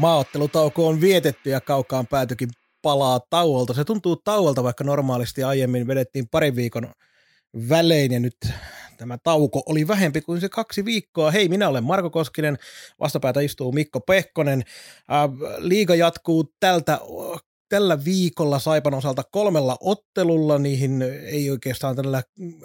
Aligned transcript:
Maaottelutauko 0.00 0.88
on 0.88 1.00
vietetty 1.00 1.50
ja 1.50 1.60
kaukaan 1.60 2.06
päätykin 2.06 2.48
palaa 2.82 3.20
tauolta. 3.30 3.74
Se 3.74 3.84
tuntuu 3.84 4.16
tauolta, 4.16 4.62
vaikka 4.62 4.84
normaalisti 4.84 5.42
aiemmin 5.42 5.86
vedettiin 5.86 6.28
parin 6.28 6.56
viikon 6.56 6.92
välein 7.68 8.12
ja 8.12 8.20
nyt 8.20 8.36
tämä 8.96 9.18
tauko 9.18 9.62
oli 9.66 9.88
vähempi 9.88 10.20
kuin 10.20 10.40
se 10.40 10.48
kaksi 10.48 10.84
viikkoa. 10.84 11.30
Hei, 11.30 11.48
minä 11.48 11.68
olen 11.68 11.84
Marko 11.84 12.10
Koskinen, 12.10 12.58
vastapäätä 13.00 13.40
istuu 13.40 13.72
Mikko 13.72 14.00
Pehkonen. 14.00 14.62
Liiga 15.58 15.94
jatkuu 15.94 16.52
tältä 16.60 16.98
tällä 17.68 18.04
viikolla 18.04 18.58
Saipan 18.58 18.94
osalta 18.94 19.22
kolmella 19.30 19.76
ottelulla. 19.80 20.58
Niihin 20.58 21.02
ei 21.24 21.50
oikeastaan 21.50 21.96
tällä, 21.96 22.22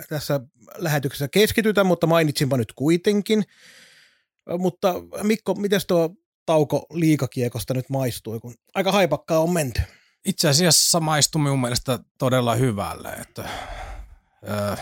tässä 0.09 0.39
lähetyksessä 0.77 1.27
keskitytä, 1.27 1.83
mutta 1.83 2.07
mainitsinpa 2.07 2.57
nyt 2.57 2.73
kuitenkin. 2.75 3.43
Mutta 4.57 4.93
Mikko, 5.23 5.53
miten 5.53 5.81
tuo 5.87 6.15
tauko 6.45 6.85
liikakiekosta 6.91 7.73
nyt 7.73 7.89
maistui, 7.89 8.39
kun 8.39 8.55
aika 8.75 8.91
haipakkaa 8.91 9.39
on 9.39 9.49
menty? 9.49 9.81
Itse 10.25 10.49
asiassa 10.49 10.99
maistui 10.99 11.41
minun 11.41 11.61
mielestä 11.61 11.99
todella 12.17 12.55
hyvälle. 12.55 13.09
Että, 13.09 13.49
ö, 14.49 14.77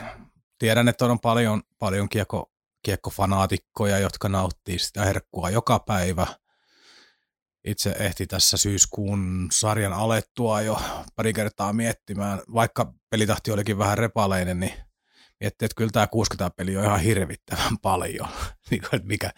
tiedän, 0.60 0.88
että 0.88 1.06
on 1.06 1.20
paljon, 1.20 1.62
paljon 1.80 2.10
kiekko, 2.10 2.52
kiekkofanaatikkoja, 2.84 4.00
jotka 4.00 4.30
nauttii 4.30 4.80
sitä 4.80 5.06
herkkua 5.06 5.50
joka 5.50 5.80
päivä. 5.80 6.28
Itse 7.66 7.96
ehti 8.00 8.28
tässä 8.28 8.58
syyskuun 8.58 9.48
sarjan 9.52 9.94
alettua 9.94 10.62
jo 10.62 10.82
pari 11.16 11.34
kertaa 11.34 11.74
miettimään, 11.74 12.42
vaikka 12.54 12.94
pelitahti 13.10 13.52
olikin 13.52 13.78
vähän 13.78 13.98
repaleinen, 13.98 14.60
niin 14.60 14.74
miettii, 15.44 15.66
että 15.66 15.76
kyllä 15.76 15.92
tämä 15.92 16.08
60 16.08 16.56
peli 16.56 16.78
on 16.78 16.84
ihan 16.84 17.00
hirvittävän 17.00 17.78
paljon, 17.82 18.28
niin 18.70 18.82
kuin, 18.82 18.96
että 18.96 19.08
mikä, 19.08 19.32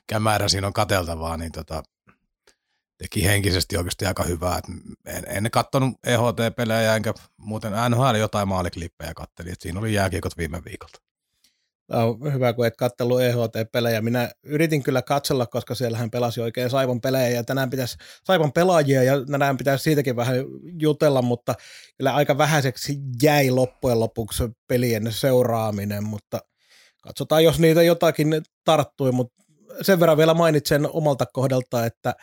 mikä 0.00 0.20
määrä 0.20 0.48
siinä 0.48 0.66
on 0.66 0.72
kateltavaa, 0.72 1.36
niin 1.36 1.52
tota, 1.52 1.82
teki 2.98 3.24
henkisesti 3.24 3.76
oikeasti 3.76 4.06
aika 4.06 4.22
hyvää. 4.22 4.60
En, 5.06 5.24
en 5.28 5.50
katsonut 5.50 5.98
EHT-pelejä 6.04 6.96
enkä 6.96 7.14
muuten 7.36 7.72
NHL 7.90 8.14
jotain 8.14 8.48
maaliklippejä 8.48 9.14
kattelin, 9.14 9.52
että 9.52 9.62
siinä 9.62 9.80
oli 9.80 9.94
jääkiekot 9.94 10.38
viime 10.38 10.64
viikolta. 10.64 11.07
Tämä 11.90 12.04
on 12.04 12.32
hyvä, 12.32 12.52
kun 12.52 12.66
et 12.66 12.76
katsellut 12.76 13.20
EHT-pelejä. 13.20 14.00
Minä 14.00 14.30
yritin 14.42 14.82
kyllä 14.82 15.02
katsella, 15.02 15.46
koska 15.46 15.74
siellähän 15.74 16.10
pelasi 16.10 16.40
oikein 16.40 16.70
Saivon 16.70 17.00
pelejä 17.00 17.28
ja 17.28 17.44
tänään 17.44 17.70
pitäisi 17.70 17.96
Saivon 18.24 18.52
pelaajia 18.52 19.02
ja 19.02 19.24
tänään 19.30 19.56
pitäisi 19.56 19.82
siitäkin 19.82 20.16
vähän 20.16 20.36
jutella, 20.80 21.22
mutta 21.22 21.54
kyllä 21.96 22.14
aika 22.14 22.38
vähäiseksi 22.38 22.98
jäi 23.22 23.50
loppujen 23.50 24.00
lopuksi 24.00 24.42
pelien 24.66 25.12
seuraaminen, 25.12 26.04
mutta 26.04 26.38
katsotaan, 27.02 27.44
jos 27.44 27.58
niitä 27.58 27.82
jotakin 27.82 28.42
tarttui, 28.64 29.12
mutta 29.12 29.44
sen 29.82 30.00
verran 30.00 30.18
vielä 30.18 30.34
mainitsen 30.34 30.88
omalta 30.92 31.26
kohdalta, 31.26 31.86
että 31.86 32.14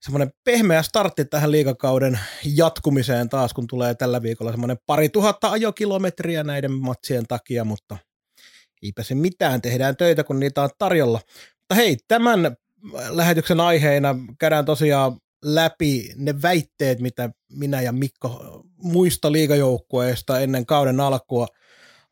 semmoinen 0.00 0.30
pehmeä 0.44 0.82
startti 0.82 1.24
tähän 1.24 1.50
liikakauden 1.50 2.20
jatkumiseen 2.56 3.28
taas, 3.28 3.54
kun 3.54 3.66
tulee 3.66 3.94
tällä 3.94 4.22
viikolla 4.22 4.50
semmoinen 4.50 4.78
pari 4.86 5.08
tuhatta 5.08 5.50
ajokilometriä 5.50 6.44
näiden 6.44 6.72
matsien 6.72 7.24
takia, 7.28 7.64
mutta– 7.64 7.96
eipä 8.82 9.02
se 9.02 9.14
mitään, 9.14 9.62
tehdään 9.62 9.96
töitä, 9.96 10.24
kun 10.24 10.40
niitä 10.40 10.62
on 10.62 10.70
tarjolla. 10.78 11.20
Mutta 11.58 11.74
hei, 11.74 11.96
tämän 12.08 12.56
lähetyksen 13.08 13.60
aiheena 13.60 14.14
käydään 14.38 14.64
tosiaan 14.64 15.16
läpi 15.44 16.12
ne 16.16 16.42
väitteet, 16.42 17.00
mitä 17.00 17.30
minä 17.52 17.80
ja 17.80 17.92
Mikko 17.92 18.60
muista 18.76 19.32
liigajoukkueista 19.32 20.40
ennen 20.40 20.66
kauden 20.66 21.00
alkua 21.00 21.46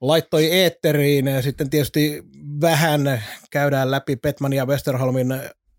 laittoi 0.00 0.52
eetteriin 0.52 1.26
ja 1.26 1.42
sitten 1.42 1.70
tietysti 1.70 2.22
vähän 2.60 3.22
käydään 3.50 3.90
läpi 3.90 4.16
Petman 4.16 4.52
ja 4.52 4.66
Westerholmin 4.66 5.34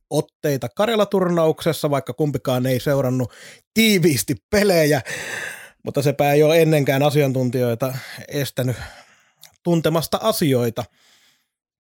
otteita 0.10 0.68
Karjala-turnauksessa, 0.76 1.90
vaikka 1.90 2.14
kumpikaan 2.14 2.66
ei 2.66 2.80
seurannut 2.80 3.34
tiiviisti 3.74 4.36
pelejä, 4.50 5.02
mutta 5.86 6.02
sepä 6.02 6.34
ei 6.34 6.44
ole 6.44 6.62
ennenkään 6.62 7.04
asiantuntijoita 7.04 7.94
estänyt 8.28 8.76
tuntemasta 9.64 10.20
asioita. 10.22 10.84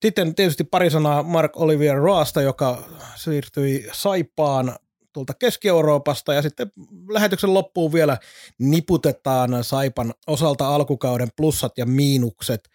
Sitten 0.05 0.35
tietysti 0.35 0.63
pari 0.63 0.89
sanaa 0.89 1.23
Mark 1.23 1.57
Olivier 1.57 1.97
Roasta, 1.97 2.41
joka 2.41 2.83
siirtyi 3.15 3.87
Saipaan 3.91 4.75
tuolta 5.13 5.33
Keski-Euroopasta 5.33 6.33
ja 6.33 6.41
sitten 6.41 6.71
lähetyksen 7.09 7.53
loppuun 7.53 7.93
vielä 7.93 8.17
niputetaan 8.59 9.63
Saipan 9.63 10.13
osalta 10.27 10.75
alkukauden 10.75 11.29
plussat 11.37 11.77
ja 11.77 11.85
miinukset. 11.85 12.69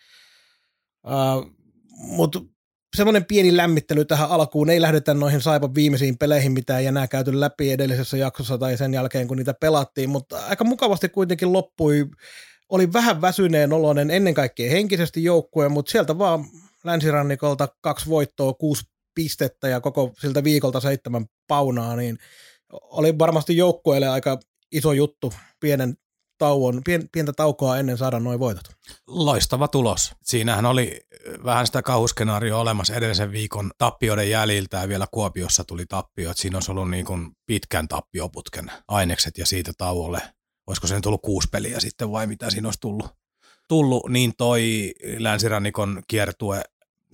Uh, 1.06 1.50
Mutta 1.96 2.40
semmoinen 2.96 3.24
pieni 3.24 3.56
lämmittely 3.56 4.04
tähän 4.04 4.30
alkuun, 4.30 4.70
ei 4.70 4.80
lähdetä 4.80 5.14
noihin 5.14 5.40
Saipan 5.40 5.74
viimeisiin 5.74 6.18
peleihin, 6.18 6.52
mitä 6.52 6.78
ei 6.78 6.86
enää 6.86 7.08
käyty 7.08 7.40
läpi 7.40 7.70
edellisessä 7.70 8.16
jaksossa 8.16 8.58
tai 8.58 8.76
sen 8.76 8.94
jälkeen, 8.94 9.28
kun 9.28 9.36
niitä 9.36 9.54
pelattiin, 9.54 10.10
mutta 10.10 10.46
aika 10.46 10.64
mukavasti 10.64 11.08
kuitenkin 11.08 11.52
loppui 11.52 12.06
oli 12.68 12.92
vähän 12.92 13.20
väsyneen 13.20 13.72
oloinen 13.72 14.10
ennen 14.10 14.34
kaikkea 14.34 14.70
henkisesti 14.70 15.24
joukkue, 15.24 15.68
mutta 15.68 15.92
sieltä 15.92 16.18
vaan 16.18 16.44
länsirannikolta 16.84 17.68
kaksi 17.80 18.06
voittoa, 18.06 18.54
kuusi 18.54 18.84
pistettä 19.14 19.68
ja 19.68 19.80
koko 19.80 20.12
siltä 20.20 20.44
viikolta 20.44 20.80
seitsemän 20.80 21.26
paunaa, 21.48 21.96
niin 21.96 22.18
oli 22.72 23.18
varmasti 23.18 23.56
joukkueelle 23.56 24.08
aika 24.08 24.38
iso 24.72 24.92
juttu 24.92 25.32
pienen 25.60 25.94
tauon, 26.38 26.80
pien, 26.84 27.08
pientä 27.12 27.32
taukoa 27.32 27.78
ennen 27.78 27.98
saada 27.98 28.20
noin 28.20 28.40
voitot. 28.40 28.64
Loistava 29.06 29.68
tulos. 29.68 30.12
Siinähän 30.22 30.66
oli 30.66 31.00
vähän 31.44 31.66
sitä 31.66 31.82
kauhuskenaarioa 31.82 32.60
olemassa 32.60 32.94
edellisen 32.94 33.32
viikon 33.32 33.70
tappioiden 33.78 34.30
jäljiltä 34.30 34.76
ja 34.76 34.88
vielä 34.88 35.06
Kuopiossa 35.10 35.64
tuli 35.64 35.84
tappio. 35.88 36.30
Että 36.30 36.42
siinä 36.42 36.56
olisi 36.56 36.70
ollut 36.70 36.90
niin 36.90 37.04
kuin 37.04 37.30
pitkän 37.46 37.88
tappioputken 37.88 38.72
ainekset 38.88 39.38
ja 39.38 39.46
siitä 39.46 39.72
tauolle 39.78 40.22
olisiko 40.66 40.86
se 40.86 40.94
nyt 40.94 41.06
ollut 41.06 41.22
kuusi 41.22 41.48
peliä 41.52 41.80
sitten 41.80 42.12
vai 42.12 42.26
mitä 42.26 42.50
siinä 42.50 42.68
olisi 42.68 42.80
tullut, 42.80 43.06
tullut 43.68 44.08
niin 44.08 44.32
toi 44.38 44.92
länsirannikon 45.18 46.02
kiertue, 46.08 46.62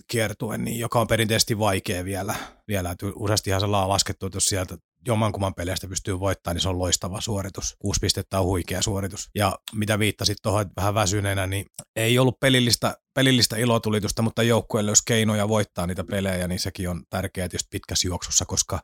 kiertue 0.07 0.57
niin 0.57 0.79
joka 0.79 0.99
on 0.99 1.07
perinteisesti 1.07 1.59
vaikea 1.59 2.05
vielä. 2.05 2.35
vielä. 2.67 2.95
Useastihan 3.15 3.59
se 3.61 3.65
on 3.65 3.71
laskettu, 3.71 4.25
että 4.25 4.35
jos 4.35 4.45
sieltä 4.45 4.77
jommankumman 5.07 5.53
peleistä 5.53 5.87
pystyy 5.87 6.19
voittamaan, 6.19 6.55
niin 6.55 6.61
se 6.61 6.69
on 6.69 6.79
loistava 6.79 7.21
suoritus. 7.21 7.75
Kuusi 7.79 7.99
pistettä 7.99 8.39
on 8.39 8.45
huikea 8.45 8.81
suoritus. 8.81 9.29
Ja 9.35 9.59
mitä 9.75 9.99
viittasit 9.99 10.37
tuohon 10.41 10.65
vähän 10.75 10.93
väsyneenä, 10.93 11.47
niin 11.47 11.65
ei 11.95 12.19
ollut 12.19 12.39
pelillistä, 12.39 12.97
pelillistä 13.13 13.57
ilotulitusta, 13.57 14.21
mutta 14.21 14.43
joukkueelle, 14.43 14.91
jos 14.91 15.01
keinoja 15.01 15.49
voittaa 15.49 15.87
niitä 15.87 16.03
pelejä, 16.03 16.47
niin 16.47 16.59
sekin 16.59 16.89
on 16.89 17.03
tärkeää 17.09 17.49
tietysti 17.49 17.67
pitkässä 17.71 18.07
juoksussa, 18.07 18.45
koska 18.45 18.79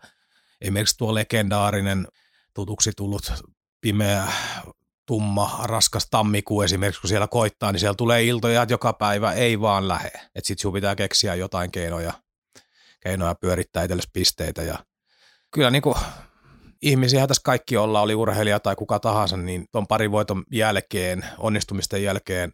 esimerkiksi 0.62 0.98
tuo 0.98 1.14
legendaarinen 1.14 2.08
tutuksi 2.54 2.92
tullut 2.98 3.32
pimeä, 3.82 4.28
tumma, 5.06 5.60
raskas 5.64 6.08
tammikuu 6.12 6.62
esimerkiksi, 6.62 7.02
kun 7.02 7.08
siellä 7.08 7.28
koittaa, 7.28 7.72
niin 7.72 7.80
siellä 7.80 7.96
tulee 7.96 8.24
iltoja, 8.24 8.62
että 8.62 8.74
joka 8.74 8.94
päivä 8.94 9.34
ei 9.34 9.62
vaan 9.62 9.88
lähe. 9.88 10.08
Että 10.08 10.48
sit 10.48 10.60
sun 10.60 10.74
pitää 10.74 10.96
keksiä 10.96 11.36
jotain 11.36 11.72
keinoja, 11.72 12.14
keinoja 13.00 13.36
pyörittää 13.36 13.84
itsellesi 13.84 14.10
pisteitä. 14.14 14.62
Ja 14.62 14.80
kyllä 15.52 15.72
niin 15.72 15.82
kuin 15.82 15.96
ihmisiä 16.82 17.28
tässä 17.28 17.42
kaikki 17.46 17.78
olla, 17.78 18.02
oli 18.02 18.16
urheilija 18.16 18.60
tai 18.60 18.76
kuka 18.76 19.00
tahansa, 19.00 19.38
niin 19.38 19.66
tuon 19.72 19.88
parin 19.88 20.12
voiton 20.12 20.44
jälkeen, 20.52 21.26
onnistumisten 21.38 22.04
jälkeen 22.04 22.54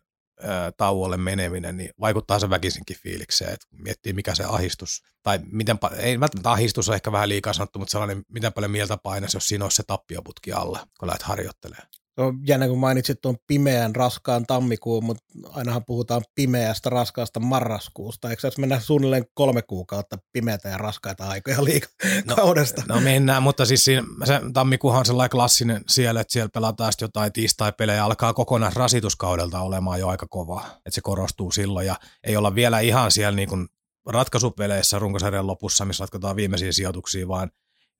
tauolle 0.77 1.17
meneminen, 1.17 1.77
niin 1.77 1.89
vaikuttaa 1.99 2.39
se 2.39 2.49
väkisinkin 2.49 2.97
fiilikseen, 3.03 3.53
että 3.53 3.67
miettii 3.71 4.13
mikä 4.13 4.35
se 4.35 4.43
ahistus, 4.43 5.03
tai 5.23 5.39
miten, 5.51 5.79
ei 5.97 6.19
välttämättä 6.19 6.51
ahistus 6.51 6.89
on 6.89 6.95
ehkä 6.95 7.11
vähän 7.11 7.29
liikaa 7.29 7.53
sanottu, 7.53 7.79
mutta 7.79 7.91
sellainen, 7.91 8.23
miten 8.29 8.53
paljon 8.53 8.71
mieltä 8.71 8.97
painaisi, 8.97 9.37
jos 9.37 9.47
siinä 9.47 9.65
olisi 9.65 9.75
se 9.75 9.83
tappioputki 9.87 10.51
alla, 10.51 10.87
kun 10.99 11.07
lähdet 11.07 11.23
harjoittelemaan. 11.23 11.87
No, 12.17 12.33
jännä, 12.47 12.67
kun 12.67 12.77
mainitsit 12.77 13.21
tuon 13.21 13.37
pimeän, 13.47 13.95
raskaan 13.95 14.45
tammikuun, 14.45 15.03
mutta 15.03 15.23
ainahan 15.49 15.85
puhutaan 15.85 16.21
pimeästä, 16.35 16.89
raskaasta 16.89 17.39
marraskuusta. 17.39 18.29
Eikö 18.29 18.51
se 18.51 18.61
mennä 18.61 18.79
suunnilleen 18.79 19.25
kolme 19.33 19.61
kuukautta 19.61 20.17
pimeätä 20.33 20.69
ja 20.69 20.77
raskaita 20.77 21.29
aikoja 21.29 21.63
liikakaudesta? 21.63 22.83
No, 22.87 22.95
no 22.95 23.01
mennään, 23.01 23.43
mutta 23.43 23.65
siis 23.65 23.85
siinä, 23.85 24.03
se 24.23 24.41
tammikuuhan 24.53 24.99
on 24.99 25.05
sellainen 25.05 25.29
klassinen 25.29 25.83
siellä, 25.87 26.21
että 26.21 26.33
siellä 26.33 26.49
pelataan 26.53 26.93
sitten 26.93 27.05
jotain 27.05 27.33
tiistai-pelejä, 27.33 28.05
alkaa 28.05 28.33
kokonaisrasituskaudelta 28.33 29.59
olemaan 29.59 29.99
jo 29.99 30.07
aika 30.07 30.27
kovaa, 30.29 30.65
että 30.65 30.95
se 30.95 31.01
korostuu 31.01 31.51
silloin 31.51 31.87
ja 31.87 31.95
ei 32.23 32.37
olla 32.37 32.55
vielä 32.55 32.79
ihan 32.79 33.11
siellä 33.11 33.35
niin 33.35 33.49
kuin 33.49 33.67
ratkaisupeleissä 34.09 34.99
runkosarjan 34.99 35.47
lopussa, 35.47 35.85
missä 35.85 36.03
ratkotaan 36.03 36.35
viimeisiä 36.35 36.71
sijoituksia, 36.71 37.27
vaan 37.27 37.49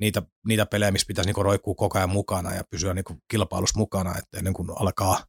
niitä, 0.04 0.22
niitä 0.48 0.66
pelejä, 0.66 0.92
missä 0.92 1.08
pitäisi 1.08 1.28
niinku 1.28 1.44
roikkua 1.44 1.76
koko 1.76 1.98
ajan 1.98 2.10
mukana 2.10 2.56
ja 2.56 2.64
pysyä 2.70 2.94
niinku 2.94 3.18
kilpailussa 3.28 3.80
mukana, 3.80 4.18
että 4.18 4.38
ennen 4.38 4.54
kuin 4.54 4.68
alkaa 4.80 5.26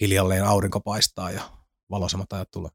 hiljalleen 0.00 0.44
aurinko 0.44 0.80
paistaa 0.80 1.30
ja 1.30 1.42
valoisammat 1.90 2.32
ajat 2.32 2.50
tulee. 2.50 2.70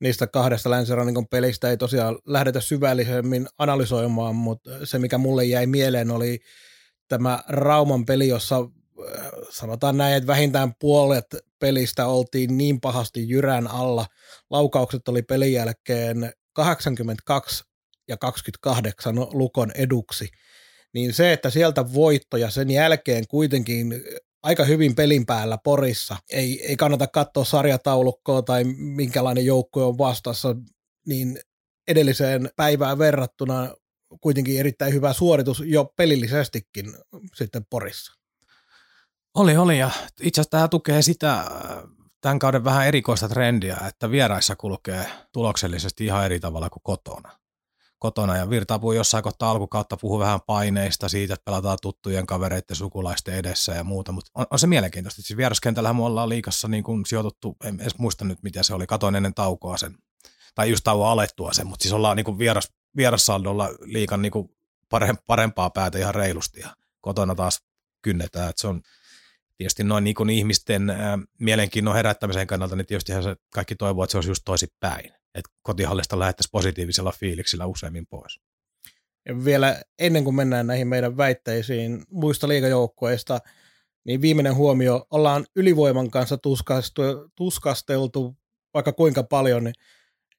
Niistä 0.00 0.26
kahdesta 0.26 0.70
länsirannikon 0.70 1.28
pelistä 1.28 1.70
ei 1.70 1.76
tosiaan 1.76 2.18
lähdetä 2.26 2.60
syvällisemmin 2.60 3.48
analysoimaan, 3.58 4.36
mutta 4.36 4.86
se 4.86 4.98
mikä 4.98 5.18
mulle 5.18 5.44
jäi 5.44 5.66
mieleen 5.66 6.10
oli 6.10 6.40
tämä 7.08 7.42
Rauman 7.48 8.06
peli, 8.06 8.28
jossa 8.28 8.56
äh, 8.56 9.26
sanotaan 9.50 9.96
näin, 9.96 10.14
että 10.14 10.26
vähintään 10.26 10.74
puolet 10.80 11.26
pelistä 11.58 12.06
oltiin 12.06 12.58
niin 12.58 12.80
pahasti 12.80 13.28
jyrän 13.28 13.68
alla. 13.68 14.06
Laukaukset 14.50 15.08
oli 15.08 15.22
pelin 15.22 15.52
jälkeen 15.52 16.32
82 16.52 17.64
ja 18.08 18.16
28 18.16 19.16
Lukon 19.32 19.70
eduksi. 19.74 20.28
Niin 20.94 21.14
se, 21.14 21.32
että 21.32 21.50
sieltä 21.50 21.92
voittoja 21.92 22.50
sen 22.50 22.70
jälkeen 22.70 23.26
kuitenkin 23.28 24.02
aika 24.42 24.64
hyvin 24.64 24.94
pelin 24.94 25.26
päällä 25.26 25.58
Porissa. 25.64 26.16
Ei, 26.30 26.66
ei 26.66 26.76
kannata 26.76 27.06
katsoa 27.06 27.44
sarjataulukkoa 27.44 28.42
tai 28.42 28.64
minkälainen 28.76 29.46
joukkue 29.46 29.84
on 29.84 29.98
vastassa, 29.98 30.56
niin 31.06 31.40
edelliseen 31.88 32.50
päivään 32.56 32.98
verrattuna 32.98 33.74
kuitenkin 34.20 34.60
erittäin 34.60 34.92
hyvä 34.92 35.12
suoritus 35.12 35.62
jo 35.66 35.92
pelillisestikin 35.96 36.94
sitten 37.34 37.66
Porissa. 37.70 38.12
Oli, 39.34 39.56
oli 39.56 39.78
ja 39.78 39.90
itse 40.20 40.40
asiassa 40.40 40.50
tämä 40.50 40.68
tukee 40.68 41.02
sitä 41.02 41.44
tämän 42.20 42.38
kauden 42.38 42.64
vähän 42.64 42.86
erikoista 42.86 43.28
trendiä, 43.28 43.76
että 43.88 44.10
vieraissa 44.10 44.56
kulkee 44.56 45.06
tuloksellisesti 45.32 46.04
ihan 46.04 46.24
eri 46.24 46.40
tavalla 46.40 46.70
kuin 46.70 46.82
kotona. 46.82 47.38
Kotona. 48.00 48.36
Ja 48.36 48.50
Virtaapu 48.50 48.92
jossain 48.92 49.24
kohtaa 49.24 49.50
alkukautta 49.50 49.96
puhuu 49.96 50.18
vähän 50.18 50.40
paineista 50.46 51.08
siitä, 51.08 51.34
että 51.34 51.44
pelataan 51.44 51.78
tuttujen 51.82 52.26
kavereiden 52.26 52.76
sukulaisten 52.76 53.34
edessä 53.34 53.74
ja 53.74 53.84
muuta, 53.84 54.12
mutta 54.12 54.30
on, 54.34 54.46
on 54.50 54.58
se 54.58 54.66
mielenkiintoista. 54.66 55.22
Siis 55.22 55.36
vieraskentällähän 55.36 55.96
me 55.96 56.04
ollaan 56.04 56.28
liikassa 56.28 56.68
niin 56.68 56.84
kuin 56.84 57.06
sijoituttu, 57.06 57.56
en 57.64 57.80
edes 57.80 57.98
muista 57.98 58.24
nyt 58.24 58.42
mitä 58.42 58.62
se 58.62 58.74
oli, 58.74 58.86
katoin 58.86 59.14
ennen 59.14 59.34
taukoa 59.34 59.76
sen, 59.76 59.98
tai 60.54 60.70
just 60.70 60.84
tauon 60.84 61.08
alettua 61.08 61.52
sen, 61.52 61.66
mutta 61.66 61.82
siis 61.82 61.92
ollaan 61.92 62.16
niin 62.16 62.24
kuin 62.24 62.38
vieras, 62.38 62.72
vierassaldolla 62.96 63.68
liikan 63.80 64.22
niin 64.22 64.32
kuin 64.32 64.50
parempaa 65.26 65.70
päätä 65.70 65.98
ihan 65.98 66.14
reilusti. 66.14 66.60
Ja 66.60 66.76
kotona 67.00 67.34
taas 67.34 67.62
kynnetään, 68.02 68.50
että 68.50 68.60
se 68.60 68.68
on, 68.68 68.82
tietysti 69.60 69.84
noin 69.84 70.04
niin 70.04 70.14
kuin 70.14 70.30
ihmisten 70.30 70.90
ää, 70.90 71.18
mielenkiinnon 71.38 71.94
herättämisen 71.94 72.46
kannalta, 72.46 72.76
niin 72.76 72.86
tietysti 72.86 73.12
se 73.12 73.36
kaikki 73.54 73.74
toivoo, 73.74 74.04
että 74.04 74.12
se 74.12 74.18
olisi 74.18 74.30
just 74.30 74.42
toisinpäin. 74.44 75.06
Että 75.34 75.50
kotihallista 75.62 76.18
lähettäisiin 76.18 76.50
positiivisella 76.52 77.12
fiiliksillä 77.12 77.66
useammin 77.66 78.06
pois. 78.06 78.40
Ja 79.28 79.44
vielä 79.44 79.82
ennen 79.98 80.24
kuin 80.24 80.36
mennään 80.36 80.66
näihin 80.66 80.88
meidän 80.88 81.16
väitteisiin 81.16 82.02
muista 82.10 82.48
liigajoukkueista, 82.48 83.38
niin 84.04 84.20
viimeinen 84.20 84.54
huomio, 84.54 85.06
ollaan 85.10 85.46
ylivoiman 85.56 86.10
kanssa 86.10 86.38
tuskasteltu 87.36 88.36
vaikka 88.74 88.92
kuinka 88.92 89.22
paljon, 89.22 89.64
niin 89.64 89.74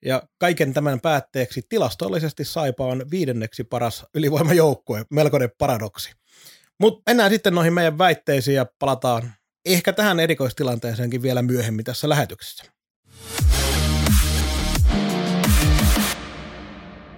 ja 0.05 0.23
kaiken 0.37 0.73
tämän 0.73 1.01
päätteeksi 1.01 1.61
tilastollisesti 1.69 2.45
Saipa 2.45 2.85
on 2.85 3.05
viidenneksi 3.11 3.63
paras 3.63 4.05
ylivoimajoukkue, 4.15 5.05
melkoinen 5.09 5.51
paradoksi. 5.57 6.11
Mutta 6.81 7.01
mennään 7.05 7.31
sitten 7.31 7.55
noihin 7.55 7.73
meidän 7.73 7.97
väitteisiin 7.97 8.55
ja 8.55 8.65
palataan 8.79 9.33
ehkä 9.65 9.93
tähän 9.93 10.19
erikoistilanteeseenkin 10.19 11.21
vielä 11.21 11.41
myöhemmin 11.41 11.85
tässä 11.85 12.09
lähetyksessä. 12.09 12.63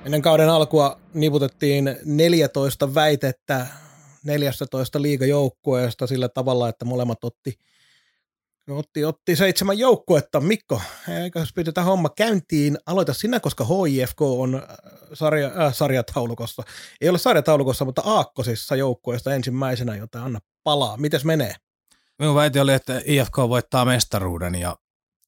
Ennen 0.06 0.21
kauden 0.21 0.50
alkua 0.50 1.00
niputettiin 1.13 1.95
14 2.06 2.94
väitettä 2.95 3.68
14 4.24 5.01
liigajoukkueesta 5.01 6.07
sillä 6.07 6.30
tavalla, 6.30 6.69
että 6.69 6.86
molemmat 6.86 7.24
otti, 7.24 7.57
otti, 8.69 9.06
otti 9.06 9.36
seitsemän 9.36 9.77
joukkuetta. 9.77 10.42
Mikko, 10.42 10.81
eikö 11.24 11.45
pidetä 11.56 11.83
homma 11.83 12.10
käyntiin? 12.10 12.77
Aloita 12.86 13.13
sinä, 13.13 13.39
koska 13.39 13.65
HIFK 13.65 14.21
on 14.21 14.56
äh, 14.56 14.62
sarja, 15.13 15.48
äh, 15.48 15.74
sarjataulukossa. 15.74 16.63
Ei 17.01 17.10
ole 17.10 17.18
sarjataulukossa, 17.18 17.86
mutta 17.86 18.01
aakkosissa 18.06 18.75
joukkueesta 18.75 19.33
ensimmäisenä, 19.33 19.95
jota 19.95 20.24
anna 20.24 20.39
palaa. 20.63 20.98
Mites 20.98 21.25
menee? 21.25 21.56
Minun 22.19 22.36
väite 22.36 22.62
oli, 22.62 22.74
että 22.74 23.01
IFK 23.06 23.38
voittaa 23.38 23.86
mestaruuden 23.86 24.56
ja 24.56 24.77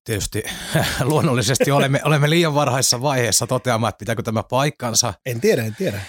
tietysti 0.03 0.43
luonnollisesti 1.03 1.71
olemme, 1.71 2.01
olemme 2.03 2.29
liian 2.29 2.55
varhaisessa 2.55 3.01
vaiheessa 3.01 3.47
toteamaan, 3.47 3.89
että 3.89 3.99
pitääkö 3.99 4.23
tämä 4.23 4.43
paikkansa. 4.43 5.13
En 5.25 5.41
tiedä, 5.41 5.63
en 5.63 5.75
tiedä. 5.75 6.01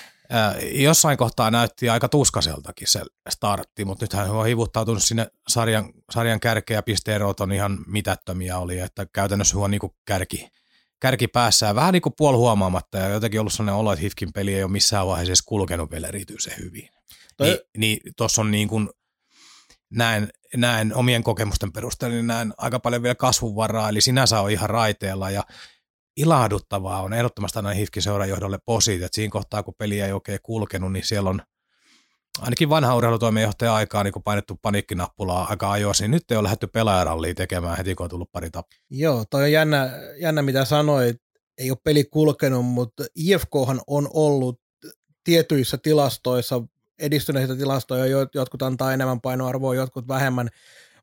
Jossain 0.72 1.18
kohtaa 1.18 1.50
näytti 1.50 1.88
aika 1.88 2.08
tuskaseltakin 2.08 2.88
se 2.88 3.00
startti, 3.28 3.84
mutta 3.84 4.04
nythän 4.04 4.30
on 4.30 4.46
hivuttautunut 4.46 5.02
sinne 5.02 5.26
sarjan, 5.48 5.92
sarjan 6.10 6.40
kärkeä, 6.40 6.82
pisteerot 6.82 7.40
on 7.40 7.52
ihan 7.52 7.78
mitättömiä 7.86 8.58
oli, 8.58 8.78
että 8.78 9.06
käytännössä 9.12 9.58
on 9.58 9.70
niin 9.70 9.80
kärki, 10.04 10.48
kärki 11.00 11.28
päässä 11.28 11.66
ja 11.66 11.74
vähän 11.74 11.92
niin 11.92 12.02
kuin 12.02 12.14
puoli 12.16 12.36
huomaamatta 12.36 12.98
ja 12.98 13.08
jotenkin 13.08 13.40
ollut 13.40 13.52
sellainen 13.52 13.74
olo, 13.74 13.92
että 13.92 14.02
Hifkin 14.02 14.32
peli 14.32 14.54
ei 14.54 14.62
ole 14.62 14.72
missään 14.72 15.06
vaiheessa 15.06 15.30
edes 15.30 15.42
kulkenut 15.42 15.90
vielä 15.90 16.08
erityisen 16.08 16.54
hyvin. 16.58 16.88
Toi... 17.36 17.48
Ni, 17.48 17.58
niin 17.78 18.00
tuossa 18.16 18.40
on 18.40 18.50
niin 18.50 18.68
kuin, 18.68 18.88
näen, 19.90 20.30
näen 20.56 20.94
omien 20.94 21.22
kokemusten 21.22 21.72
perusteella, 21.72 22.14
niin 22.14 22.26
näen 22.26 22.54
aika 22.58 22.80
paljon 22.80 23.02
vielä 23.02 23.14
kasvunvaraa, 23.14 23.88
eli 23.88 24.00
sinänsä 24.00 24.40
on 24.40 24.50
ihan 24.50 24.70
raiteella 24.70 25.30
ja 25.30 25.42
ilahduttavaa 26.16 27.02
on 27.02 27.12
ehdottomasti 27.12 27.58
aina 27.58 27.70
Hifkin 27.70 28.02
seurajohdolle 28.02 28.58
posit, 28.64 29.02
että 29.02 29.16
siinä 29.16 29.30
kohtaa 29.30 29.62
kun 29.62 29.74
peli 29.78 30.00
ei 30.00 30.12
oikein 30.12 30.38
kulkenut, 30.42 30.92
niin 30.92 31.04
siellä 31.04 31.30
on 31.30 31.42
ainakin 32.40 32.70
vanha 32.70 32.96
urheilutoimenjohtaja 32.96 33.74
aikaa 33.74 34.04
niin 34.04 34.22
painettu 34.24 34.58
paniikkinappulaa 34.62 35.46
aika 35.50 35.70
ajoissa, 35.70 36.04
niin 36.04 36.10
nyt 36.10 36.30
ei 36.30 36.36
ole 36.36 36.42
lähdetty 36.42 36.66
pelaajarallia 36.66 37.34
tekemään 37.34 37.76
heti, 37.76 37.94
kun 37.94 38.04
on 38.04 38.10
tullut 38.10 38.32
pari 38.32 38.50
tappia. 38.50 38.78
Joo, 38.90 39.24
toi 39.30 39.42
on 39.42 39.52
jännä, 39.52 39.90
jännä 40.20 40.42
mitä 40.42 40.64
sanoit, 40.64 41.16
ei 41.58 41.70
ole 41.70 41.78
peli 41.84 42.04
kulkenut, 42.04 42.66
mutta 42.66 43.04
IFKhan 43.14 43.80
on 43.86 44.10
ollut 44.14 44.60
tietyissä 45.24 45.78
tilastoissa 45.78 46.62
edistyneitä 46.98 47.56
tilastoja, 47.56 48.26
jotkut 48.34 48.62
antaa 48.62 48.92
enemmän 48.92 49.20
painoarvoa, 49.20 49.74
jotkut 49.74 50.08
vähemmän, 50.08 50.48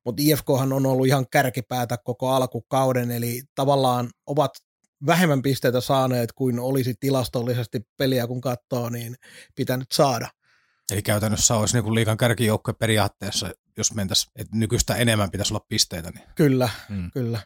mutta 0.06 0.24
IFKhan 0.26 0.74
on 0.74 0.86
ollut 0.86 1.08
ihan 1.08 1.26
kärkipäätä 1.32 1.98
koko 1.98 2.30
alkukauden, 2.30 3.12
eli 3.12 3.42
tavallaan 3.56 4.10
ovat 4.28 4.52
vähemmän 5.06 5.42
pisteitä 5.42 5.82
saaneet 5.82 6.32
kuin 6.32 6.60
olisi 6.60 6.94
tilastollisesti 7.00 7.88
peliä, 7.98 8.28
kun 8.28 8.42
katsoo, 8.42 8.90
niin 8.90 9.16
pitänyt 9.56 9.92
saada. 9.92 10.28
Eli 10.92 11.02
käytännössä 11.02 11.56
olisi 11.56 11.82
niin 11.82 11.96
liikan 11.96 12.18
kärkijoukkue 12.18 12.74
periaatteessa, 12.74 13.52
jos 13.78 13.94
mentäisiin, 13.94 14.32
että 14.36 14.58
nykyistä 14.58 14.96
enemmän 14.96 15.32
pitäisi 15.32 15.54
olla 15.54 15.66
pisteitä. 15.70 16.12
Niin. 16.12 16.24
Kyllä, 16.36 16.70
mm. 16.90 17.12
kyllä. 17.12 17.40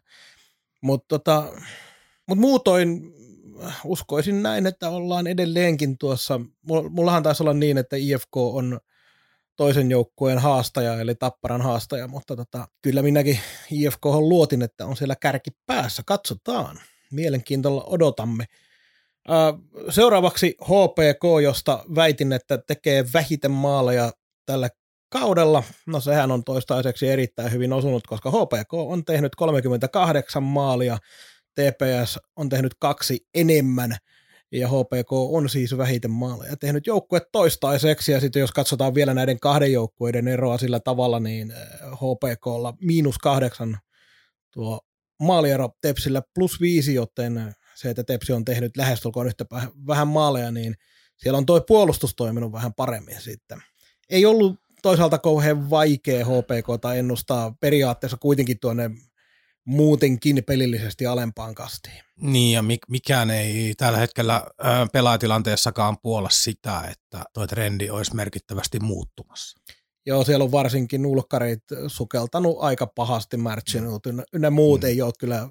Mutta 0.81 1.05
tota, 1.07 1.53
mut 2.27 2.37
muutoin 2.37 3.13
uskoisin 3.83 4.43
näin, 4.43 4.67
että 4.67 4.89
ollaan 4.89 5.27
edelleenkin 5.27 5.97
tuossa, 5.97 6.41
mullahan 6.89 7.23
taisi 7.23 7.43
olla 7.43 7.53
niin, 7.53 7.77
että 7.77 7.95
IFK 7.95 8.37
on 8.37 8.79
toisen 9.55 9.91
joukkueen 9.91 10.39
haastaja, 10.39 11.01
eli 11.01 11.15
Tapparan 11.15 11.61
haastaja, 11.61 12.07
mutta 12.07 12.35
tota, 12.35 12.67
kyllä 12.81 13.01
minäkin 13.01 13.39
IFK 13.71 14.05
on 14.05 14.29
luotin, 14.29 14.61
että 14.61 14.85
on 14.85 14.97
siellä 14.97 15.15
kärki 15.15 15.49
päässä. 15.65 16.03
Katsotaan. 16.05 16.79
Mielenkiintoilla 17.11 17.83
odotamme. 17.87 18.45
Seuraavaksi 19.89 20.55
HPK, 20.63 21.43
josta 21.43 21.85
väitin, 21.95 22.33
että 22.33 22.57
tekee 22.57 23.05
vähiten 23.13 23.51
maaleja 23.51 24.11
tällä 24.45 24.69
kaudella. 25.09 25.63
No 25.85 25.99
sehän 25.99 26.31
on 26.31 26.43
toistaiseksi 26.43 27.07
erittäin 27.07 27.51
hyvin 27.51 27.73
osunut, 27.73 28.07
koska 28.07 28.31
HPK 28.31 28.73
on 28.73 29.05
tehnyt 29.05 29.35
38 29.35 30.43
maalia 30.43 30.97
TPS 31.55 32.19
on 32.35 32.49
tehnyt 32.49 32.73
kaksi 32.79 33.27
enemmän 33.33 33.97
ja 34.51 34.67
HPK 34.67 35.11
on 35.11 35.49
siis 35.49 35.77
vähiten 35.77 36.11
maaleja 36.11 36.57
tehnyt 36.57 36.87
joukkue 36.87 37.21
toistaiseksi, 37.31 38.11
ja 38.11 38.19
sitten 38.19 38.39
jos 38.39 38.51
katsotaan 38.51 38.95
vielä 38.95 39.13
näiden 39.13 39.39
kahden 39.39 39.73
joukkueiden 39.73 40.27
eroa 40.27 40.57
sillä 40.57 40.79
tavalla, 40.79 41.19
niin 41.19 41.53
HPKlla 41.95 42.73
miinus 42.81 43.17
kahdeksan 43.17 43.77
tuo 44.53 44.79
maaliero 45.19 45.69
Tepsillä 45.81 46.21
plus 46.35 46.61
viisi, 46.61 46.93
joten 46.93 47.53
se, 47.75 47.89
että 47.89 48.03
Tepsi 48.03 48.33
on 48.33 48.45
tehnyt 48.45 48.77
lähestulkoon 48.77 49.27
yhtä 49.27 49.45
vähän 49.87 50.07
maaleja, 50.07 50.51
niin 50.51 50.75
siellä 51.17 51.37
on 51.37 51.45
tuo 51.45 51.61
puolustus 51.61 52.15
toiminut 52.15 52.51
vähän 52.51 52.73
paremmin 52.73 53.21
sitten. 53.21 53.63
Ei 54.09 54.25
ollut 54.25 54.55
toisaalta 54.81 55.17
kauhean 55.17 55.69
vaikea 55.69 56.25
HPK 56.25 56.95
ennustaa 56.97 57.55
periaatteessa 57.59 58.17
kuitenkin 58.17 58.59
tuonne 58.59 58.91
muutenkin 59.65 60.43
pelillisesti 60.47 61.05
alempaan 61.05 61.55
kastiin. 61.55 62.03
Niin 62.21 62.53
ja 62.53 62.63
mikään 62.87 63.29
ei 63.29 63.73
tällä 63.77 63.99
hetkellä 63.99 64.43
pelaatilanteessakaan 64.91 65.97
puolla 66.01 66.29
sitä, 66.29 66.81
että 66.91 67.23
tuo 67.33 67.47
trendi 67.47 67.89
olisi 67.89 68.15
merkittävästi 68.15 68.79
muuttumassa. 68.79 69.59
Joo, 70.07 70.23
siellä 70.23 70.43
on 70.43 70.51
varsinkin 70.51 71.05
ulkkarit 71.05 71.63
sukeltanut 71.87 72.57
aika 72.59 72.87
pahasti 72.87 73.37
Marchinut, 73.37 74.05
mm. 74.05 74.21
ynnä 74.33 74.49
muut 74.49 74.81
mm. 74.81 74.87
ei 74.87 75.01
ole 75.01 75.13
kyllä 75.19 75.49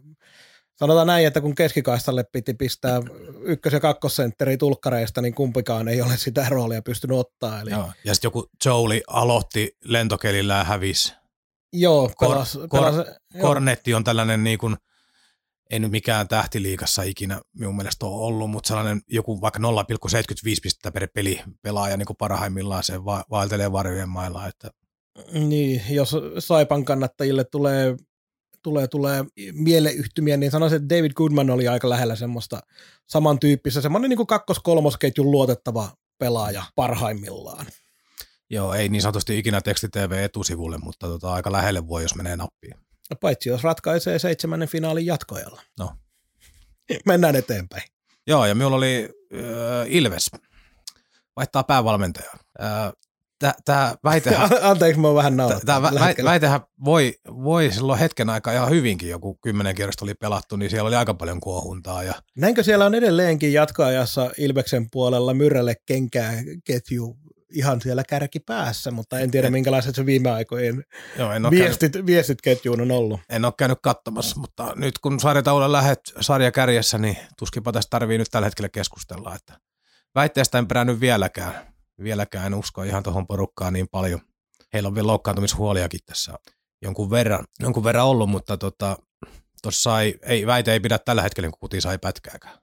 sanotaan 0.76 1.06
näin, 1.06 1.26
että 1.26 1.40
kun 1.40 1.54
keskikaistalle 1.54 2.24
piti 2.32 2.54
pistää 2.54 3.00
ykkös- 3.42 3.72
ja 3.72 3.80
kakkosentteri 3.80 4.56
tulkkareista, 4.56 5.22
niin 5.22 5.34
kumpikaan 5.34 5.88
ei 5.88 6.02
ole 6.02 6.16
sitä 6.16 6.46
roolia 6.48 6.82
pystynyt 6.82 7.18
ottaa. 7.18 7.60
Eli... 7.60 7.70
Joo. 7.70 7.90
Ja 8.04 8.14
sitten 8.14 8.26
joku 8.26 8.48
Jouli 8.64 9.02
aloitti 9.06 9.76
lentokelillä 9.84 10.54
ja 10.54 10.64
hävisi. 10.64 11.14
Joo, 11.72 12.10
Kor- 12.16 12.28
pelas, 12.28 12.58
kor- 12.68 12.68
pelas, 12.68 12.94
joo. 13.34 13.48
Kornetti 13.48 13.94
on 13.94 14.04
tällainen 14.04 14.44
niin 14.44 14.58
kuin, 14.58 14.76
ei 15.70 15.78
nyt 15.78 15.90
mikään 15.90 16.28
tähtiliikassa 16.28 17.02
ikinä 17.02 17.40
minun 17.52 17.76
mielestä 17.76 18.06
ole 18.06 18.26
ollut, 18.26 18.50
mutta 18.50 18.68
sellainen 18.68 19.00
joku 19.08 19.40
vaikka 19.40 19.60
0,75 19.60 19.64
pistettä 20.62 20.92
per 20.92 21.08
peli 21.14 21.40
pelaaja 21.62 21.96
niin 21.96 22.06
kuin 22.06 22.16
parhaimmillaan 22.16 22.84
se 22.84 23.04
va- 23.04 23.24
vaeltelee 23.30 23.72
varjojen 23.72 24.08
mailla. 24.08 24.46
Että, 24.46 24.70
Niin, 25.32 25.82
jos 25.90 26.16
Saipan 26.38 26.84
kannattajille 26.84 27.44
tulee, 27.44 27.96
tulee, 28.62 28.88
tulee 28.88 29.24
mieleyhtymiä, 29.52 30.36
niin 30.36 30.50
sanoisin, 30.50 30.76
että 30.76 30.96
David 30.96 31.12
Goodman 31.12 31.50
oli 31.50 31.68
aika 31.68 31.88
lähellä 31.88 32.16
semmoista 32.16 32.60
samantyyppistä, 33.06 33.80
semmoinen 33.80 34.08
niin 34.08 34.16
kuin 34.16 34.26
kakkos-kolmosketjun 34.26 35.30
luotettava 35.30 35.88
pelaaja 36.18 36.62
parhaimmillaan. 36.74 37.66
joo, 38.50 38.74
ei 38.74 38.88
niin 38.88 39.02
sanotusti 39.02 39.38
ikinä 39.38 39.60
teksti 39.60 39.88
TV 39.88 40.12
etusivulle, 40.12 40.78
mutta 40.78 41.06
tota, 41.06 41.32
aika 41.32 41.52
lähelle 41.52 41.88
voi, 41.88 42.02
jos 42.02 42.14
menee 42.14 42.36
nappiin. 42.36 42.74
Paitsi 43.20 43.48
jos 43.48 43.62
ratkaisee 43.62 44.18
seitsemännen 44.18 44.68
finaalin 44.68 45.06
jatkoajalla. 45.06 45.62
No. 45.78 45.92
Mennään 47.06 47.36
eteenpäin. 47.36 47.82
Joo, 48.26 48.46
ja 48.46 48.54
minulla 48.54 48.76
oli 48.76 49.08
äh, 49.34 49.40
Ilves. 49.86 50.30
Vaihtaa 51.36 51.64
päävalmentaja. 51.64 52.30
Äh, 52.62 52.92
Tämä 53.64 53.94
väitehän, 54.04 54.50
Anteeksi, 54.62 55.00
mä 55.00 55.14
vähän 55.14 55.36
naurattanut. 55.36 55.84
Tämä 55.84 56.24
väitehän 56.24 56.60
voi, 56.84 57.14
voi 57.28 57.72
silloin 57.72 57.98
hetken 57.98 58.30
aikaa 58.30 58.52
ihan 58.52 58.70
hyvinkin, 58.70 59.08
joku 59.08 59.38
kymmenen 59.42 59.74
kierrosta 59.74 60.04
oli 60.04 60.14
pelattu, 60.14 60.56
niin 60.56 60.70
siellä 60.70 60.88
oli 60.88 60.96
aika 60.96 61.14
paljon 61.14 61.40
kuohuntaa. 61.40 62.02
Ja, 62.02 62.14
Näinkö 62.36 62.62
siellä 62.62 62.86
on 62.86 62.94
edelleenkin 62.94 63.52
jatkoajassa 63.52 64.30
Ilveksen 64.38 64.86
puolella 64.90 65.34
Myrrälle 65.34 65.74
kenkää 65.86 66.32
ketju 66.64 67.16
ihan 67.52 67.80
siellä 67.80 68.04
kärkipäässä, 68.04 68.90
mutta 68.90 69.20
en 69.20 69.30
tiedä 69.30 69.46
En- 69.46 69.52
minkälaiset 69.52 69.94
se 69.94 70.06
viime 70.06 70.30
aikojen 70.30 70.84
joo, 71.18 71.32
en, 71.32 71.46
ole 71.46 71.56
käynyt, 71.56 71.66
viestit, 71.80 72.06
viestit 72.06 72.42
ketjuun 72.42 72.80
on 72.80 72.90
ollut. 72.90 73.20
en 73.28 73.44
ole 73.44 73.52
käynyt 73.58 73.78
katsomassa, 73.82 74.40
mutta 74.40 74.72
nyt 74.76 74.98
kun 74.98 75.20
sarjataulun 75.20 75.72
lähet 75.72 76.00
sarja 76.20 76.52
kärjessä, 76.52 76.98
niin 76.98 77.16
tuskinpa 77.38 77.72
tästä 77.72 77.90
tarvii 77.90 78.18
nyt 78.18 78.28
tällä 78.30 78.46
hetkellä 78.46 78.68
keskustella. 78.68 79.34
Että 79.34 79.58
väitteestä 80.14 80.58
en 80.58 80.68
perännyt 80.68 81.00
vieläkään. 81.00 81.54
Vieläkään 82.02 82.46
en 82.46 82.54
usko 82.54 82.82
ihan 82.82 83.02
tuohon 83.02 83.26
porukkaan 83.26 83.72
niin 83.72 83.88
paljon. 83.90 84.20
Heillä 84.72 84.86
on 84.86 84.94
vielä 84.94 85.06
loukkaantumishuoliakin 85.06 86.00
tässä 86.06 86.32
jonkun 86.82 87.10
verran, 87.10 87.44
jonkun 87.60 87.84
verran 87.84 88.06
ollut, 88.06 88.28
mutta 88.28 88.56
tota, 88.56 88.96
tuossa 89.62 90.00
ei, 90.00 90.18
ei, 90.22 90.46
väite 90.46 90.72
ei 90.72 90.80
pidä 90.80 90.98
tällä 90.98 91.22
hetkellä, 91.22 91.50
kun 91.50 91.58
kuti 91.60 91.80
sai 91.80 91.98
pätkääkään. 91.98 92.58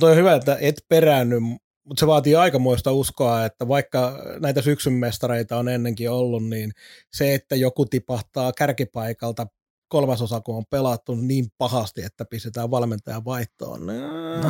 Toi 0.00 0.10
on 0.10 0.16
hyvä, 0.16 0.34
että 0.34 0.56
et 0.60 0.84
peräänny, 0.88 1.36
mutta 1.84 2.00
se 2.00 2.06
vaatii 2.06 2.34
aikamoista 2.36 2.92
uskoa, 2.92 3.44
että 3.44 3.68
vaikka 3.68 4.18
näitä 4.40 4.62
syksyn 4.62 4.92
mestareita 4.92 5.58
on 5.58 5.68
ennenkin 5.68 6.10
ollut, 6.10 6.44
niin 6.48 6.72
se, 7.12 7.34
että 7.34 7.56
joku 7.56 7.86
tipahtaa 7.86 8.52
kärkipaikalta 8.52 9.46
kolmasosa, 9.88 10.40
kun 10.40 10.56
on 10.56 10.64
pelattu 10.70 11.14
niin 11.14 11.46
pahasti, 11.58 12.02
että 12.02 12.24
pistetään 12.24 12.70
valmentajan 12.70 13.24
vaihtoon. 13.24 13.86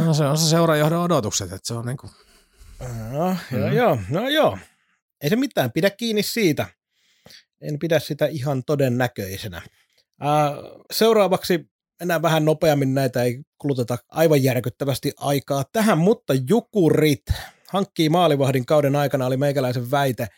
No, 0.07 0.15
se 0.15 0.25
on 0.25 0.39
se 0.39 0.49
seuraajohdon 0.51 1.03
odotukset, 1.03 1.53
että 1.53 1.69
se 1.69 1.75
on 1.75 1.87
niin 1.87 1.97
kuin, 1.97 2.11
no, 3.13 3.37
joo, 3.51 3.69
Mm. 3.71 3.73
joo, 3.77 3.99
no 4.11 4.29
joo. 4.29 4.59
Ei 5.21 5.31
se 5.31 5.37
mitään, 5.37 5.73
pidä 5.73 5.91
kiinni 5.91 6.23
siitä. 6.23 6.67
En 7.61 7.79
pidä 7.79 7.99
sitä 7.99 8.27
ihan 8.27 8.65
todennäköisenä. 8.65 9.63
Seuraavaksi 10.93 11.71
mennään 12.01 12.23
vähän 12.23 12.45
nopeammin, 12.45 12.95
näitä 12.95 13.23
ei 13.23 13.43
kuluteta 13.59 13.99
aivan 14.09 14.43
järkyttävästi 14.43 15.13
aikaa 15.17 15.65
tähän, 15.73 15.99
mutta 15.99 16.35
Jukurit 16.49 17.23
hankkii 17.69 18.09
maalivahdin 18.09 18.67
kauden 18.67 18.97
aikana, 18.97 19.27
oli 19.27 19.37
meikäläisen 19.37 19.91
väite. 19.91 20.29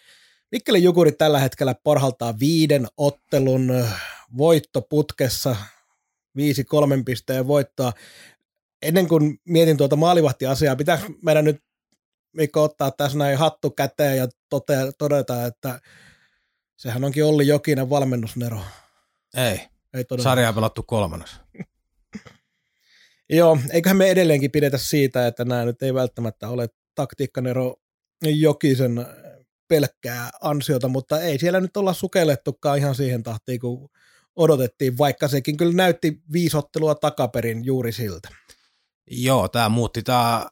Mikkeli 0.53 0.83
Jukurit 0.83 1.19
tällä 1.19 1.39
hetkellä 1.39 1.75
parhaltaa 1.85 2.39
viiden 2.39 2.87
ottelun 2.97 3.85
voittoputkessa, 4.37 5.57
viisi 6.37 6.65
kolmen 6.65 7.05
pisteen 7.05 7.47
voittoa. 7.47 7.93
Ennen 8.83 9.09
kuin 9.09 9.41
mietin 9.45 9.77
tuota 9.77 9.97
maalivahtiasiaa, 9.97 10.77
pitääkö 10.77 11.05
meidän 11.23 11.45
nyt 11.45 11.63
Mikko 12.33 12.63
ottaa 12.63 12.91
tässä 12.91 13.19
näin 13.19 13.39
hattu 13.39 13.71
käteen 13.71 14.17
ja 14.17 14.29
todeta, 14.99 15.47
että 15.47 15.81
sehän 16.77 17.05
onkin 17.05 17.25
Olli 17.25 17.47
Jokinen 17.47 17.91
valmennusnero. 17.91 18.61
ei, 19.37 19.61
Ei 19.97 20.05
sarjaa 20.19 20.53
pelattu 20.53 20.83
kolmannes. 20.83 21.41
Joo, 23.31 23.59
eiköhän 23.71 23.97
me 23.97 24.11
edelleenkin 24.11 24.51
pidetä 24.51 24.79
siitä, 24.79 25.27
että 25.27 25.45
nämä 25.45 25.65
nyt 25.65 25.83
ei 25.83 25.95
välttämättä 25.95 26.49
ole 26.49 26.69
taktiikkanero 26.95 27.77
Jokisen 28.25 29.07
pelkkää 29.69 30.31
ansiota, 30.41 30.89
mutta 30.89 31.21
ei 31.21 31.39
siellä 31.39 31.61
nyt 31.61 31.77
olla 31.77 31.93
sukellettukaan 31.93 32.79
ihan 32.79 32.95
siihen 32.95 33.23
tahtiin, 33.23 33.61
kun 33.61 33.89
odotettiin, 34.37 34.99
vaikka 34.99 35.29
sekin 35.29 35.57
kyllä 35.57 35.73
näytti 35.73 36.23
viisottelua 36.33 36.95
takaperin 36.95 37.65
juuri 37.65 37.93
siltä. 37.93 38.29
Joo, 39.11 39.49
tämä 39.49 39.69
muutti 39.69 40.03
tämä 40.03 40.47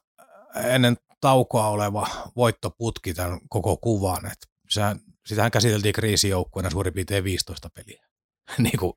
ennen 0.63 0.97
taukoa 1.21 1.67
oleva 1.67 2.07
voittoputki 2.35 3.13
tämän 3.13 3.39
koko 3.49 3.77
kuvan. 3.77 4.25
Et 4.25 4.37
sehän, 4.69 4.99
sitähän 5.25 5.51
käsiteltiin 5.51 5.93
kriisijoukkueena 5.93 6.69
suurin 6.69 6.93
piirtein 6.93 7.23
15 7.23 7.69
peliä. 7.75 8.05
niin 8.57 8.77
kuin, 8.79 8.93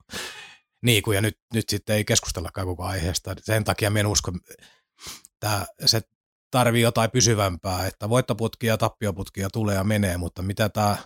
niin 0.82 1.02
kuin, 1.02 1.14
ja 1.14 1.20
nyt, 1.20 1.38
nyt 1.54 1.68
sitten 1.68 1.96
ei 1.96 2.04
keskustellakaan 2.04 2.66
koko 2.66 2.84
aiheesta. 2.84 3.34
Sen 3.42 3.64
takia 3.64 3.90
minä 3.90 4.08
usko, 4.08 4.32
että 5.34 5.66
se 5.86 6.00
tarvii 6.50 6.82
jotain 6.82 7.10
pysyvämpää, 7.10 7.86
että 7.86 8.08
voittoputkia 8.08 8.72
ja 8.72 8.78
tappioputkia 8.78 9.50
tulee 9.50 9.74
ja 9.74 9.84
menee, 9.84 10.16
mutta 10.16 10.42
mitä 10.42 10.68
tämä 10.68 10.96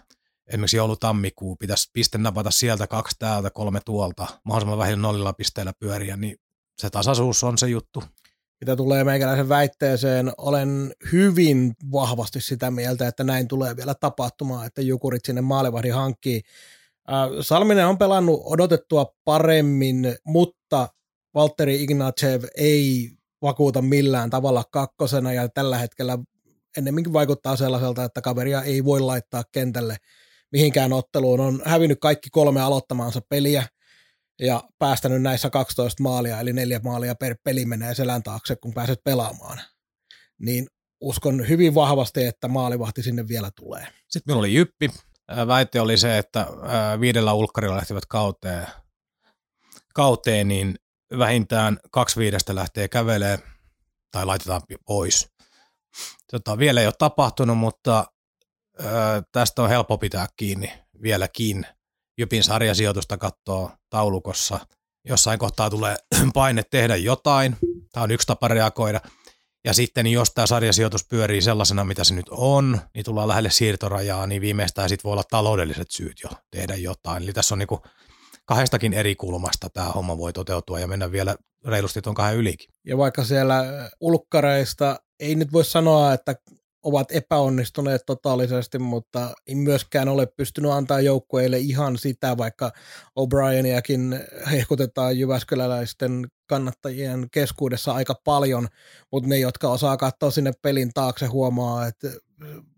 esimerkiksi 0.47 0.77
joulu-tammikuu, 0.77 1.57
pitäisi 1.57 1.91
piste 1.93 2.19
napata 2.19 2.51
sieltä, 2.51 2.87
kaksi 2.87 3.17
täältä, 3.19 3.51
kolme 3.51 3.81
tuolta, 3.85 4.27
mahdollisimman 4.45 4.79
vähillä 4.79 5.03
nollilla 5.03 5.33
pisteillä 5.33 5.73
pyöriä, 5.81 6.17
niin 6.17 6.37
se 6.79 6.91
tasaisuus 6.91 7.45
on 7.45 7.59
se 7.59 7.69
juttu. 7.69 8.05
Mitä 8.61 8.77
tulee 8.77 9.05
meikäläisen 9.05 9.49
väitteeseen, 9.49 10.33
olen 10.39 10.95
hyvin 11.13 11.75
vahvasti 11.93 12.41
sitä 12.41 12.71
mieltä, 12.71 13.09
että 13.09 13.25
näin 13.25 13.49
tulee 13.49 13.77
vielä 13.77 13.95
tapahtumaan, 13.95 14.67
että 14.67 14.83
Jukurit 14.83 15.25
sinne 15.25 15.41
maalivahdin 15.41 15.95
hankkii. 15.95 16.43
Äh, 17.11 17.29
Salminen 17.41 17.87
on 17.87 17.99
pelannut 17.99 18.43
odotettua 18.45 19.15
paremmin, 19.25 20.17
mutta 20.27 20.89
Valtteri 21.35 21.83
Ignatsev 21.83 22.45
ei 22.57 23.11
vakuuta 23.43 23.83
millään 23.83 24.31
tavalla 24.31 24.65
kakkosena 24.73 25.33
ja 25.33 25.49
tällä 25.49 25.79
hetkellä 25.79 26.19
ennemminkin 26.77 27.13
vaikuttaa 27.13 27.57
sellaiselta, 27.57 28.05
että 28.05 28.21
kaveria 28.21 28.63
ei 28.63 28.85
voi 28.85 29.01
laittaa 29.01 29.45
kentälle 29.53 29.97
mihinkään 30.53 30.93
otteluun. 30.93 31.41
On 31.41 31.63
hävinnyt 31.65 31.99
kaikki 32.01 32.31
kolme 32.31 32.61
aloittamaansa 32.61 33.21
peliä 33.29 33.67
ja 34.41 34.63
päästänyt 34.79 35.23
näissä 35.23 35.51
12 35.51 36.03
maalia, 36.03 36.41
eli 36.41 36.53
neljä 36.53 36.81
maalia 36.85 37.15
per 37.15 37.37
peli 37.45 37.65
menee 37.65 37.95
selän 37.95 38.23
taakse, 38.23 38.57
kun 38.57 38.75
pääset 38.75 39.05
pelaamaan. 39.05 39.61
Niin 40.39 40.67
uskon 41.01 41.49
hyvin 41.49 41.75
vahvasti, 41.75 42.25
että 42.25 42.49
maalivahti 42.49 43.03
sinne 43.03 43.29
vielä 43.29 43.51
tulee. 43.57 43.87
Sitten 44.09 44.23
minulla 44.27 44.41
oli 44.41 44.55
Jyppi. 44.55 44.91
Väite 45.47 45.81
oli 45.81 45.97
se, 45.99 46.19
että 46.19 46.47
viidellä 47.01 47.33
ulkkarilla 47.33 47.77
lähtivät 47.77 48.07
kauteen, 48.07 48.67
kauteen, 49.95 50.49
niin 50.49 50.75
vähintään 51.19 51.79
kaksi 51.91 52.21
viidestä 52.21 52.55
lähtee 52.55 52.89
kävelee 52.89 53.39
tai 54.11 54.27
laitetaan 54.27 54.63
pois. 54.87 55.29
Tota, 56.31 56.59
vielä 56.59 56.81
ei 56.81 56.87
ole 56.87 56.95
tapahtunut, 56.99 57.59
mutta 57.59 58.05
ää, 58.85 59.23
tästä 59.33 59.63
on 59.63 59.69
helppo 59.69 59.99
pitää 59.99 60.27
kiinni 60.37 60.73
vieläkin. 61.03 61.67
Jypin 62.19 62.45
sarjasijoitusta 62.45 63.19
katsoo 63.19 63.71
taulukossa. 63.91 64.67
Jossain 65.05 65.39
kohtaa 65.39 65.71
tulee 65.71 65.97
paine 66.35 66.63
tehdä 66.71 66.97
jotain. 66.97 67.57
Tämä 67.93 68.05
on 68.05 68.11
yksi 68.11 68.27
tapa 68.27 68.49
reagoida. 68.49 69.01
Ja 69.65 69.75
sitten 69.75 70.07
jos 70.07 70.31
tämä 70.35 70.47
sarjasijoitus 70.47 71.05
pyörii 71.09 71.43
sellaisena, 71.43 71.85
mitä 71.85 72.05
se 72.05 72.15
nyt 72.15 72.29
on, 72.31 72.81
niin 72.95 73.05
tullaan 73.05 73.29
lähelle 73.29 73.51
siirtorajaa, 73.51 74.27
niin 74.27 74.43
viimeistään 74.43 74.89
sitten 74.89 75.05
voi 75.05 75.13
olla 75.13 75.25
taloudelliset 75.31 75.91
syyt 75.91 76.21
jo 76.25 76.31
tehdä 76.51 76.77
jotain. 76.77 77.23
Eli 77.23 77.33
tässä 77.33 77.55
on 77.55 77.59
niinku 77.59 77.83
kahdestakin 78.45 78.93
eri 78.93 79.15
kulmasta 79.15 79.71
tämä 79.71 79.89
homma 79.89 80.19
voi 80.19 80.33
toteutua 80.33 80.81
ja 80.81 80.87
mennä 80.87 81.13
vielä 81.13 81.37
reilusti 81.67 82.03
tuon 82.03 82.15
kahden 82.15 82.39
ylikin. 82.39 82.71
Ja 82.87 82.99
vaikka 82.99 83.25
siellä 83.25 83.65
ulkkareista 84.01 85.01
ei 85.21 85.35
nyt 85.35 85.53
voi 85.53 85.65
sanoa, 85.65 86.13
että 86.13 86.35
ovat 86.83 87.13
epäonnistuneet 87.13 88.03
totaalisesti, 88.07 88.79
mutta 88.79 89.35
ei 89.47 89.55
myöskään 89.55 90.09
ole 90.09 90.27
pystynyt 90.27 90.71
antaa 90.71 91.01
joukkueille 91.01 91.59
ihan 91.59 91.99
sitä, 91.99 92.37
vaikka 92.37 92.73
O'Brieniakin 93.21 94.19
hehkutetaan 94.51 95.19
Jyväskyläläisten 95.19 96.27
kannattajien 96.47 97.27
keskuudessa 97.31 97.93
aika 97.93 98.15
paljon, 98.25 98.69
mutta 99.13 99.29
ne, 99.29 99.39
jotka 99.39 99.69
osaa 99.69 99.97
katsoa 99.97 100.31
sinne 100.31 100.53
pelin 100.63 100.91
taakse, 100.95 101.27
huomaa, 101.27 101.87
että 101.87 102.09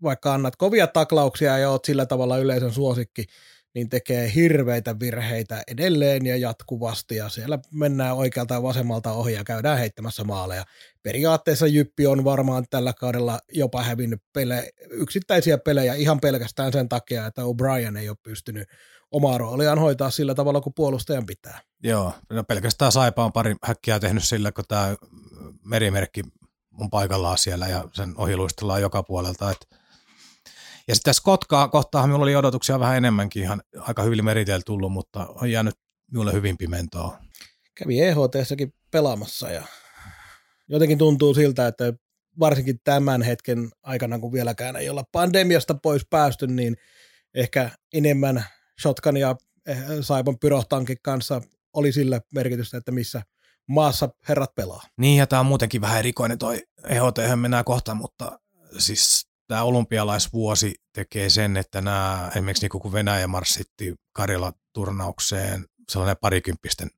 vaikka 0.03 0.33
annat 0.33 0.55
kovia 0.55 0.87
taklauksia 0.87 1.57
ja 1.57 1.69
oot 1.69 1.85
sillä 1.85 2.05
tavalla 2.05 2.37
yleisön 2.37 2.71
suosikki, 2.71 3.25
niin 3.75 3.89
tekee 3.89 4.31
hirveitä 4.35 4.99
virheitä 4.99 5.63
edelleen 5.67 6.25
ja 6.25 6.37
jatkuvasti, 6.37 7.15
ja 7.15 7.29
siellä 7.29 7.59
mennään 7.71 8.15
oikealta 8.15 8.53
ja 8.53 8.63
vasemmalta 8.63 9.11
ohi 9.11 9.33
ja 9.33 9.43
käydään 9.43 9.77
heittämässä 9.77 10.23
maaleja. 10.23 10.63
Periaatteessa 11.03 11.67
Jyppi 11.67 12.07
on 12.07 12.23
varmaan 12.23 12.65
tällä 12.69 12.93
kaudella 12.93 13.39
jopa 13.53 13.83
hävinnyt 13.83 14.21
pele, 14.33 14.69
yksittäisiä 14.89 15.57
pelejä 15.57 15.93
ihan 15.93 16.19
pelkästään 16.19 16.73
sen 16.73 16.89
takia, 16.89 17.25
että 17.25 17.41
O'Brien 17.41 17.97
ei 17.97 18.09
ole 18.09 18.17
pystynyt 18.23 18.67
omaa 19.11 19.37
rooliaan 19.37 19.79
hoitaa 19.79 20.09
sillä 20.09 20.35
tavalla, 20.35 20.61
kuin 20.61 20.73
puolustajan 20.73 21.25
pitää. 21.25 21.61
Joo, 21.83 22.13
no 22.29 22.43
pelkästään 22.43 22.91
Saipa 22.91 23.25
on 23.25 23.33
pari 23.33 23.55
häkkiä 23.63 23.99
tehnyt 23.99 24.23
sillä, 24.23 24.51
kun 24.51 24.63
tämä 24.67 24.95
merimerkki 25.63 26.21
on 26.79 26.89
paikallaan 26.89 27.37
siellä 27.37 27.67
ja 27.67 27.83
sen 27.93 28.13
ohiluistellaan 28.17 28.81
joka 28.81 29.03
puolelta. 29.03 29.51
Et 29.51 29.67
ja 30.87 30.95
sitten 30.95 31.09
tässä 31.09 31.23
Kotkaa 31.23 31.67
kohtaahan 31.67 32.09
minulla 32.09 32.23
oli 32.23 32.35
odotuksia 32.35 32.79
vähän 32.79 32.97
enemmänkin, 32.97 33.43
ihan 33.43 33.61
aika 33.77 34.03
hyvin 34.03 34.25
meriteillä 34.25 34.63
tullut, 34.65 34.91
mutta 34.91 35.27
on 35.27 35.51
jäänyt 35.51 35.75
minulle 36.11 36.33
hyvin 36.33 36.57
pimentoa. 36.57 37.19
Kävi 37.75 38.01
EHT-säkin 38.01 38.73
pelaamassa 38.91 39.51
ja 39.51 39.63
jotenkin 40.67 40.97
tuntuu 40.97 41.33
siltä, 41.33 41.67
että 41.67 41.93
varsinkin 42.39 42.79
tämän 42.83 43.21
hetken 43.21 43.69
aikana, 43.83 44.19
kun 44.19 44.33
vieläkään 44.33 44.75
ei 44.75 44.89
olla 44.89 45.03
pandemiasta 45.11 45.75
pois 45.75 46.05
päästy, 46.09 46.47
niin 46.47 46.77
ehkä 47.33 47.69
enemmän 47.93 48.45
Shotgun 48.81 49.17
ja 49.17 49.35
eh, 49.65 49.77
Saipon 50.01 50.39
pyrohtankin 50.39 50.97
kanssa 51.01 51.41
oli 51.73 51.91
sillä 51.91 52.21
merkitystä, 52.33 52.77
että 52.77 52.91
missä 52.91 53.21
maassa 53.67 54.09
herrat 54.29 54.55
pelaa. 54.55 54.81
Niin, 54.97 55.17
ja 55.17 55.27
tämä 55.27 55.39
on 55.39 55.45
muutenkin 55.45 55.81
vähän 55.81 55.99
erikoinen 55.99 56.37
toi 56.37 56.63
EHT, 56.89 57.17
mennään 57.35 57.65
kohta, 57.65 57.95
mutta 57.95 58.39
siis 58.77 59.27
tämä 59.47 59.63
olympialaisvuosi 59.63 60.75
tekee 60.93 61.29
sen, 61.29 61.57
että 61.57 61.81
nämä, 61.81 62.31
esimerkiksi 62.31 62.63
niin 62.63 62.81
kun 62.81 62.93
Venäjä 62.93 63.27
marssitti 63.27 63.95
Karjala-turnaukseen 64.13 65.65
sellainen 65.89 66.17
parikymppisten 66.21 66.89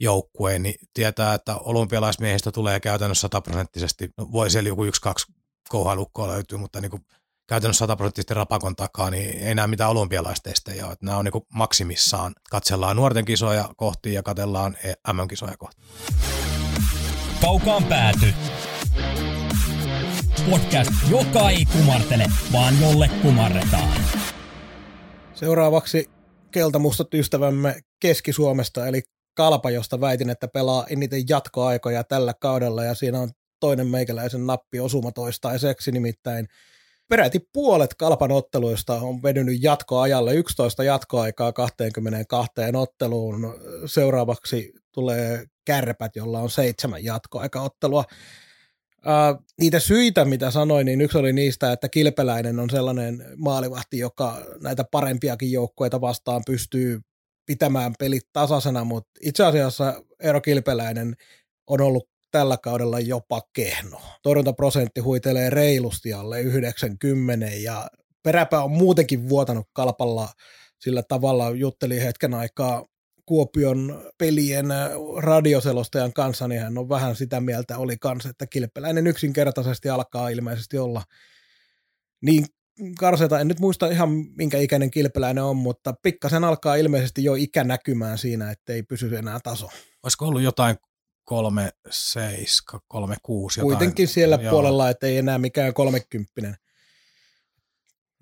joukkueen, 0.00 0.62
niin 0.62 0.74
tietää, 0.94 1.34
että 1.34 1.56
olympialaismiehistä 1.56 2.52
tulee 2.52 2.80
käytännössä 2.80 3.20
sataprosenttisesti, 3.20 4.10
no 4.16 4.32
voi 4.32 4.50
siellä 4.50 4.68
joku 4.68 4.84
yksi, 4.84 5.00
kaksi 5.00 5.32
kouhalukkoa 5.68 6.28
löytyy, 6.28 6.58
mutta 6.58 6.80
niin 6.80 6.90
kuin 6.90 7.06
käytännössä 7.48 7.78
sataprosenttisesti 7.78 8.34
rapakon 8.34 8.76
takaa, 8.76 9.10
niin 9.10 9.38
ei 9.38 9.54
näe 9.54 9.66
mitään 9.66 9.90
olympialaistestejä 9.90 10.86
ole. 10.86 10.96
Nämä 11.02 11.18
on 11.18 11.24
niin 11.24 11.32
kuin 11.32 11.44
maksimissaan. 11.54 12.32
Katsellaan 12.50 12.96
nuorten 12.96 13.24
kisoja 13.24 13.68
kohti 13.76 14.12
ja 14.12 14.22
katellaan 14.22 14.76
MM-kisoja 15.12 15.56
kohti. 15.56 15.82
Kaukaan 17.40 17.84
pääty. 17.84 18.34
Podcast, 20.50 20.90
joka 21.10 21.50
ei 21.50 21.64
kumartele, 21.64 22.24
vaan 22.52 22.74
jolle 22.80 23.10
kumarretaan. 23.22 24.00
Seuraavaksi 25.34 26.10
keltamustat 26.50 27.14
ystävämme 27.14 27.80
Keski-Suomesta, 28.00 28.86
eli 28.86 29.02
Kalpa, 29.34 29.70
josta 29.70 30.00
väitin, 30.00 30.30
että 30.30 30.48
pelaa 30.48 30.86
eniten 30.90 31.28
jatkoaikoja 31.28 32.04
tällä 32.04 32.34
kaudella, 32.40 32.84
ja 32.84 32.94
siinä 32.94 33.20
on 33.20 33.30
toinen 33.60 33.86
meikäläisen 33.86 34.46
nappi 34.46 34.80
osuma 34.80 35.12
toistaiseksi, 35.12 35.92
nimittäin 35.92 36.48
peräti 37.08 37.40
puolet 37.52 37.94
Kalpan 37.94 38.32
otteluista 38.32 38.94
on 39.00 39.22
venynyt 39.22 39.62
jatkoajalle, 39.62 40.34
11 40.34 40.84
jatkoaikaa 40.84 41.52
22 41.52 42.52
otteluun. 42.76 43.54
Seuraavaksi 43.86 44.72
tulee 44.92 45.44
kärpät, 45.64 46.16
jolla 46.16 46.40
on 46.40 46.50
seitsemän 46.50 47.04
jatkoaikaottelua. 47.04 48.04
Uh, 49.06 49.44
niitä 49.60 49.80
syitä, 49.80 50.24
mitä 50.24 50.50
sanoin, 50.50 50.86
niin 50.86 51.00
yksi 51.00 51.18
oli 51.18 51.32
niistä, 51.32 51.72
että 51.72 51.88
Kilpeläinen 51.88 52.58
on 52.58 52.70
sellainen 52.70 53.24
maalivahti, 53.36 53.98
joka 53.98 54.46
näitä 54.62 54.84
parempiakin 54.90 55.52
joukkueita 55.52 56.00
vastaan 56.00 56.42
pystyy 56.46 57.00
pitämään 57.46 57.92
pelit 57.98 58.22
tasaisena, 58.32 58.84
mutta 58.84 59.10
itse 59.22 59.44
asiassa 59.44 60.02
Eero 60.22 60.40
Kilpeläinen 60.40 61.14
on 61.66 61.80
ollut 61.80 62.08
tällä 62.30 62.56
kaudella 62.56 63.00
jopa 63.00 63.42
kehno. 63.52 64.00
Torjuntaprosentti 64.22 65.00
huitelee 65.00 65.50
reilusti 65.50 66.12
alle 66.12 66.40
90 66.40 67.46
ja 67.46 67.86
peräpä 68.22 68.62
on 68.62 68.70
muutenkin 68.70 69.28
vuotanut 69.28 69.66
kalpalla 69.72 70.28
sillä 70.80 71.02
tavalla, 71.02 71.50
jutteli 71.50 72.02
hetken 72.02 72.34
aikaa 72.34 72.84
Kuopion 73.30 74.10
pelien 74.18 74.66
radioselostajan 75.16 76.12
kanssa, 76.12 76.48
niin 76.48 76.60
hän 76.60 76.78
on 76.78 76.88
vähän 76.88 77.16
sitä 77.16 77.40
mieltä 77.40 77.78
oli 77.78 77.96
kanssa, 77.96 78.28
että 78.28 78.46
kilpeläinen 78.46 79.06
yksinkertaisesti 79.06 79.88
alkaa 79.88 80.28
ilmeisesti 80.28 80.78
olla 80.78 81.02
niin 82.22 82.46
karseta, 82.98 83.40
en 83.40 83.48
nyt 83.48 83.60
muista 83.60 83.86
ihan 83.86 84.10
minkä 84.36 84.58
ikäinen 84.58 84.90
kilpeläinen 84.90 85.44
on, 85.44 85.56
mutta 85.56 85.94
pikkasen 86.02 86.44
alkaa 86.44 86.76
ilmeisesti 86.76 87.24
jo 87.24 87.34
ikä 87.34 87.64
näkymään 87.64 88.18
siinä, 88.18 88.50
että 88.50 88.72
ei 88.72 88.82
pysy 88.82 89.16
enää 89.16 89.38
taso. 89.42 89.68
Olisiko 90.02 90.26
ollut 90.26 90.42
jotain 90.42 90.76
kolme, 91.24 91.70
seiska, 91.90 92.80
kolme, 92.88 93.16
kuusi. 93.22 93.60
Kuitenkin 93.60 94.08
siellä 94.08 94.38
joo. 94.42 94.50
puolella, 94.50 94.90
että 94.90 95.06
ei 95.06 95.18
enää 95.18 95.38
mikään 95.38 95.74
kolmekymppinen. 95.74 96.56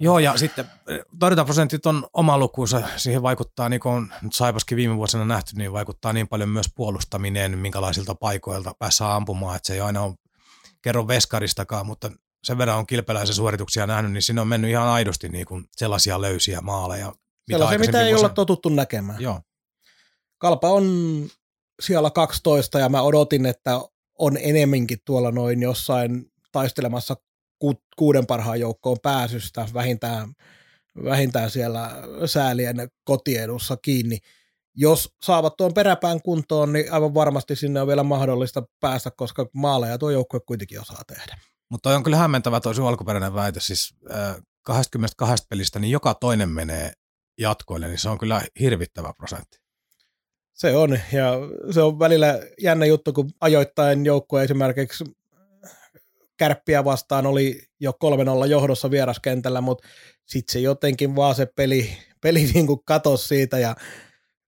Joo, 0.00 0.18
ja 0.18 0.36
sitten 0.36 0.70
eh, 0.88 1.00
torjuntaprosentit 1.18 1.86
on 1.86 2.06
oma 2.14 2.38
lukuunsa. 2.38 2.82
Siihen 2.96 3.22
vaikuttaa, 3.22 3.68
niin 3.68 3.80
kuin 3.80 3.94
on 3.94 4.12
nyt 4.22 4.34
Saipaskin 4.34 4.76
viime 4.76 4.96
vuosina 4.96 5.24
nähty, 5.24 5.56
niin 5.56 5.72
vaikuttaa 5.72 6.12
niin 6.12 6.28
paljon 6.28 6.48
myös 6.48 6.66
puolustaminen, 6.74 7.58
minkälaisilta 7.58 8.14
paikoilta 8.14 8.72
päässä 8.78 9.14
ampumaan, 9.14 9.56
että 9.56 9.66
se 9.66 9.74
ei 9.74 9.80
aina 9.80 10.02
ole 10.02 10.14
kerro 10.82 11.08
veskaristakaan, 11.08 11.86
mutta 11.86 12.10
sen 12.44 12.58
verran 12.58 12.78
on 12.78 12.86
kilpeläisen 12.86 13.34
suorituksia 13.34 13.86
nähnyt, 13.86 14.12
niin 14.12 14.22
siinä 14.22 14.40
on 14.40 14.48
mennyt 14.48 14.70
ihan 14.70 14.88
aidosti 14.88 15.28
niin 15.28 15.46
kuin 15.46 15.64
sellaisia 15.76 16.20
löysiä 16.20 16.60
maaleja. 16.60 17.12
Sellaisia, 17.50 17.78
mitä 17.78 18.02
ei 18.02 18.14
olla 18.14 18.28
totuttu 18.28 18.68
näkemään. 18.68 19.20
Joo. 19.20 19.40
Kalpa 20.38 20.68
on 20.68 20.84
siellä 21.82 22.10
12 22.10 22.78
ja 22.78 22.88
mä 22.88 23.02
odotin, 23.02 23.46
että 23.46 23.80
on 24.18 24.36
enemminkin 24.40 24.98
tuolla 25.04 25.30
noin 25.30 25.62
jossain 25.62 26.32
taistelemassa 26.52 27.16
kuuden 27.98 28.26
parhaan 28.26 28.60
joukkoon 28.60 28.96
pääsystä 29.02 29.68
vähintään, 29.74 30.32
vähintään 31.04 31.50
siellä 31.50 31.90
säälien 32.26 32.76
kotiedussa 33.04 33.76
kiinni. 33.76 34.18
Jos 34.74 35.14
saavat 35.22 35.56
tuon 35.56 35.74
peräpään 35.74 36.22
kuntoon, 36.22 36.72
niin 36.72 36.92
aivan 36.92 37.14
varmasti 37.14 37.56
sinne 37.56 37.80
on 37.80 37.86
vielä 37.86 38.02
mahdollista 38.02 38.62
päästä, 38.80 39.10
koska 39.10 39.46
maaleja 39.52 39.98
tuo 39.98 40.10
joukkue 40.10 40.40
kuitenkin 40.46 40.80
osaa 40.80 41.02
tehdä. 41.06 41.38
Mutta 41.70 41.96
on 41.96 42.02
kyllä 42.02 42.16
hämmentävä 42.16 42.60
tuo 42.60 42.88
alkuperäinen 42.88 43.34
väite, 43.34 43.60
siis 43.60 43.94
äh, 44.10 44.36
22 44.62 45.46
pelistä, 45.50 45.78
niin 45.78 45.90
joka 45.90 46.14
toinen 46.14 46.48
menee 46.48 46.92
jatkoille, 47.38 47.88
niin 47.88 47.98
se 47.98 48.08
on 48.08 48.18
kyllä 48.18 48.42
hirvittävä 48.60 49.12
prosentti. 49.16 49.58
Se 50.54 50.76
on, 50.76 51.00
ja 51.12 51.32
se 51.70 51.82
on 51.82 51.98
välillä 51.98 52.40
jännä 52.62 52.86
juttu, 52.86 53.12
kun 53.12 53.30
ajoittain 53.40 54.04
joukkue 54.04 54.44
esimerkiksi 54.44 55.04
kärppiä 56.38 56.84
vastaan 56.84 57.26
oli 57.26 57.62
jo 57.80 57.92
3-0 58.44 58.46
johdossa 58.46 58.90
vieraskentällä, 58.90 59.60
mutta 59.60 59.88
sitten 60.26 60.52
se 60.52 60.60
jotenkin 60.60 61.16
vaan 61.16 61.34
se 61.34 61.46
peli, 61.56 61.90
peli 62.22 62.50
niin 62.54 62.66
kuin 62.66 62.80
katosi 62.84 63.28
siitä 63.28 63.58
ja 63.58 63.76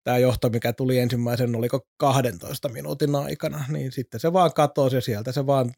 tämä 0.05 0.19
johto, 0.19 0.49
mikä 0.49 0.73
tuli 0.73 0.99
ensimmäisen, 0.99 1.57
oliko 1.57 1.81
12 1.97 2.69
minuutin 2.69 3.15
aikana, 3.15 3.65
niin 3.69 3.93
sitten 3.93 4.21
se 4.21 4.33
vaan 4.33 4.53
katosi 4.55 4.97
ja 4.97 5.01
sieltä 5.01 5.33
se 5.33 5.47
vaan 5.47 5.75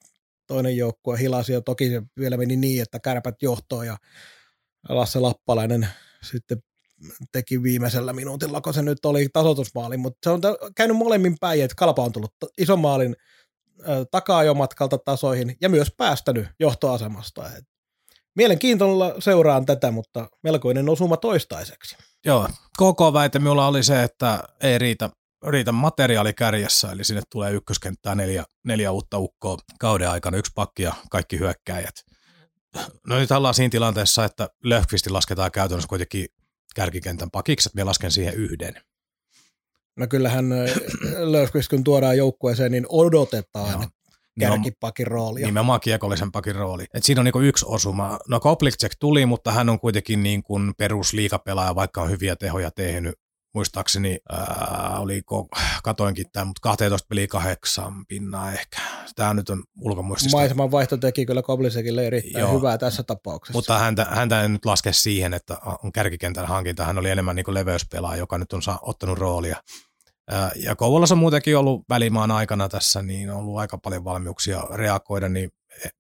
toinen 0.47 0.77
joukkue 0.77 1.19
hilasi 1.19 1.53
ja 1.53 1.61
toki 1.61 1.89
se 1.89 2.03
vielä 2.19 2.37
meni 2.37 2.57
niin, 2.57 2.83
että 2.83 3.01
kärpät 3.01 3.43
johtoon 3.43 3.87
ja 3.87 3.97
Lasse 4.89 5.19
Lappalainen 5.19 5.89
sitten 6.23 6.59
teki 7.33 7.63
viimeisellä 7.63 8.13
minuutilla, 8.13 8.61
kun 8.61 8.75
se 8.75 8.83
nyt 8.83 9.05
oli 9.05 9.29
tasoitusmaali, 9.33 9.97
mutta 9.97 10.19
se 10.23 10.31
on 10.31 10.41
käynyt 10.77 10.97
molemmin 10.97 11.37
päin, 11.41 11.65
että 11.65 11.75
Kalpa 11.79 12.05
on 12.05 12.13
tullut 12.13 12.35
ison 12.59 12.81
maalin 12.81 13.17
takaa 14.11 14.45
jo 14.45 14.55
matkalta 14.55 14.99
tasoihin 14.99 15.57
ja 15.61 15.69
myös 15.69 15.93
päästänyt 15.97 16.47
johtoasemasta. 16.61 17.49
Et 17.59 17.65
mielenkiintoilla 18.35 19.15
seuraan 19.19 19.67
tätä, 19.67 19.91
mutta 19.91 20.29
melkoinen 20.43 20.89
osuma 20.89 21.17
toistaiseksi. 21.17 21.97
Joo, 22.25 22.49
koko 22.77 23.13
väite 23.13 23.39
minulla 23.39 23.67
oli 23.67 23.83
se, 23.83 24.03
että 24.03 24.45
ei 24.61 24.79
riitä, 24.79 25.11
riitä 25.47 25.73
materiaali 25.73 26.33
kärjessä, 26.33 26.93
eli 26.93 27.05
sinne 27.05 27.23
tulee 27.31 27.53
ykköskenttää 27.53 28.15
neljä, 28.15 28.45
neljä 28.65 28.91
uutta 28.91 29.19
ukkoa 29.19 29.59
kauden 29.79 30.11
aikana, 30.11 30.37
yksi 30.37 30.53
pakki 30.55 30.83
ja 30.83 30.95
kaikki 31.11 31.39
hyökkäjät. 31.39 31.95
No 33.07 33.19
nyt 33.19 33.31
ollaan 33.31 33.55
siinä 33.55 33.71
tilanteessa, 33.71 34.25
että 34.25 34.49
Löfqvisti 34.65 35.11
lasketaan 35.11 35.51
käytännössä 35.51 35.89
kuitenkin 35.89 36.27
kärkikentän 36.75 37.31
pakiksi, 37.31 37.69
että 37.69 37.77
me 37.77 37.85
lasken 37.85 38.11
siihen 38.11 38.35
yhden. 38.35 38.75
No 39.97 40.07
kyllähän 40.07 40.47
Löfqvist, 41.19 41.69
kun 41.69 41.85
tuodaan 41.85 42.17
joukkueeseen, 42.17 42.73
niin 42.73 42.87
odotetaan 42.89 43.81
Joo. 43.81 43.89
kärkipakin 44.41 45.07
roolia. 45.07 45.47
Nimenomaan 45.47 45.81
kiekollisen 45.81 46.33
pakin 46.33 46.55
rooli. 46.55 46.85
Et 46.95 47.05
siinä 47.05 47.21
on 47.21 47.25
niinku 47.25 47.41
yksi 47.41 47.65
osuma. 47.69 48.19
No 48.29 48.41
Koplicek 48.41 48.93
tuli, 49.01 49.27
mutta 49.27 49.53
hän 49.53 49.69
on 49.69 49.81
kuitenkin 49.81 50.23
niin 50.23 50.43
kuin 50.43 50.73
perusliikapelaaja, 50.79 51.75
vaikka 51.75 52.03
on 52.03 52.11
hyviä 52.11 52.37
tehoja 52.37 52.71
tehnyt. 52.71 53.15
Muistaakseni, 53.55 54.19
ää, 54.33 54.97
oliko, 54.99 55.49
katoinkin 55.83 56.27
tämän, 56.33 56.47
mutta 56.47 56.61
12 56.63 57.07
peliä 57.09 57.27
kahdeksan 57.27 58.07
pinnaa 58.07 58.53
ehkä. 58.53 58.81
Tämä 59.17 59.35
nyt 59.35 59.51
on 59.51 59.63
ulkomuistista. 59.81 60.37
Maiseman 60.37 60.71
vaihto 60.71 60.97
teki 60.97 61.27
kyllä 61.27 61.43
Koblisekille 61.43 62.07
erittäin 62.07 62.43
Joo. 62.43 62.59
hyvää 62.59 62.79
tässä 62.79 63.03
tapauksessa. 63.03 63.59
Mutta 63.59 63.79
häntä, 63.79 64.05
häntä 64.05 64.43
en 64.43 64.53
nyt 64.53 64.65
laske 64.65 64.93
siihen, 64.93 65.35
että 65.35 65.59
on 65.83 65.93
kärkikentän 65.93 66.47
hankinta. 66.47 66.85
Hän 66.85 66.99
oli 66.99 67.11
enemmän 67.11 67.37
niin 67.37 67.55
leveyspelaaja, 67.55 68.19
joka 68.19 68.39
nyt 68.39 68.53
on 68.53 68.63
ottanut 68.83 69.19
roolia. 69.19 69.57
Ja 70.57 70.77
Kouvolassa 70.77 71.15
on 71.15 71.19
muutenkin 71.19 71.57
ollut 71.57 71.85
välimaan 71.89 72.31
aikana 72.31 72.69
tässä, 72.69 73.03
niin 73.03 73.31
on 73.31 73.37
ollut 73.37 73.59
aika 73.59 73.79
paljon 73.79 74.05
valmiuksia 74.05 74.61
reagoida, 74.75 75.29
niin 75.29 75.51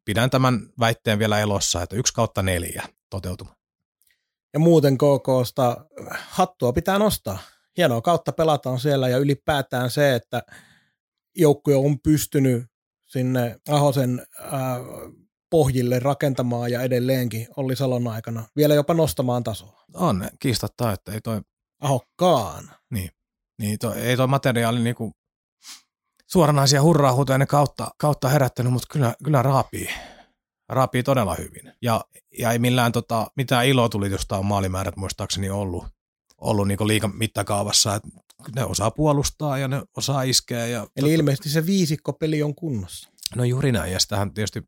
pidän 0.04 0.30
tämän 0.30 0.60
väitteen 0.80 1.18
vielä 1.18 1.40
elossa, 1.40 1.82
että 1.82 1.96
yksi 1.96 2.14
kautta 2.14 2.42
neljä 2.42 2.82
toteutuma. 3.10 3.54
Ja 4.52 4.60
muuten 4.60 4.98
KKsta 4.98 5.86
hattua 6.28 6.72
pitää 6.72 6.98
nostaa. 6.98 7.38
Hienoa 7.76 8.00
kautta 8.00 8.32
pelataan 8.32 8.80
siellä 8.80 9.08
ja 9.08 9.18
ylipäätään 9.18 9.90
se, 9.90 10.14
että 10.14 10.42
joukkue 11.36 11.74
on 11.74 12.00
pystynyt 12.00 12.64
sinne 13.06 13.56
Ahosen 13.68 14.26
äh, 14.40 14.50
pohjille 15.50 15.98
rakentamaan 15.98 16.72
ja 16.72 16.82
edelleenkin 16.82 17.46
Olli 17.56 17.76
Salon 17.76 18.08
aikana 18.08 18.44
vielä 18.56 18.74
jopa 18.74 18.94
nostamaan 18.94 19.44
tasoa. 19.44 19.84
On, 19.94 20.28
kiistattaa, 20.38 20.92
että 20.92 21.12
ei 21.12 21.20
toi... 21.20 21.40
Ahokkaan. 21.80 22.70
Niin, 22.90 23.10
niin 23.58 23.78
toi, 23.78 23.98
ei 23.98 24.16
toi 24.16 24.26
materiaali 24.26 24.80
niinku 24.80 25.12
suoranaisia 26.26 26.82
hurraahuutoja 26.82 27.46
kautta, 27.46 27.88
kautta 27.98 28.28
herättänyt, 28.28 28.72
mutta 28.72 28.88
kyllä, 28.92 29.14
kyllä 29.24 29.42
raapii. 29.42 29.88
Raapii 30.68 31.02
todella 31.02 31.34
hyvin. 31.34 31.72
Ja, 31.82 32.04
ja 32.38 32.52
ei 32.52 32.58
millään 32.58 32.92
tota, 32.92 33.26
mitään 33.36 33.66
iloa 33.66 33.88
tuli 33.88 34.10
jostain 34.10 34.46
maalimäärät 34.46 34.96
muistaakseni 34.96 35.50
ollut, 35.50 35.84
ollut 36.38 36.68
niin 36.68 36.88
liikan 36.88 37.16
mittakaavassa. 37.16 37.94
Et 37.94 38.02
ne 38.56 38.64
osaa 38.64 38.90
puolustaa 38.90 39.58
ja 39.58 39.68
ne 39.68 39.82
osaa 39.96 40.22
iskeä. 40.22 40.66
Ja 40.66 40.80
Eli 40.80 40.88
tota, 40.96 41.14
ilmeisesti 41.14 41.48
se 41.48 41.66
viisikkopeli 41.66 42.42
on 42.42 42.54
kunnossa. 42.54 43.10
No 43.36 43.44
juuri 43.44 43.72
näin, 43.72 43.92
ja 43.92 44.00
sitähän 44.00 44.34
tietysti 44.34 44.62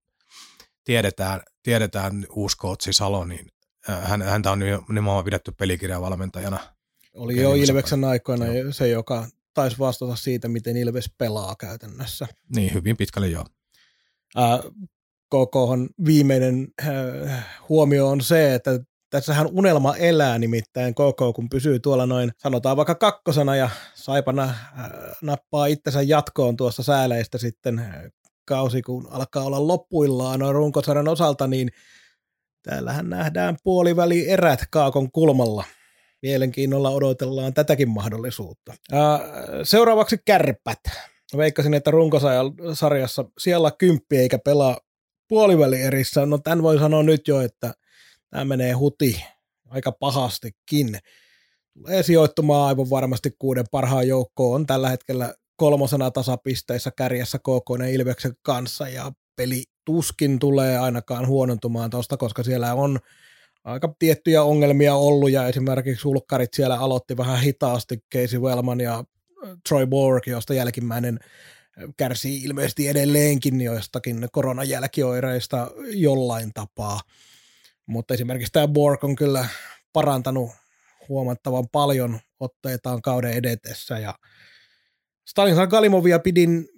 tiedetään, 0.84 1.40
tiedetään 1.62 2.26
uusi 2.30 2.56
kootsi 2.56 2.92
Salo, 2.92 3.24
niin 3.24 3.46
hän, 3.86 4.22
häntä 4.22 4.50
on 4.50 4.58
nimenomaan 4.58 5.24
pidetty 5.24 5.52
pelikirjavalmentajana. 5.52 6.58
Oli 7.14 7.36
jo 7.42 7.54
Ilveksen 7.54 8.04
aikoina 8.04 8.44
no. 8.44 8.72
se, 8.72 8.88
joka 8.88 9.28
taisi 9.54 9.78
vastata 9.78 10.16
siitä, 10.16 10.48
miten 10.48 10.76
Ilves 10.76 11.10
pelaa 11.18 11.54
käytännössä. 11.56 12.26
Niin, 12.56 12.74
hyvin 12.74 12.96
pitkälle 12.96 13.28
joo. 13.28 13.44
Äh, 14.38 14.60
KKhan 15.34 15.88
viimeinen 16.06 16.68
äh, 16.86 17.46
huomio 17.68 18.08
on 18.08 18.20
se, 18.20 18.54
että 18.54 18.80
tässähän 19.10 19.46
unelma 19.52 19.96
elää 19.96 20.38
nimittäin 20.38 20.94
KK, 20.94 21.34
kun 21.34 21.48
pysyy 21.48 21.80
tuolla 21.80 22.06
noin, 22.06 22.32
sanotaan 22.38 22.76
vaikka 22.76 22.94
kakkosena 22.94 23.56
ja 23.56 23.70
Saipana 23.94 24.42
äh, 24.42 24.54
nappaa 25.22 25.66
itsensä 25.66 26.02
jatkoon 26.02 26.56
tuossa 26.56 26.82
sääleistä 26.82 27.38
sitten 27.38 27.78
äh, 27.78 27.94
kausi, 28.48 28.82
kun 28.82 29.08
alkaa 29.10 29.44
olla 29.44 29.66
loppuillaan 29.66 30.40
noin 30.40 30.54
runkosarjan 30.54 31.08
osalta, 31.08 31.46
niin 31.46 31.70
täällähän 32.62 33.10
nähdään 33.10 33.56
puoliväli 33.64 34.30
erät 34.30 34.60
Kaakon 34.70 35.12
kulmalla. 35.12 35.64
Mielenkiinnolla 36.22 36.90
odotellaan 36.90 37.54
tätäkin 37.54 37.88
mahdollisuutta. 37.88 38.74
Ää, 38.92 39.20
seuraavaksi 39.62 40.18
kärpät. 40.24 40.78
Veikkasin, 41.36 41.74
että 41.74 41.90
runkosarjassa 41.90 43.24
siellä 43.38 43.70
kymppi 43.78 44.16
eikä 44.16 44.38
pelaa 44.38 44.78
puoliväli 45.28 45.80
erissä. 45.80 46.26
No 46.26 46.38
tämän 46.38 46.62
voi 46.62 46.78
sanoa 46.78 47.02
nyt 47.02 47.28
jo, 47.28 47.40
että 47.40 47.74
tämä 48.30 48.44
menee 48.44 48.72
huti 48.72 49.24
aika 49.68 49.92
pahastikin. 49.92 50.98
Tulee 51.74 52.02
sijoittumaan 52.02 52.68
aivan 52.68 52.90
varmasti 52.90 53.30
kuuden 53.38 53.64
parhaan 53.70 54.08
joukkoon. 54.08 54.54
On 54.54 54.66
tällä 54.66 54.88
hetkellä 54.88 55.34
kolmosena 55.56 56.10
tasapisteissä 56.10 56.90
kärjessä 56.96 57.38
KK 57.38 57.84
Ilveksen 57.92 58.32
kanssa 58.42 58.88
ja 58.88 59.12
peli 59.36 59.64
tuskin 59.84 60.38
tulee 60.38 60.78
ainakaan 60.78 61.26
huonontumaan 61.26 61.90
tuosta, 61.90 62.16
koska 62.16 62.42
siellä 62.42 62.74
on 62.74 62.98
aika 63.64 63.94
tiettyjä 63.98 64.42
ongelmia 64.42 64.94
ollut 64.94 65.30
ja 65.30 65.46
esimerkiksi 65.46 66.08
ulkkarit 66.08 66.54
siellä 66.54 66.78
aloitti 66.78 67.16
vähän 67.16 67.40
hitaasti 67.40 68.04
Casey 68.14 68.40
Wellman 68.40 68.80
ja 68.80 68.98
äh, 68.98 69.50
Troy 69.68 69.86
Borg, 69.86 70.26
josta 70.26 70.54
jälkimmäinen 70.54 71.18
kärsii 71.96 72.42
ilmeisesti 72.42 72.88
edelleenkin 72.88 73.60
joistakin 73.60 74.28
koronajälkioireista 74.32 75.70
jollain 75.90 76.50
tapaa. 76.54 77.00
Mutta 77.86 78.14
esimerkiksi 78.14 78.52
tämä 78.52 78.68
Borg 78.68 79.04
on 79.04 79.16
kyllä 79.16 79.48
parantanut 79.92 80.50
huomattavan 81.08 81.68
paljon 81.72 82.20
otteitaan 82.40 83.02
kauden 83.02 83.32
edetessä 83.32 83.98
ja 83.98 84.14
Stanislav 85.28 85.68
Galimovia 85.68 86.18
pidin 86.18 86.68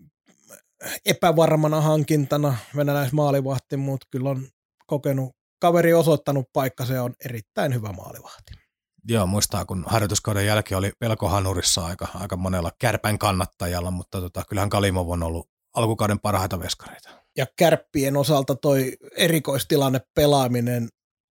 epävarmana 1.07 1.81
hankintana 1.81 2.57
venäläismaalivahti, 2.77 3.77
mutta 3.77 4.07
kyllä 4.11 4.31
on 4.31 4.49
kokenut 4.87 5.37
kaveri 5.59 5.95
osoittanut 5.95 6.47
paikka, 6.53 6.85
se 6.85 7.01
on 7.01 7.15
erittäin 7.25 7.75
hyvä 7.75 7.93
maalivahti. 7.93 8.66
Joo, 9.09 9.27
muistaa, 9.27 9.65
kun 9.65 9.85
harjoituskauden 9.87 10.47
jälkeen 10.47 10.79
oli 10.79 10.93
pelkohanurissa 10.99 11.87
aika, 11.87 12.09
aika 12.15 12.37
monella 12.37 12.73
kärpän 12.79 13.19
kannattajalla, 13.19 13.91
mutta 13.91 14.21
tota, 14.21 14.43
kyllähän 14.49 14.71
Kalimov 14.71 15.09
on 15.09 15.23
ollut 15.23 15.49
alkukauden 15.75 16.21
parhaita 16.21 16.61
veskareita. 16.61 17.11
Ja 17.37 17.47
kärppien 17.57 18.17
osalta 18.17 18.55
toi 18.55 18.93
erikoistilanne 19.17 20.01
pelaaminen 20.15 20.89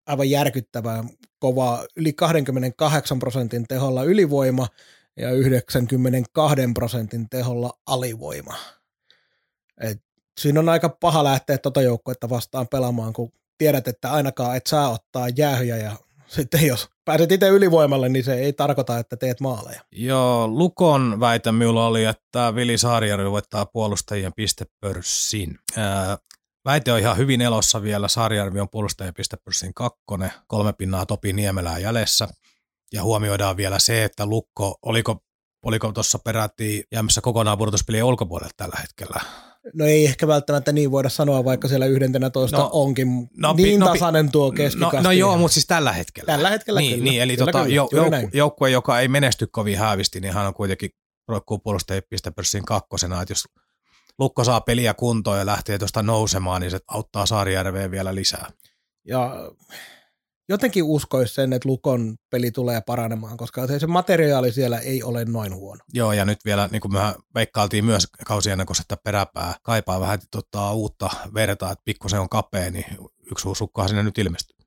aivan 0.07 0.29
järkyttävää 0.29 1.03
kovaa, 1.39 1.85
yli 1.95 2.13
28 2.13 3.19
prosentin 3.19 3.67
teholla 3.67 4.03
ylivoima 4.03 4.67
ja 5.17 5.31
92 5.31 6.55
prosentin 6.73 7.29
teholla 7.29 7.73
alivoima. 7.88 8.55
Et 9.81 10.01
siinä 10.39 10.59
on 10.59 10.69
aika 10.69 10.89
paha 10.89 11.23
lähteä 11.23 11.57
tuota 11.57 11.81
joukkuetta 11.81 12.29
vastaan 12.29 12.67
pelaamaan, 12.67 13.13
kun 13.13 13.31
tiedät, 13.57 13.88
että 13.88 14.11
ainakaan 14.11 14.57
et 14.57 14.67
saa 14.67 14.89
ottaa 14.89 15.29
jäähyjä 15.29 15.77
ja 15.77 15.95
sitten 16.27 16.67
jos 16.67 16.89
pääset 17.06 17.32
itse 17.32 17.48
ylivoimalle, 17.48 18.10
niin 18.10 18.26
se 18.26 18.34
ei 18.34 18.54
tarkoita, 18.54 19.00
että 19.00 19.18
teet 19.18 19.39
maaleja. 19.39 19.82
Joo, 19.91 20.48
Lukon 20.48 21.20
väite 21.20 21.52
minulla 21.52 21.88
oli, 21.88 22.06
että 22.06 22.56
Vili 22.56 22.78
Saarijärvi 22.78 23.32
voittaa 23.32 23.65
puolustajien 23.65 24.34
pistepörssin. 24.36 25.60
Ää, 25.78 26.18
väite 26.65 26.91
on 26.94 27.00
ihan 27.00 27.18
hyvin 27.18 27.41
elossa 27.41 27.82
vielä. 27.82 28.08
Saarijärvi 28.08 28.60
on 28.60 28.70
puolustajien 28.70 29.13
pistepörssin 29.13 29.74
kakkonen, 29.74 30.32
kolme 30.48 30.74
pinnaa 30.74 31.06
Topi 31.06 31.34
Niemelää 31.34 31.80
jäljessä. 31.80 32.28
Ja 32.94 33.04
huomioidaan 33.04 33.58
vielä 33.58 33.80
se, 33.80 34.04
että 34.04 34.26
Lukko, 34.26 34.78
oliko, 34.82 35.24
oliko 35.65 35.91
tuossa 35.91 36.20
peräti 36.20 36.84
jäämässä 36.91 37.22
kokonaan 37.22 37.58
pudotuspelien 37.58 38.04
ulkopuolelle 38.04 38.52
tällä 38.58 38.78
hetkellä? 38.82 39.22
No 39.73 39.86
ei 39.86 40.06
ehkä 40.06 40.28
välttämättä 40.28 40.71
niin 40.71 40.91
voida 40.91 41.10
sanoa, 41.10 41.45
vaikka 41.45 41.67
siellä 41.67 41.86
11 41.86 42.58
no, 42.58 42.69
onkin 42.73 43.30
no, 43.38 43.54
niin 43.54 43.80
no, 43.80 43.86
tasainen 43.86 44.32
tuo 44.32 44.51
keskikasti. 44.51 44.97
No, 44.97 45.04
no 45.04 45.12
joo, 45.12 45.38
mutta 45.38 45.54
siis 45.54 45.67
tällä 45.67 45.93
hetkellä. 45.93 46.34
Tällä 46.34 46.49
hetkellä 46.49 46.80
niin, 46.80 46.93
kyllä. 46.93 47.12
Niin, 47.12 47.21
eli 47.21 47.38
kyllä, 47.38 47.51
tota, 47.51 47.65
kyllä, 47.89 48.30
joukkue, 48.34 48.69
joka 48.69 48.99
ei 48.99 49.08
menesty 49.08 49.47
kovin 49.47 49.78
häävisti, 49.78 50.19
niin 50.19 50.34
hän 50.34 50.47
on 50.47 50.54
kuitenkin 50.54 50.89
roikkuu 51.28 51.60
puolustajien 51.60 52.04
pistepörssin 52.10 52.65
kakkosena, 52.65 53.21
että 53.21 53.32
jos 53.32 53.43
Lukko 54.19 54.43
saa 54.43 54.62
peliä 54.62 54.93
kuntoon 54.93 55.39
ja 55.39 55.45
lähtee 55.45 55.78
tuosta 55.78 56.04
nousemaan, 56.04 56.62
niin 56.62 56.71
se 56.71 56.80
auttaa 56.88 57.25
Saarijärveä 57.25 57.91
vielä 57.91 58.15
lisää. 58.15 58.51
Ja 59.08 59.51
jotenkin 60.49 60.84
uskoisi 60.84 61.34
sen, 61.34 61.53
että 61.53 61.69
Lukon 61.69 62.15
peli 62.29 62.51
tulee 62.51 62.81
paranemaan, 62.81 63.38
koska 63.38 63.67
se 63.67 63.88
materiaali 63.88 64.51
siellä 64.51 64.79
ei 64.79 65.03
ole 65.03 65.25
noin 65.25 65.55
huono. 65.55 65.84
Joo, 65.93 66.13
ja 66.13 66.25
nyt 66.25 66.39
vielä, 66.45 66.69
niin 66.71 66.81
kuin 66.81 66.93
me 66.93 66.99
veikkailtiin 67.36 67.86
myös 67.86 68.08
kausien 68.25 68.60
että 68.81 68.97
peräpää 69.03 69.55
kaipaa 69.63 69.99
vähän 69.99 70.19
tota, 70.31 70.73
uutta 70.73 71.10
vertaa, 71.34 71.71
että 71.71 71.84
pikkusen 71.86 72.19
on 72.19 72.29
kapea, 72.29 72.71
niin 72.71 72.86
yksi 73.31 73.47
uusukkohan 73.47 73.89
sinne 73.89 74.03
nyt 74.03 74.17
ilmestyy. 74.17 74.58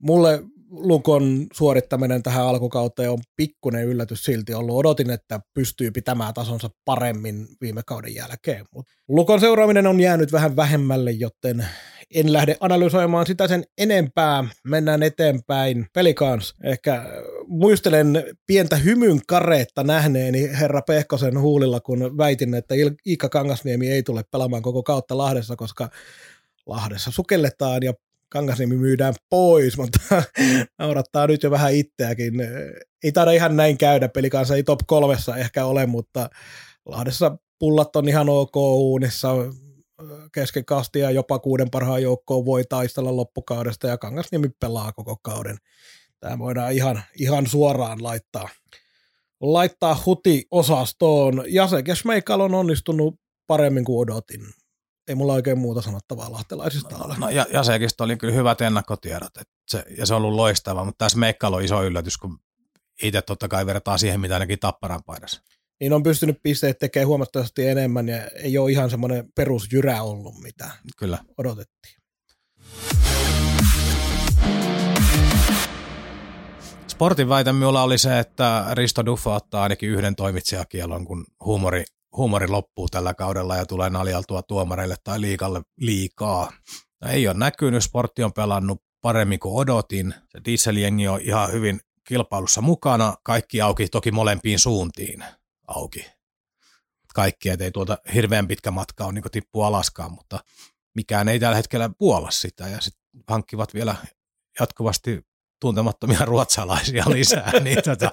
Mulle 0.00 0.42
Lukon 0.70 1.46
suorittaminen 1.52 2.22
tähän 2.22 2.46
alkukauteen 2.46 3.10
on 3.10 3.18
pikkuinen 3.36 3.84
yllätys 3.84 4.24
silti 4.24 4.54
ollut. 4.54 4.76
Odotin, 4.76 5.10
että 5.10 5.40
pystyy 5.54 5.90
pitämään 5.90 6.34
tasonsa 6.34 6.70
paremmin 6.84 7.46
viime 7.60 7.82
kauden 7.86 8.14
jälkeen. 8.14 8.66
Mut 8.74 8.86
Lukon 9.08 9.40
seuraaminen 9.40 9.86
on 9.86 10.00
jäänyt 10.00 10.32
vähän 10.32 10.56
vähemmälle, 10.56 11.10
joten 11.10 11.68
en 12.14 12.32
lähde 12.32 12.56
analysoimaan 12.60 13.26
sitä 13.26 13.48
sen 13.48 13.64
enempää. 13.78 14.44
Mennään 14.64 15.02
eteenpäin. 15.02 15.86
Pelikans. 15.92 16.54
Ehkä 16.62 17.04
muistelen 17.46 18.24
pientä 18.46 18.76
hymyn 18.76 19.20
kareetta 19.28 19.84
nähneeni 19.84 20.50
herra 20.60 20.82
Pehkosen 20.82 21.40
huulilla, 21.40 21.80
kun 21.80 22.18
väitin, 22.18 22.54
että 22.54 22.74
Iikka 23.06 23.28
Kangasniemi 23.28 23.90
ei 23.90 24.02
tule 24.02 24.24
pelaamaan 24.30 24.62
koko 24.62 24.82
kautta 24.82 25.18
Lahdessa, 25.18 25.56
koska 25.56 25.88
Lahdessa 26.66 27.10
sukelletaan 27.10 27.82
ja 27.82 27.92
Kangasniemi 28.28 28.76
myydään 28.76 29.14
pois, 29.30 29.78
mutta 29.78 29.98
naurattaa 30.78 31.26
nyt 31.26 31.42
jo 31.42 31.50
vähän 31.50 31.74
itseäkin. 31.74 32.34
Ei 33.04 33.12
taida 33.12 33.30
ihan 33.30 33.56
näin 33.56 33.78
käydä, 33.78 34.08
pelikansa 34.08 34.56
ei 34.56 34.62
top 34.62 34.80
kolmessa 34.86 35.36
ehkä 35.36 35.64
ole, 35.64 35.86
mutta 35.86 36.30
Lahdessa 36.86 37.36
pullat 37.58 37.96
on 37.96 38.08
ihan 38.08 38.28
ok 38.28 38.56
uunissa, 38.56 39.28
keskikasti 40.32 40.98
ja 40.98 41.10
jopa 41.10 41.38
kuuden 41.38 41.70
parhaan 41.70 42.02
joukkoon 42.02 42.44
voi 42.44 42.64
taistella 42.64 43.16
loppukaudesta 43.16 43.86
ja 43.86 43.98
Kangasniemi 43.98 44.48
pelaa 44.60 44.92
koko 44.92 45.16
kauden. 45.16 45.58
Tämä 46.20 46.38
voidaan 46.38 46.72
ihan, 46.72 47.02
ihan 47.18 47.46
suoraan 47.46 48.02
laittaa, 48.02 48.48
laittaa 49.40 50.02
huti-osastoon. 50.06 51.44
Jasek 51.46 51.88
ja 51.88 51.94
Schmeikal 51.94 52.40
on 52.40 52.54
onnistunut 52.54 53.20
paremmin 53.46 53.84
kuin 53.84 53.98
odotin. 53.98 54.40
Ei 55.08 55.14
mulla 55.14 55.32
oikein 55.32 55.58
muuta 55.58 55.82
sanottavaa 55.82 56.32
lahtelaisista 56.32 56.96
ole. 56.96 57.14
No 57.18 57.30
ja, 57.30 57.46
Jasekista 57.52 58.04
oli 58.04 58.16
kyllä 58.16 58.34
hyvät 58.34 58.60
ennakkotiedot, 58.60 59.36
että 59.36 59.54
se, 59.68 59.84
ja 59.98 60.06
se 60.06 60.14
on 60.14 60.22
ollut 60.22 60.36
loistava, 60.36 60.84
mutta 60.84 61.04
tässä 61.04 61.18
Meikkal 61.18 61.52
on 61.52 61.64
iso 61.64 61.82
yllätys, 61.82 62.18
kun 62.18 62.38
itse 63.02 63.22
totta 63.22 63.48
kai 63.48 63.66
vertaa 63.66 63.98
siihen, 63.98 64.20
mitä 64.20 64.34
ainakin 64.34 64.58
Tapparan 64.58 65.04
paidassa. 65.06 65.42
Niin 65.80 65.92
on 65.92 66.02
pystynyt 66.02 66.38
pisteet 66.42 66.78
tekemään 66.78 67.08
huomattavasti 67.08 67.66
enemmän 67.66 68.08
ja 68.08 68.26
ei 68.26 68.58
ole 68.58 68.70
ihan 68.70 68.90
semmoinen 68.90 69.32
perusjyrä 69.34 70.02
ollut, 70.02 70.34
mitä 70.42 70.70
Kyllä. 70.96 71.18
odotettiin. 71.38 71.96
Sportin 76.88 77.28
väite 77.28 77.52
minulla 77.52 77.82
oli 77.82 77.98
se, 77.98 78.18
että 78.18 78.66
Risto 78.72 79.06
Duffa 79.06 79.34
ottaa 79.34 79.62
ainakin 79.62 79.90
yhden 79.90 80.16
toimitsijakielon, 80.16 81.04
kun 81.04 81.26
huumori, 81.44 81.84
huumori 82.16 82.48
loppuu 82.48 82.88
tällä 82.88 83.14
kaudella 83.14 83.56
ja 83.56 83.66
tulee 83.66 83.90
naljaltua 83.90 84.42
tuomareille 84.42 84.96
tai 85.04 85.20
liikalle 85.20 85.62
liikaa. 85.80 86.52
Ei 87.08 87.28
ole 87.28 87.36
näkynyt, 87.36 87.82
sportti 87.82 88.22
on 88.22 88.32
pelannut 88.32 88.82
paremmin 89.00 89.38
kuin 89.38 89.54
odotin. 89.54 90.14
Se 90.28 90.40
dieseljengi 90.44 91.08
on 91.08 91.20
ihan 91.20 91.52
hyvin 91.52 91.80
kilpailussa 92.08 92.60
mukana, 92.60 93.14
kaikki 93.22 93.60
auki, 93.60 93.88
toki 93.88 94.10
molempiin 94.10 94.58
suuntiin 94.58 95.24
auki. 95.66 96.06
Kaikki, 97.14 97.48
ettei 97.48 97.70
tuota 97.70 97.98
hirveän 98.14 98.48
pitkä 98.48 98.70
matka 98.70 99.04
on 99.04 99.14
niin 99.14 99.24
tippu 99.32 99.62
alaskaan, 99.62 100.12
mutta 100.12 100.38
mikään 100.94 101.28
ei 101.28 101.40
tällä 101.40 101.56
hetkellä 101.56 101.90
puolla 101.98 102.30
sitä 102.30 102.68
ja 102.68 102.80
sitten 102.80 103.02
hankkivat 103.28 103.74
vielä 103.74 103.96
jatkuvasti 104.60 105.26
tuntemattomia 105.60 106.24
ruotsalaisia 106.32 107.04
lisää. 107.06 107.52
niin, 107.64 107.82
tota, 107.84 108.12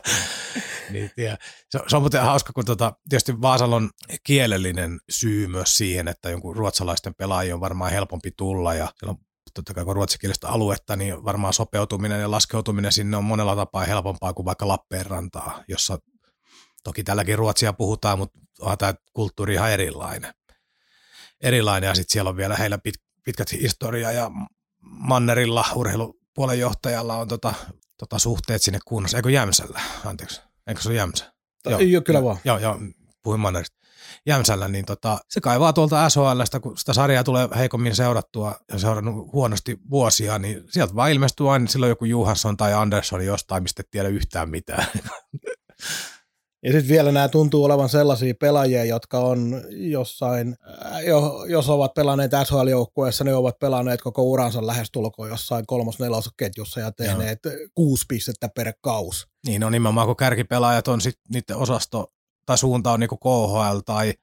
niin, 0.89 1.11
ja 1.17 1.37
se, 1.69 1.79
se, 1.87 1.95
on 1.95 2.01
muuten 2.01 2.21
hauska, 2.21 2.53
kun 2.53 2.65
tota, 2.65 2.93
tietysti 3.09 3.41
Vaasalla 3.41 3.75
on 3.75 3.89
kielellinen 4.23 4.99
syy 5.09 5.47
myös 5.47 5.77
siihen, 5.77 6.07
että 6.07 6.29
jonkun 6.29 6.55
ruotsalaisten 6.55 7.15
pelaajien 7.15 7.53
on 7.53 7.61
varmaan 7.61 7.91
helpompi 7.91 8.31
tulla 8.37 8.73
ja 8.73 8.93
siellä 8.99 9.11
on 9.11 9.17
totta 9.53 9.73
kai 9.73 9.85
kun 9.85 9.95
ruotsikielistä 9.95 10.49
aluetta, 10.49 10.95
niin 10.95 11.23
varmaan 11.23 11.53
sopeutuminen 11.53 12.21
ja 12.21 12.31
laskeutuminen 12.31 12.91
sinne 12.91 13.17
on 13.17 13.23
monella 13.23 13.55
tapaa 13.55 13.85
helpompaa 13.85 14.33
kuin 14.33 14.45
vaikka 14.45 14.67
Lappeenrantaa, 14.67 15.63
jossa 15.67 15.97
toki 16.83 17.03
tälläkin 17.03 17.37
ruotsia 17.37 17.73
puhutaan, 17.73 18.17
mutta 18.17 18.39
onhan 18.59 18.77
tämä 18.77 18.93
kulttuuri 19.13 19.53
ihan 19.53 19.71
erilainen. 19.71 20.33
Erilainen 21.41 21.87
ja 21.87 21.95
sitten 21.95 22.13
siellä 22.13 22.29
on 22.29 22.37
vielä 22.37 22.55
heillä 22.55 22.77
pit, 22.77 22.95
pitkät 23.23 23.51
historia 23.51 24.11
ja 24.11 24.31
Mannerilla 24.81 25.65
urheilupuolen 25.75 26.59
johtajalla 26.59 27.17
on 27.17 27.27
tota, 27.27 27.53
tota 27.97 28.19
suhteet 28.19 28.61
sinne 28.61 28.79
kunnossa. 28.85 29.17
Eikö 29.17 29.31
Jämsällä? 29.31 29.81
Anteeksi. 30.05 30.41
Eikö 30.67 30.81
se 30.81 30.89
ole 30.89 30.97
Jämsä? 30.97 31.33
Joo, 31.65 31.79
joo 31.79 32.01
kyllä 32.01 32.23
vaan. 32.23 32.37
Joo, 32.43 32.57
joo, 32.57 32.79
puhuin 33.23 33.39
Mannerista. 33.39 33.77
Jämsällä, 34.25 34.67
niin 34.67 34.85
tota, 34.85 35.17
se 35.29 35.41
kaivaa 35.41 35.73
tuolta 35.73 36.09
SHLstä, 36.09 36.59
kun 36.59 36.77
sitä 36.77 36.93
sarjaa 36.93 37.23
tulee 37.23 37.49
heikommin 37.55 37.95
seurattua 37.95 38.55
ja 38.71 38.79
seurannut 38.79 39.31
huonosti 39.33 39.77
vuosia, 39.89 40.39
niin 40.39 40.63
sieltä 40.69 40.95
vaan 40.95 41.11
ilmestyy 41.11 41.53
aina 41.53 41.67
silloin 41.67 41.89
joku 41.89 42.05
Juhansson 42.05 42.57
tai 42.57 42.73
Andersson 42.73 43.25
jostain, 43.25 43.63
mistä 43.63 43.81
et 43.81 43.91
tiedä 43.91 44.07
yhtään 44.07 44.49
mitään. 44.49 44.85
Ja 46.63 46.71
sitten 46.71 46.89
vielä 46.89 47.11
nämä 47.11 47.27
tuntuu 47.27 47.63
olevan 47.63 47.89
sellaisia 47.89 48.33
pelaajia, 48.39 48.85
jotka 48.85 49.19
on 49.19 49.61
jossain, 49.69 50.55
äh, 50.85 51.03
jo, 51.03 51.45
jos 51.47 51.69
ovat 51.69 51.93
pelanneet 51.93 52.31
SHL-joukkueessa, 52.31 53.23
ne 53.23 53.35
ovat 53.35 53.59
pelanneet 53.59 54.01
koko 54.01 54.23
uransa 54.23 54.67
lähestulkoon 54.67 55.29
jossain 55.29 55.65
kolmos 55.67 55.97
ketjussa 56.37 56.79
ja 56.79 56.91
tehneet 56.91 57.39
Joo. 57.45 57.53
kuusi 57.73 58.05
pistettä 58.07 58.49
per 58.55 58.73
kaus. 58.81 59.27
Niin 59.45 59.63
on 59.63 59.67
no 59.67 59.69
nimenomaan, 59.69 60.07
kun 60.07 60.15
kärkipelaajat 60.15 60.87
on 60.87 61.01
sitten 61.01 61.23
niiden 61.33 61.57
osasto 61.57 62.13
tai 62.45 62.57
suunta 62.57 62.91
on 62.91 62.99
niinku 62.99 63.17
KHL 63.17 63.79
tai, 63.85 64.13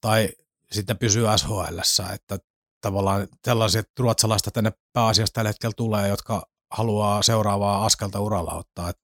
tai 0.00 0.28
sitten 0.72 0.98
pysyy 0.98 1.24
SHL, 1.36 2.12
että 2.14 2.38
tavallaan 2.80 3.28
sellaiset 3.44 3.86
ruotsalaista 3.98 4.50
tänne 4.50 4.72
pääasiassa 4.92 5.32
tällä 5.32 5.48
hetkellä 5.48 5.74
tulee, 5.76 6.08
jotka 6.08 6.46
haluaa 6.70 7.22
seuraavaa 7.22 7.84
askelta 7.84 8.20
uralla 8.20 8.54
ottaa. 8.54 8.90
Et 8.90 8.96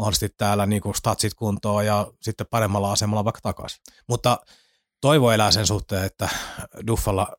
mahdollisesti 0.00 0.34
täällä 0.38 0.66
niin 0.66 0.82
kuin 0.82 0.94
statsit 0.94 1.34
kuntoon 1.34 1.86
ja 1.86 2.12
sitten 2.22 2.46
paremmalla 2.50 2.92
asemalla 2.92 3.24
vaikka 3.24 3.40
takaisin. 3.42 3.82
Mutta 4.08 4.38
toivo 5.00 5.30
elää 5.30 5.50
sen 5.50 5.66
suhteen, 5.66 6.04
että 6.04 6.28
Duffalla 6.86 7.36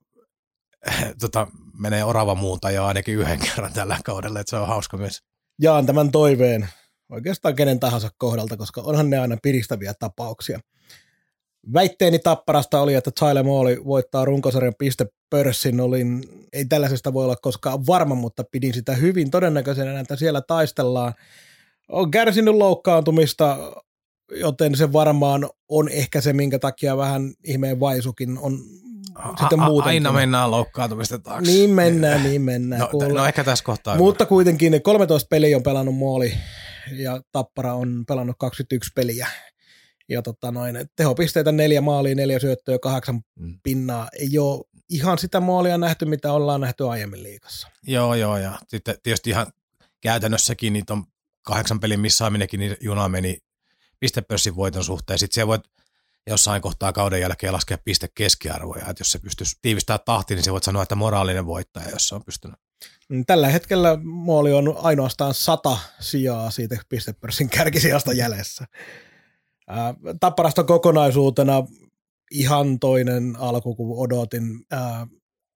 tota, 1.22 1.48
menee 1.80 2.04
orava 2.04 2.36
muunta 2.36 2.72
jo 2.72 2.86
ainakin 2.86 3.16
yhden 3.16 3.40
kerran 3.46 3.74
tällä 3.74 4.00
kaudella, 4.06 4.40
että 4.40 4.50
se 4.50 4.56
on 4.56 4.68
hauska 4.68 4.98
myös. 4.98 5.20
Jaan 5.62 5.86
tämän 5.86 6.12
toiveen 6.12 6.70
oikeastaan 7.10 7.56
kenen 7.56 7.80
tahansa 7.80 8.10
kohdalta, 8.18 8.58
koska 8.58 8.82
onhan 8.82 9.10
ne 9.10 9.20
aina 9.20 9.38
piristäviä 9.44 9.94
tapauksia. 10.00 10.60
Väitteeni 11.74 12.20
tapparasta 12.20 12.82
oli, 12.82 12.94
että 12.94 13.12
Tyler 13.20 13.44
Mooli 13.44 13.86
voittaa 13.86 14.26
runkosarjan 14.26 14.74
pistepörssin. 14.78 15.80
Olin, 15.80 16.24
ei 16.54 16.66
tällaisesta 16.66 17.14
voi 17.14 17.24
olla 17.24 17.36
koskaan 17.36 17.88
varma, 17.88 18.16
mutta 18.16 18.44
pidin 18.52 18.74
sitä 18.74 18.94
hyvin 18.94 19.32
todennäköisenä, 19.32 20.00
että 20.00 20.16
siellä 20.16 20.42
taistellaan– 20.42 21.14
on 21.92 22.12
kärsinyt 22.12 22.56
loukkaantumista, 22.56 23.58
joten 24.32 24.76
se 24.76 24.94
varmaan 24.94 25.50
on 25.70 25.90
ehkä 25.90 26.22
se, 26.22 26.34
minkä 26.34 26.60
takia 26.60 26.98
vähän 26.98 27.34
ihmeen 27.44 27.80
vaisukin 27.80 28.38
on 28.38 28.60
a, 29.16 29.38
sitten 29.40 29.60
muuten. 29.60 29.90
Aina 29.90 30.12
mennään 30.12 30.52
loukkaantumista 30.52 31.20
taakse. 31.20 31.52
Niin 31.52 31.70
mennään, 31.70 32.24
niin 32.24 32.42
mennään. 32.42 32.82
No, 32.82 33.08
no 33.08 33.26
ehkä 33.26 33.44
tässä 33.44 33.64
kohtaa. 33.64 33.98
Mutta 33.98 34.26
kuitenkin 34.26 34.82
13 34.84 35.28
peliä 35.30 35.58
on 35.58 35.64
pelannut 35.64 35.96
Mooli 35.96 36.34
ja 36.92 37.22
Tappara 37.32 37.74
on 37.74 38.04
pelannut 38.08 38.36
21 38.40 38.92
peliä. 38.96 39.28
Ja 40.10 40.22
tota 40.22 40.52
noin, 40.52 40.76
tehopisteitä 40.96 41.52
neljä 41.52 41.82
maalia, 41.82 42.16
neljä 42.16 42.40
syöttöä, 42.40 42.80
kahdeksan 42.80 43.22
mm. 43.40 43.60
pinnaa. 43.64 44.08
Ei 44.20 44.38
ole 44.38 44.64
ihan 44.90 45.18
sitä 45.18 45.40
maalia 45.40 45.78
nähty, 45.78 46.06
mitä 46.06 46.34
ollaan 46.34 46.62
nähty 46.62 46.88
aiemmin 46.88 47.24
liikassa. 47.24 47.68
Joo, 47.88 48.16
joo, 48.16 48.38
ja 48.38 48.60
sitten 48.68 48.96
tietysti 49.04 49.30
ihan 49.30 49.48
käytännössäkin 50.02 50.74
niitä 50.74 50.94
on 50.94 51.04
kahdeksan 51.42 51.80
pelin 51.80 52.00
missaaminenkin, 52.00 52.60
niin 52.60 52.78
juna 52.82 53.10
meni 53.10 53.38
pistepörssin 54.00 54.56
voiton 54.56 54.84
suhteen. 54.84 55.20
Sitten 55.20 55.36
siellä 55.36 55.48
voit 55.48 55.62
jossain 56.28 56.62
kohtaa 56.62 56.94
kauden 56.94 57.22
jälkeen 57.22 57.54
laskea 57.54 57.78
piste 57.86 58.08
keskiarvoja, 58.16 58.86
että 58.90 59.02
jos 59.02 59.12
se 59.12 59.20
pystyisi 59.20 59.56
tiivistää 59.62 59.98
tahti, 59.98 60.36
niin 60.36 60.44
se 60.44 60.52
voit 60.52 60.64
sanoa, 60.64 60.84
että 60.84 60.96
moraalinen 60.96 61.46
voittaja, 61.46 61.90
jos 61.90 62.08
se 62.08 62.16
on 62.16 62.26
pystynyt. 62.26 62.56
Mm, 63.10 63.26
tällä 63.26 63.48
hetkellä 63.50 63.98
Mooli 64.04 64.54
on 64.54 64.76
ainoastaan 64.78 65.34
sata 65.34 65.78
sijaa 66.00 66.52
siitä 66.52 66.78
pistepörssin 66.90 67.50
kärkisijasta 67.50 68.14
jäljessä. 68.14 68.66
Tapparasta 70.20 70.64
kokonaisuutena 70.64 71.64
ihan 72.32 72.80
toinen 72.80 73.36
alku 73.40 73.76
kuin 73.76 74.00
odotin. 74.00 74.44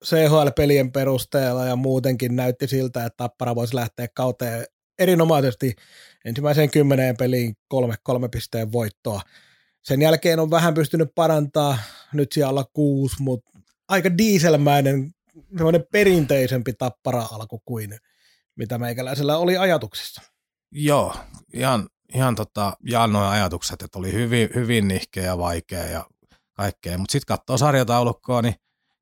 CHL-pelien 0.06 0.91
perusteella 0.91 1.65
ja 1.65 1.76
muutenkin 1.76 2.36
näytti 2.36 2.67
siltä, 2.67 3.06
että 3.06 3.17
Tappara 3.17 3.56
voisi 3.56 3.76
lähteä 3.76 4.08
kauteen 4.15 4.65
erinomaisesti 4.99 5.75
ensimmäiseen 6.25 6.71
kymmeneen 6.71 7.17
peliin 7.17 7.53
kolme, 7.67 7.95
kolme 8.03 8.29
pisteen 8.29 8.71
voittoa. 8.71 9.21
Sen 9.81 10.01
jälkeen 10.01 10.39
on 10.39 10.51
vähän 10.51 10.73
pystynyt 10.73 11.10
parantaa, 11.15 11.77
nyt 12.13 12.31
siellä 12.31 12.63
kuusi, 12.73 13.15
mutta 13.19 13.60
aika 13.88 14.17
dieselmäinen, 14.17 15.12
semmoinen 15.58 15.84
perinteisempi 15.91 16.73
tappara 16.73 17.27
alku 17.31 17.62
kuin 17.65 17.97
mitä 18.55 18.77
meikäläisellä 18.77 19.38
oli 19.38 19.58
ajatuksissa. 19.58 20.21
Joo, 20.71 21.15
ihan, 21.53 21.89
ihan 22.13 22.36
tota, 22.36 22.73
jaan 22.84 23.13
noin 23.13 23.29
ajatukset, 23.29 23.81
että 23.81 23.99
oli 23.99 24.13
hyvin, 24.13 24.49
hyvin 24.55 24.88
nihkeä 24.88 25.23
ja 25.23 25.38
vaikea 25.38 25.84
ja 25.84 26.05
kaikkea, 26.53 26.97
mutta 26.97 27.12
sitten 27.12 27.38
katsoo 27.38 27.58
sarjataulukkoa, 27.58 28.41
niin 28.41 28.55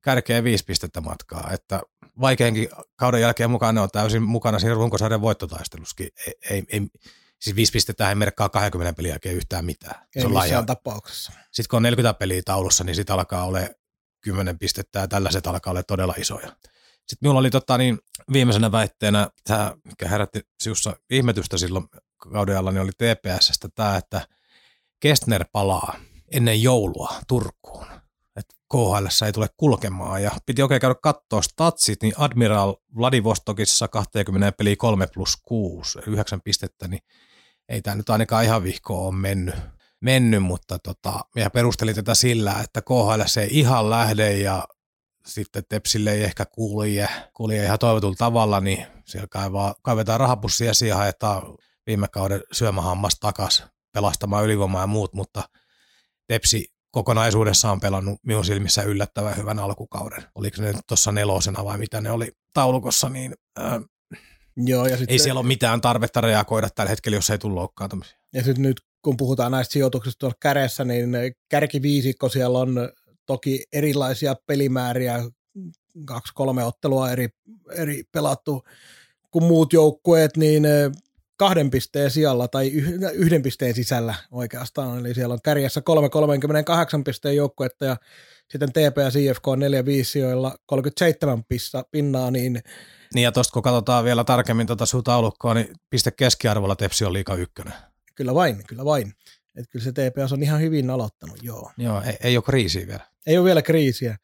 kärkeä 0.04 0.44
viisi 0.44 0.64
pistettä 0.64 1.00
matkaa, 1.00 1.50
että 1.52 1.80
vaikeinkin 2.20 2.68
kauden 2.96 3.20
jälkeen 3.20 3.50
mukaan 3.50 3.74
ne 3.74 3.80
on 3.80 3.88
täysin 3.92 4.22
mukana 4.22 4.58
siinä 4.58 4.74
runkosarjan 4.74 5.20
voittotaistelussakin. 5.20 6.08
Ei, 6.26 6.34
ei, 6.50 6.64
ei, 6.68 6.80
siis 7.40 7.56
viisi 7.56 7.72
pistettä 7.72 8.08
ei 8.08 8.14
merkkaa 8.14 8.48
20 8.48 8.96
peliä 8.96 9.12
jälkeen 9.12 9.36
yhtään 9.36 9.64
mitään. 9.64 10.06
Ei 10.16 10.22
se 10.22 10.26
on 10.26 10.32
missään 10.32 10.66
tapauksessa. 10.66 11.32
Sitten 11.32 11.68
kun 11.70 11.76
on 11.76 11.82
40 11.82 12.18
peliä 12.18 12.42
taulussa, 12.44 12.84
niin 12.84 12.96
sitten 12.96 13.14
alkaa 13.14 13.44
olla 13.44 13.58
10 14.20 14.58
pistettä 14.58 14.98
ja 14.98 15.08
tällaiset 15.08 15.46
alkaa 15.46 15.70
olla 15.70 15.82
todella 15.82 16.14
isoja. 16.18 16.48
Sitten 17.06 17.18
minulla 17.20 17.40
oli 17.40 17.50
tota, 17.50 17.78
niin, 17.78 17.98
viimeisenä 18.32 18.72
väitteenä, 18.72 19.28
tämä, 19.44 19.74
mikä 19.84 20.08
herätti 20.08 20.40
siussa 20.60 20.96
ihmetystä 21.10 21.58
silloin 21.58 21.86
kauden 22.16 22.58
alla, 22.58 22.72
niin 22.72 22.82
oli 22.82 22.92
TPSstä 22.92 23.68
tämä, 23.74 23.96
että 23.96 24.26
Kestner 25.00 25.44
palaa 25.52 25.96
ennen 26.32 26.62
joulua 26.62 27.14
Turkuun 27.28 27.86
KHL 28.74 29.26
ei 29.26 29.32
tule 29.32 29.48
kulkemaan. 29.56 30.22
Ja 30.22 30.30
piti 30.46 30.62
oikein 30.62 30.80
käydä 30.80 30.94
katsoa 31.02 31.42
statsit, 31.42 32.02
niin 32.02 32.14
Admiral 32.16 32.74
Vladivostokissa 32.96 33.88
20 33.88 34.52
peli 34.52 34.76
3 34.76 35.06
plus 35.14 35.36
6, 35.42 35.98
9 36.06 36.40
pistettä, 36.44 36.88
niin 36.88 37.00
ei 37.68 37.82
tämä 37.82 37.96
nyt 37.96 38.10
ainakaan 38.10 38.44
ihan 38.44 38.62
vihkoon 38.62 39.06
ole 39.06 39.14
mennyt, 39.14 39.54
mennyt 40.00 40.42
mutta 40.42 40.78
tota, 40.78 41.20
ja 41.36 41.50
perusteli 41.50 41.94
tätä 41.94 42.14
sillä, 42.14 42.60
että 42.64 42.82
KHL 42.82 43.40
ei 43.40 43.48
ihan 43.50 43.90
lähde 43.90 44.38
ja 44.38 44.64
sitten 45.26 45.62
Tepsille 45.68 46.12
ei 46.12 46.24
ehkä 46.24 46.44
kulje, 46.44 47.08
kulje 47.34 47.64
ihan 47.64 47.78
toivotulla 47.78 48.16
tavalla, 48.18 48.60
niin 48.60 48.86
siellä 49.04 49.28
kaivaa, 49.30 49.74
kaivetaan 49.82 50.20
rahapussia 50.20 50.66
ja 50.66 50.74
siihen 50.74 50.96
haetaan 50.96 51.42
viime 51.86 52.08
kauden 52.08 52.42
syömähammas 52.52 53.18
takas 53.20 53.66
pelastamaan 53.92 54.44
ylivoimaa 54.44 54.80
ja 54.82 54.86
muut, 54.86 55.14
mutta 55.14 55.48
Tepsi 56.26 56.73
kokonaisuudessaan 56.94 57.72
on 57.72 57.80
pelannut 57.80 58.20
minun 58.26 58.44
silmissä 58.44 58.82
yllättävän 58.82 59.36
hyvän 59.36 59.58
alkukauden. 59.58 60.24
Oliko 60.34 60.62
ne 60.62 60.72
nyt 60.72 60.86
tuossa 60.88 61.12
nelosena 61.12 61.64
vai 61.64 61.78
mitä 61.78 62.00
ne 62.00 62.10
oli 62.10 62.32
taulukossa, 62.52 63.08
niin 63.08 63.34
ää, 63.58 63.80
Joo, 64.56 64.86
ja 64.86 64.96
sitten, 64.96 65.12
ei 65.12 65.18
siellä 65.18 65.40
ole 65.40 65.46
mitään 65.46 65.80
tarvetta 65.80 66.20
reagoida 66.20 66.68
tällä 66.70 66.90
hetkellä, 66.90 67.16
jos 67.16 67.30
ei 67.30 67.38
tule 67.38 67.54
loukkaantumisia. 67.54 68.18
Ja 68.34 68.42
sitten 68.42 68.62
nyt 68.62 68.80
kun 69.02 69.16
puhutaan 69.16 69.52
näistä 69.52 69.72
sijoituksista 69.72 70.18
tuolla 70.18 70.36
kädessä, 70.40 70.84
niin 70.84 71.10
kärkiviisikko 71.50 72.28
siellä 72.28 72.58
on 72.58 72.88
toki 73.26 73.64
erilaisia 73.72 74.36
pelimääriä, 74.46 75.24
kaksi-kolme 76.04 76.64
ottelua 76.64 77.10
eri, 77.10 77.28
eri 77.72 78.02
pelattu 78.12 78.62
kuin 79.30 79.44
muut 79.44 79.72
joukkueet, 79.72 80.36
niin 80.36 80.62
kahden 81.36 81.70
pisteen 81.70 82.10
sijalla 82.10 82.48
tai 82.48 82.68
yhden 83.12 83.42
pisteen 83.42 83.74
sisällä 83.74 84.14
oikeastaan. 84.30 84.98
Eli 84.98 85.14
siellä 85.14 85.32
on 85.32 85.42
kärjessä 85.44 85.80
3-38 87.00 87.02
pisteen 87.04 87.36
joukkuetta 87.36 87.84
ja 87.84 87.96
sitten 88.48 88.72
TP 88.72 88.98
ja 88.98 89.10
CFK 89.10 89.48
on 89.48 89.58
4-5 89.58 90.18
joilla 90.18 90.56
37 90.66 91.44
pissa, 91.48 91.84
pinnaa, 91.90 92.30
niin 92.30 92.62
niin 93.14 93.24
ja 93.24 93.32
tuosta 93.32 93.52
kun 93.52 93.62
katsotaan 93.62 94.04
vielä 94.04 94.24
tarkemmin 94.24 94.66
tuota 94.66 94.86
sun 94.86 95.04
taulukkoa, 95.04 95.54
niin 95.54 95.68
piste 95.90 96.10
keskiarvolla 96.10 96.76
Tepsi 96.76 97.04
on 97.04 97.12
liika 97.12 97.34
ykkönen. 97.34 97.72
Kyllä 98.14 98.34
vain, 98.34 98.64
kyllä 98.66 98.84
vain. 98.84 99.12
Että 99.56 99.70
kyllä 99.70 99.84
se 99.84 99.92
TPS 99.92 100.32
on 100.32 100.42
ihan 100.42 100.60
hyvin 100.60 100.90
aloittanut, 100.90 101.38
joo. 101.42 101.70
Joo, 101.78 102.02
ei, 102.02 102.16
ei 102.22 102.36
ole 102.36 102.44
kriisiä 102.44 102.86
vielä. 102.86 103.06
Ei 103.26 103.38
ole 103.38 103.44
vielä 103.44 103.62
kriisiä. 103.62 104.16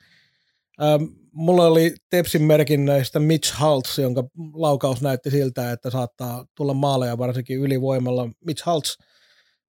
Ähm, 0.82 1.04
mulla 1.32 1.66
oli 1.66 1.94
Tepsin 2.10 2.42
merkinnöistä 2.42 3.18
Mitch 3.18 3.52
Haltz, 3.52 3.98
jonka 3.98 4.24
laukaus 4.54 5.02
näytti 5.02 5.30
siltä, 5.30 5.72
että 5.72 5.90
saattaa 5.90 6.46
tulla 6.54 6.74
maaleja 6.74 7.18
varsinkin 7.18 7.58
ylivoimalla. 7.58 8.28
Mitch 8.44 8.64
Haltz, 8.64 8.96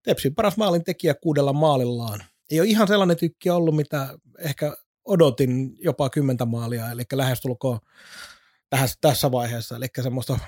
Tepsin 0.04 0.36
paras 0.36 0.58
maalin 0.58 0.84
tekijä 0.84 1.13
kuudella 1.13 1.54
maalillaan. 1.54 2.24
Ei 2.52 2.60
ole 2.60 2.67
ihan 2.67 2.88
sellainen 2.88 3.17
tykki 3.17 3.50
ollut, 3.50 3.76
mitä 3.76 4.17
ehkä 4.39 4.76
odotin 5.06 5.76
jopa 5.80 6.10
kymmentä 6.10 6.45
maalia, 6.45 6.91
eli 6.91 7.04
lähestulkoon 7.13 7.80
tässä, 8.69 8.95
tässä 9.02 9.32
vaiheessa, 9.32 9.76
eli 9.76 9.86
semmoista 10.02 10.39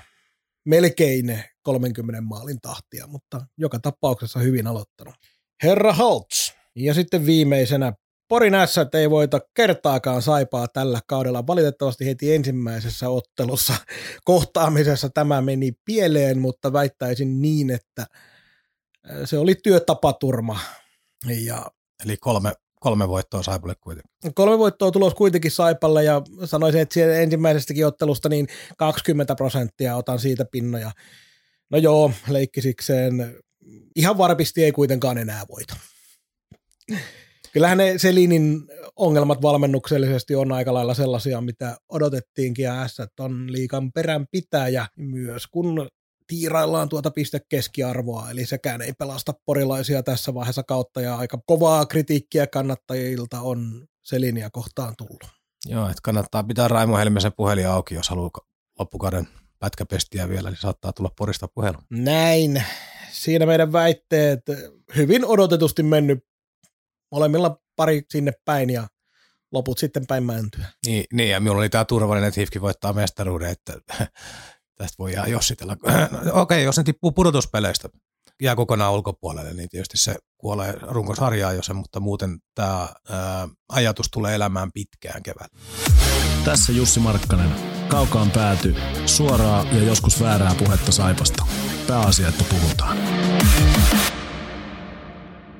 melkein 0.64 1.42
30 1.62 2.20
maalin 2.20 2.60
tahtia, 2.60 3.06
mutta 3.06 3.46
joka 3.58 3.78
tapauksessa 3.78 4.38
hyvin 4.38 4.66
aloittanut. 4.66 5.14
Herra 5.62 5.92
Holtz. 5.92 6.52
Ja 6.76 6.94
sitten 6.94 7.26
viimeisenä 7.26 7.92
Porin 8.28 8.54
ässät 8.54 8.94
ei 8.94 9.10
voita 9.10 9.40
kertaakaan 9.54 10.22
saipaa 10.22 10.68
tällä 10.68 11.00
kaudella. 11.06 11.46
Valitettavasti 11.46 12.06
heti 12.06 12.34
ensimmäisessä 12.34 13.08
ottelussa 13.08 13.74
kohtaamisessa 14.24 15.08
tämä 15.08 15.40
meni 15.40 15.72
pieleen, 15.84 16.38
mutta 16.38 16.72
väittäisin 16.72 17.42
niin, 17.42 17.70
että 17.70 18.06
se 19.24 19.38
oli 19.38 19.54
työtapaturma. 19.54 20.60
Ja 21.44 21.70
Eli 22.04 22.16
kolme 22.16 22.52
kolme 22.84 23.08
voittoa 23.08 23.42
Saipalle 23.42 23.74
kuitenkin. 23.80 24.34
Kolme 24.34 24.58
voittoa 24.58 24.90
tulos 24.90 25.14
kuitenkin 25.14 25.50
Saipalle 25.50 26.04
ja 26.04 26.22
sanoisin, 26.44 26.80
että 26.80 26.94
siellä 26.94 27.14
ensimmäisestäkin 27.14 27.86
ottelusta 27.86 28.28
niin 28.28 28.48
20 28.76 29.34
prosenttia 29.34 29.96
otan 29.96 30.18
siitä 30.18 30.44
pinnoja. 30.52 30.90
No 31.70 31.78
joo, 31.78 32.12
leikkisikseen 32.28 33.36
ihan 33.96 34.18
varpisti 34.18 34.64
ei 34.64 34.72
kuitenkaan 34.72 35.18
enää 35.18 35.42
voita. 35.48 35.76
Kyllähän 37.54 37.78
ne 37.78 37.98
Selinin 37.98 38.62
ongelmat 38.96 39.42
valmennuksellisesti 39.42 40.34
on 40.34 40.52
aika 40.52 40.74
lailla 40.74 40.94
sellaisia, 40.94 41.40
mitä 41.40 41.76
odotettiinkin 41.88 42.62
ja 42.62 42.88
S 42.88 42.96
on 43.20 43.52
liikan 43.52 43.92
peränpitäjä 43.92 44.86
myös, 44.96 45.46
kun 45.46 45.88
tiiraillaan 46.26 46.88
tuota 46.88 47.10
pistekeskiarvoa, 47.10 48.30
eli 48.30 48.46
sekään 48.46 48.82
ei 48.82 48.92
pelasta 48.92 49.32
porilaisia 49.46 50.02
tässä 50.02 50.34
vaiheessa 50.34 50.62
kautta, 50.62 51.00
ja 51.00 51.16
aika 51.16 51.38
kovaa 51.46 51.86
kritiikkiä 51.86 52.46
kannattajilta 52.46 53.40
on 53.40 53.86
Selinia 54.02 54.50
kohtaan 54.50 54.94
tullut. 54.98 55.24
Joo, 55.66 55.84
että 55.84 56.00
kannattaa 56.02 56.44
pitää 56.44 56.68
Raimo 56.68 56.96
Helmisen 56.96 57.32
puhelin 57.36 57.68
auki, 57.68 57.94
jos 57.94 58.08
haluaa 58.08 58.30
loppukauden 58.78 59.28
pätkäpestiä 59.58 60.28
vielä, 60.28 60.50
niin 60.50 60.60
saattaa 60.60 60.92
tulla 60.92 61.10
porista 61.18 61.48
puhelu. 61.48 61.78
Näin. 61.90 62.62
Siinä 63.12 63.46
meidän 63.46 63.72
väitteet 63.72 64.40
hyvin 64.96 65.24
odotetusti 65.24 65.82
mennyt 65.82 66.24
molemmilla 67.14 67.56
pari 67.76 68.02
sinne 68.10 68.32
päin 68.44 68.70
ja 68.70 68.86
loput 69.52 69.78
sitten 69.78 70.06
päin 70.06 70.24
mäntyä. 70.24 70.66
Niin, 70.86 71.04
niin 71.12 71.30
ja 71.30 71.40
minulla 71.40 71.58
oli 71.58 71.68
tämä 71.68 71.84
turvallinen, 71.84 72.28
että 72.28 72.40
HIFKI 72.40 72.60
voittaa 72.60 72.92
mestaruuden, 72.92 73.50
että 73.50 73.72
tästä 74.78 74.94
voi 74.98 75.12
jää 75.12 75.26
jossitella. 75.26 75.76
No, 75.82 75.90
okei, 76.42 76.56
okay, 76.56 76.60
jos 76.60 76.76
ne 76.76 76.84
tippuu 76.84 77.12
pudotuspeleistä, 77.12 77.88
jää 78.42 78.56
kokonaan 78.56 78.92
ulkopuolelle, 78.92 79.54
niin 79.54 79.68
tietysti 79.68 79.98
se 79.98 80.14
kuolee 80.38 80.74
runkosarjaa 80.82 81.52
jo 81.52 81.62
sen, 81.62 81.76
mutta 81.76 82.00
muuten 82.00 82.38
tämä 82.54 82.88
ää, 83.10 83.48
ajatus 83.68 84.06
tulee 84.10 84.34
elämään 84.34 84.72
pitkään 84.72 85.22
keväällä. 85.22 85.56
Tässä 86.44 86.72
Jussi 86.72 87.00
Markkanen. 87.00 87.50
Kaukaan 87.88 88.30
pääty. 88.30 88.76
Suoraa 89.06 89.64
ja 89.72 89.82
joskus 89.82 90.20
väärää 90.20 90.54
puhetta 90.58 90.92
Saipasta. 90.92 91.46
Pääasia, 91.86 92.28
että 92.28 92.44
puhutaan. 92.50 92.98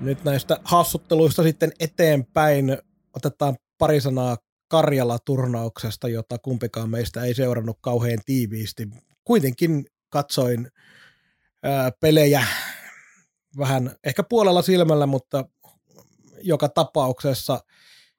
Nyt 0.05 0.25
näistä 0.25 0.61
hassutteluista 0.65 1.43
sitten 1.43 1.73
eteenpäin 1.81 2.79
otetaan 3.17 3.57
pari 3.79 4.01
sanaa 4.01 4.39
Karjala-turnauksesta, 4.69 6.09
jota 6.09 6.39
kumpikaan 6.39 6.91
meistä 6.91 7.23
ei 7.23 7.35
seurannut 7.35 7.79
kauhean 7.81 8.19
tiiviisti. 8.27 8.89
Kuitenkin 9.25 9.87
katsoin 10.09 10.71
ää, 11.63 11.91
pelejä 12.01 12.47
vähän 13.59 13.97
ehkä 14.05 14.23
puolella 14.23 14.63
silmällä, 14.63 15.07
mutta 15.07 15.45
joka 16.43 16.69
tapauksessa. 16.69 17.61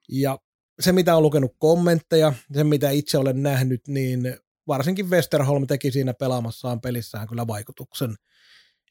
Ja 0.10 0.40
se, 0.80 0.92
mitä 0.92 1.16
on 1.16 1.24
lukenut 1.24 1.56
kommentteja, 1.60 2.34
se, 2.54 2.64
mitä 2.64 2.90
itse 2.90 3.18
olen 3.18 3.44
nähnyt, 3.44 3.88
niin 3.88 4.38
varsinkin 4.68 5.10
Westerholm 5.10 5.68
teki 5.68 5.92
siinä 5.92 6.14
pelaamassaan 6.14 6.82
pelissään 6.82 7.28
kyllä 7.28 7.48
vaikutuksen. 7.48 8.16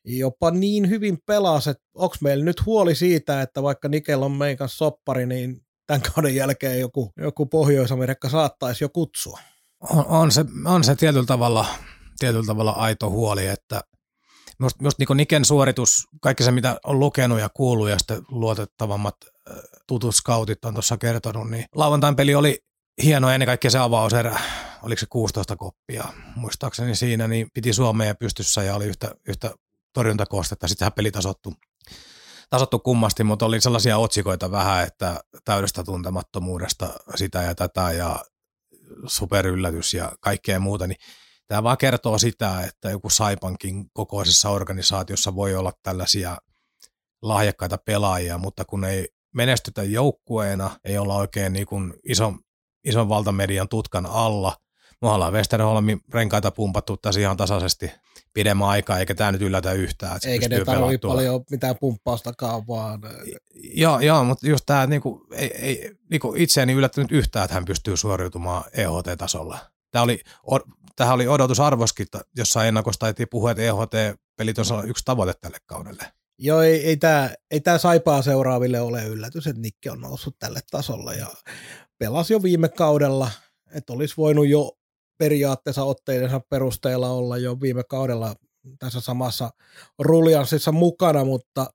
Jopa 0.04 0.50
niin 0.50 0.90
hyvin 0.90 1.18
pelasi, 1.26 1.70
että 1.70 1.84
onko 1.94 2.16
meillä 2.20 2.44
nyt 2.44 2.66
huoli 2.66 2.94
siitä, 2.94 3.42
että 3.42 3.62
vaikka 3.62 3.88
Nikel 3.88 4.22
on 4.22 4.32
meidän 4.32 4.56
kanssa 4.56 4.76
soppari, 4.76 5.26
niin 5.26 5.60
tämän 5.86 6.02
kauden 6.02 6.34
jälkeen 6.34 6.80
joku, 6.80 7.12
joku 7.16 7.46
Pohjois-Amerikka 7.46 8.28
saattaisi 8.28 8.84
jo 8.84 8.88
kutsua. 8.88 9.38
On, 9.80 10.06
on, 10.06 10.32
se, 10.32 10.44
on 10.64 10.84
se 10.84 10.96
tietyllä 10.96 11.26
tavalla, 11.26 11.66
tietyllä 12.18 12.46
tavalla 12.46 12.72
aito 12.72 13.10
huoli, 13.10 13.46
että 13.46 13.80
Minusta, 14.58 14.82
minusta 14.82 15.04
niin 15.08 15.16
Niken 15.16 15.44
suoritus, 15.44 16.08
kaikki 16.20 16.44
se 16.44 16.50
mitä 16.50 16.76
on 16.84 17.00
lukenut 17.00 17.40
ja 17.40 17.48
kuullut 17.48 17.88
ja 17.88 17.98
sitten 17.98 18.22
luotettavammat 18.28 19.16
tutut 19.86 20.14
scoutit 20.14 20.64
on 20.64 20.74
tuossa 20.74 20.96
kertonut, 20.96 21.50
niin 21.50 21.64
lauantain 21.74 22.16
peli 22.16 22.34
oli 22.34 22.58
hieno 23.02 23.30
ennen 23.30 23.46
kaikkea 23.46 23.70
se 23.70 23.78
avauserä, 23.78 24.38
oliko 24.82 25.00
se 25.00 25.06
16 25.10 25.56
koppia 25.56 26.04
muistaakseni 26.36 26.94
siinä, 26.94 27.28
niin 27.28 27.46
piti 27.54 27.72
Suomea 27.72 28.14
pystyssä 28.14 28.62
ja 28.62 28.74
oli 28.74 28.86
yhtä, 28.86 29.14
yhtä 29.28 29.54
torjuntakostetta, 29.94 30.68
sitten 30.68 30.92
peli 30.92 31.10
tasottui 31.10 31.52
tasottu 32.50 32.78
kummasti, 32.78 33.24
mutta 33.24 33.46
oli 33.46 33.60
sellaisia 33.60 33.98
otsikoita 33.98 34.50
vähän, 34.50 34.86
että 34.86 35.20
täydestä 35.44 35.84
tuntemattomuudesta 35.84 36.88
sitä 37.14 37.42
ja 37.42 37.54
tätä 37.54 37.92
ja 37.92 38.24
superyllätys 39.06 39.94
ja 39.94 40.12
kaikkea 40.20 40.60
muuta, 40.60 40.86
niin 40.86 40.96
tämä 41.48 41.62
vaan 41.62 41.78
kertoo 41.78 42.18
sitä, 42.18 42.60
että 42.60 42.90
joku 42.90 43.10
Saipankin 43.10 43.90
kokoisessa 43.92 44.50
organisaatiossa 44.50 45.34
voi 45.34 45.54
olla 45.54 45.72
tällaisia 45.82 46.36
lahjakkaita 47.22 47.78
pelaajia, 47.78 48.38
mutta 48.38 48.64
kun 48.64 48.84
ei 48.84 49.08
menestytä 49.34 49.82
joukkueena, 49.82 50.70
ei 50.84 50.98
olla 50.98 51.14
oikein 51.14 51.52
niin 51.52 51.66
kuin 51.66 51.94
ison, 52.08 52.38
ison 52.84 53.08
valtamedian 53.08 53.68
tutkan 53.68 54.06
alla. 54.06 54.56
Me 55.02 55.08
ollaan 55.08 55.32
Westerholmin 55.32 56.00
renkaita 56.12 56.50
pumpattu 56.50 56.96
tässä 56.96 57.20
ihan 57.20 57.36
tasaisesti 57.36 57.90
pidemmän 58.34 58.68
aikaa, 58.68 58.98
eikä 58.98 59.14
tämä 59.14 59.32
nyt 59.32 59.42
yllätä 59.42 59.72
yhtään. 59.72 60.16
Että 60.16 60.28
eikä 60.28 60.48
ne 60.48 60.64
tarvitse 60.64 61.06
paljon 61.06 61.44
mitään 61.50 61.76
pumppaustakaan, 61.80 62.66
vaan... 62.66 63.00
Joo, 63.54 64.00
joo 64.00 64.24
mutta 64.24 64.48
just 64.48 64.66
tämä 64.66 64.86
niinku, 64.86 65.26
ei, 65.32 65.50
ei, 65.56 65.92
niinku 66.10 66.34
itseäni 66.36 66.72
yllättänyt 66.72 67.12
yhtään, 67.12 67.44
että 67.44 67.54
hän 67.54 67.64
pystyy 67.64 67.96
suoriutumaan 67.96 68.64
EHT-tasolla. 68.72 69.58
Tämä 69.90 70.02
oli, 70.02 70.20
tähän 70.96 71.14
oli 71.14 71.28
odotusarvoskin, 71.28 72.06
jossa 72.36 72.64
ennakosta 72.64 73.08
ei 73.08 73.26
puhua, 73.26 73.50
että 73.50 73.62
EHT-pelit 73.62 74.58
on 74.58 74.88
yksi 74.88 75.04
tavoite 75.04 75.32
tälle 75.40 75.58
kaudelle. 75.66 76.12
Joo, 76.38 76.62
ei, 76.62 76.86
ei 76.86 76.96
tämä 76.96 77.30
ei 77.50 77.60
tää 77.60 77.78
saipaa 77.78 78.22
seuraaville 78.22 78.80
ole 78.80 79.04
yllätys, 79.04 79.46
että 79.46 79.62
Nikke 79.62 79.90
on 79.90 80.00
noussut 80.00 80.36
tälle 80.38 80.60
tasolle 80.70 81.16
ja 81.16 81.26
pelasi 81.98 82.32
jo 82.32 82.42
viime 82.42 82.68
kaudella, 82.68 83.30
että 83.74 83.92
olisi 83.92 84.14
voinut 84.16 84.48
jo 84.48 84.72
periaatteessa 85.18 85.84
otteidensa 85.84 86.40
perusteella 86.40 87.08
olla 87.08 87.38
jo 87.38 87.60
viime 87.60 87.82
kaudella 87.88 88.34
tässä 88.78 89.00
samassa 89.00 89.50
ruljanssissa 89.98 90.72
mukana, 90.72 91.24
mutta 91.24 91.66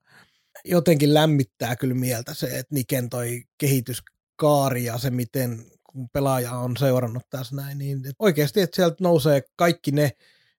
jotenkin 0.64 1.14
lämmittää 1.14 1.76
kyllä 1.76 1.94
mieltä 1.94 2.34
se, 2.34 2.46
että 2.46 2.74
Niken 2.74 3.08
toi 3.08 3.42
kehityskaari 3.58 4.84
ja 4.84 4.98
se, 4.98 5.10
miten 5.10 5.64
kun 5.90 6.08
pelaaja 6.08 6.52
on 6.52 6.76
seurannut 6.76 7.22
tässä 7.30 7.56
näin, 7.56 7.78
niin 7.78 8.00
oikeasti, 8.18 8.60
että 8.60 8.76
sieltä 8.76 8.96
nousee 9.00 9.42
kaikki 9.56 9.90
ne 9.90 10.10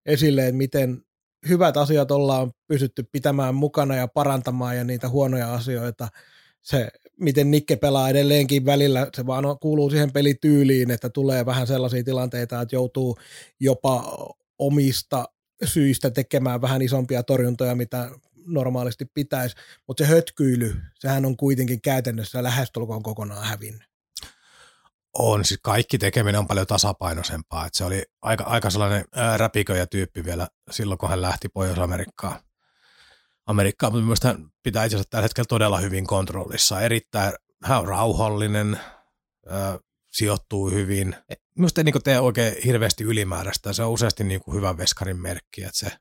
esille, 0.06 0.48
että 0.48 0.58
miten 0.58 1.02
hyvät 1.50 1.78
asiat 1.78 2.12
ollaan 2.12 2.52
pystytty 2.68 3.04
pitämään 3.12 3.56
mukana 3.56 3.96
ja 3.96 4.08
parantamaan 4.08 4.78
ja 4.78 4.84
niitä 4.84 5.10
huonoja 5.10 5.54
asioita, 5.54 6.08
se 6.62 6.90
miten 7.22 7.52
Nikke 7.52 7.76
pelaa 7.76 8.10
edelleenkin 8.10 8.66
välillä, 8.66 9.08
se 9.16 9.26
vaan 9.26 9.46
kuuluu 9.62 9.90
siihen 9.90 10.12
pelityyliin, 10.12 10.92
että 10.92 11.10
tulee 11.10 11.46
vähän 11.46 11.68
sellaisia 11.68 12.04
tilanteita, 12.04 12.62
että 12.62 12.76
joutuu 12.76 13.18
jopa 13.60 14.18
omista 14.60 15.26
syistä 15.66 16.10
tekemään 16.12 16.62
vähän 16.62 16.82
isompia 16.82 17.24
torjuntoja, 17.24 17.76
mitä 17.76 18.10
normaalisti 18.46 19.06
pitäisi, 19.06 19.56
mutta 19.88 20.04
se 20.04 20.10
hötkyily, 20.10 20.76
sehän 21.00 21.26
on 21.26 21.38
kuitenkin 21.38 21.82
käytännössä 21.82 22.44
lähestulkoon 22.44 23.04
kokonaan 23.04 23.46
hävinnyt. 23.46 23.92
On, 25.18 25.46
siis 25.46 25.60
kaikki 25.64 25.98
tekeminen 25.98 26.40
on 26.40 26.48
paljon 26.48 26.68
tasapainoisempaa. 26.68 27.66
että 27.66 27.78
se 27.78 27.84
oli 27.84 28.04
aika, 28.22 28.44
aika 28.44 28.70
sellainen 28.70 29.06
räpiköjä 29.38 29.86
tyyppi 29.86 30.26
vielä 30.26 30.48
silloin, 30.72 30.98
kun 30.98 31.10
hän 31.10 31.22
lähti 31.22 31.50
Pohjois-Amerikkaan. 31.50 32.40
Amerikkaan, 33.46 33.94
mutta 33.94 34.06
mielestäni 34.06 34.34
hän 34.34 34.52
pitää 34.64 34.86
itse 34.86 34.96
asiassa 34.96 35.10
tällä 35.10 35.24
hetkellä 35.24 35.48
todella 35.50 35.80
hyvin 35.80 36.08
kontrollissa. 36.08 36.82
Erittäin, 36.82 37.34
hän 37.64 37.80
on 37.80 37.88
rauhallinen, 37.88 38.80
äh, 39.52 39.80
sijoittuu 40.12 40.70
hyvin. 40.70 41.16
Minusta 41.56 41.82
ei 41.82 41.86
niin 41.86 42.04
tee 42.04 42.20
oikein 42.20 42.56
hirveästi 42.66 43.04
ylimääräistä. 43.04 43.74
Se 43.74 43.84
on 43.84 43.92
useasti 43.92 44.24
niin 44.24 44.42
kuin 44.42 44.56
hyvän 44.56 44.78
veskarin 44.78 45.22
merkki, 45.22 45.64
että 45.64 45.78
se 45.78 45.92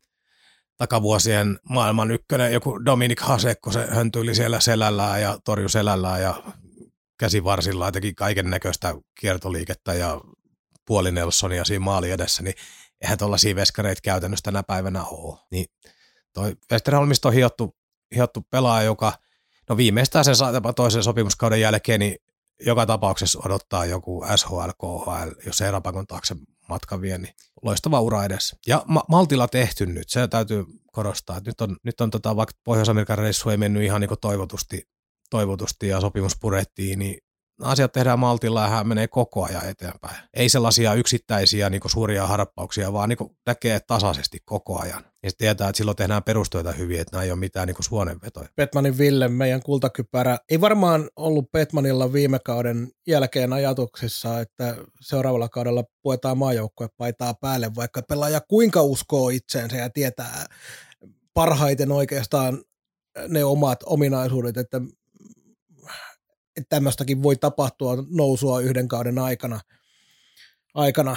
takavuosien 0.76 1.58
maailman 1.68 2.10
ykkönen, 2.10 2.52
joku 2.52 2.84
Dominik 2.84 3.20
Hasekko, 3.20 3.72
se 3.72 3.86
höntyili 3.86 4.34
siellä 4.34 4.60
selällään 4.60 5.22
ja 5.22 5.38
torju 5.44 5.68
selällään 5.68 6.22
ja 6.22 6.42
käsivarsilla 7.18 7.92
teki 7.92 8.14
kaiken 8.14 8.50
näköistä 8.50 8.94
kiertoliikettä 9.20 9.94
ja 9.94 10.20
puoli 10.86 11.12
Nelsonia 11.12 11.64
siinä 11.64 11.84
maali 11.84 12.10
edessä, 12.10 12.42
niin 12.42 12.54
eihän 13.00 13.18
tuollaisia 13.18 13.56
veskareita 13.56 14.00
käytännössä 14.02 14.42
tänä 14.42 14.62
päivänä 14.62 15.04
ole. 15.04 15.38
Niin 15.50 15.66
toi 16.32 16.56
Westerholmista 16.72 17.28
on 17.28 17.34
hiottu, 17.34 17.76
hiottu 18.14 18.46
pelaaja, 18.50 18.84
joka 18.84 19.12
no 19.68 19.76
viimeistään 19.76 20.24
sen 20.24 20.34
toisen 20.76 21.02
sopimuskauden 21.02 21.60
jälkeen, 21.60 22.00
niin 22.00 22.16
joka 22.66 22.86
tapauksessa 22.86 23.40
odottaa 23.44 23.84
joku 23.84 24.24
SHL, 24.36 24.70
KHL, 24.80 25.30
jos 25.46 25.60
ei 25.60 25.70
Rapakon 25.70 26.06
taakse 26.06 26.36
matka 26.68 27.00
vie, 27.00 27.18
niin 27.18 27.34
loistava 27.62 28.00
ura 28.00 28.24
edessä. 28.24 28.56
Ja 28.66 28.84
ma- 28.86 29.04
Maltilla 29.08 29.48
tehty 29.48 29.86
nyt, 29.86 30.08
se 30.08 30.28
täytyy 30.28 30.64
korostaa, 30.92 31.36
että 31.36 31.50
nyt 31.50 31.60
on, 31.60 31.76
nyt 31.82 32.00
on 32.00 32.10
tota, 32.10 32.36
vaikka 32.36 32.54
Pohjois-Amerikan 32.64 33.18
reissu 33.18 33.50
ei 33.50 33.56
mennyt 33.56 33.82
ihan 33.82 34.00
niin 34.00 34.10
toivotusti, 34.20 34.88
toivotusti 35.30 35.88
ja 35.88 36.00
sopimus 36.00 36.36
purettiin, 36.40 36.98
niin 36.98 37.18
asiat 37.62 37.92
tehdään 37.92 38.18
maltilla 38.18 38.62
ja 38.62 38.68
hän 38.68 38.88
menee 38.88 39.08
koko 39.08 39.44
ajan 39.44 39.68
eteenpäin. 39.68 40.16
Ei 40.34 40.48
sellaisia 40.48 40.94
yksittäisiä 40.94 41.70
niin 41.70 41.80
suuria 41.86 42.26
harppauksia, 42.26 42.92
vaan 42.92 43.08
niin 43.08 43.36
näkee 43.46 43.80
tasaisesti 43.80 44.38
koko 44.44 44.80
ajan. 44.80 45.04
Ja 45.22 45.30
tietää, 45.38 45.68
että 45.68 45.76
silloin 45.76 45.96
tehdään 45.96 46.22
perustyötä 46.22 46.72
hyvin, 46.72 47.00
että 47.00 47.16
nämä 47.16 47.24
ei 47.24 47.30
ole 47.30 47.38
mitään 47.38 47.66
niin 47.66 47.76
suonenvetoja. 47.80 48.48
Petmanin 48.56 48.98
Ville, 48.98 49.28
meidän 49.28 49.62
kultakypärä. 49.62 50.38
Ei 50.50 50.60
varmaan 50.60 51.10
ollut 51.16 51.52
Petmanilla 51.52 52.12
viime 52.12 52.38
kauden 52.38 52.88
jälkeen 53.06 53.52
ajatuksissa, 53.52 54.40
että 54.40 54.76
seuraavalla 55.00 55.48
kaudella 55.48 55.84
puetaan 56.02 56.38
paitaa 56.96 57.34
päälle, 57.34 57.74
vaikka 57.76 58.02
pelaaja 58.02 58.40
kuinka 58.40 58.82
uskoo 58.82 59.28
itseensä 59.28 59.76
ja 59.76 59.90
tietää 59.90 60.46
parhaiten 61.34 61.92
oikeastaan 61.92 62.64
ne 63.28 63.44
omat 63.44 63.78
ominaisuudet, 63.86 64.56
että 64.56 64.80
että 66.56 66.68
tämmöistäkin 66.68 67.22
voi 67.22 67.36
tapahtua 67.36 68.04
nousua 68.10 68.60
yhden 68.60 68.88
kauden 68.88 69.18
aikana. 69.18 69.60
aikana. 70.74 71.16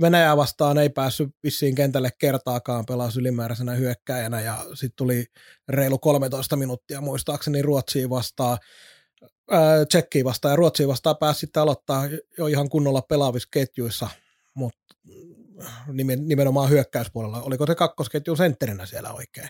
Venäjä 0.00 0.36
vastaan 0.36 0.78
ei 0.78 0.90
päässyt 0.90 1.28
vissiin 1.42 1.74
kentälle 1.74 2.10
kertaakaan, 2.18 2.86
pelasi 2.86 3.20
ylimääräisenä 3.20 3.72
hyökkäjänä 3.72 4.40
ja 4.40 4.64
sitten 4.74 4.96
tuli 4.96 5.24
reilu 5.68 5.98
13 5.98 6.56
minuuttia 6.56 7.00
muistaakseni 7.00 7.62
Ruotsiin 7.62 8.10
vastaan, 8.10 8.58
Tsekkiin 9.88 10.24
vastaan 10.24 10.52
ja 10.52 10.56
Ruotsiin 10.56 10.88
vastaan 10.88 11.16
pääsi 11.16 11.40
sitten 11.40 11.62
aloittaa 11.62 12.08
jo 12.38 12.46
ihan 12.46 12.68
kunnolla 12.68 13.02
pelaavissa 13.02 13.48
ketjuissa, 13.52 14.08
mutta 14.54 14.94
nimenomaan 16.24 16.70
hyökkäyspuolella. 16.70 17.42
Oliko 17.42 17.66
se 17.66 17.74
kakkosketju 17.74 18.36
sentterinä 18.36 18.86
siellä 18.86 19.12
oikein? 19.12 19.48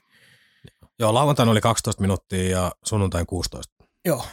Joo, 0.99 1.15
lauantaina 1.15 1.53
oli 1.53 1.61
12 1.61 2.01
minuuttia 2.01 2.51
ja 2.51 2.73
sunnuntain 2.85 3.27
16. 3.27 3.75
Joo, 4.05 4.25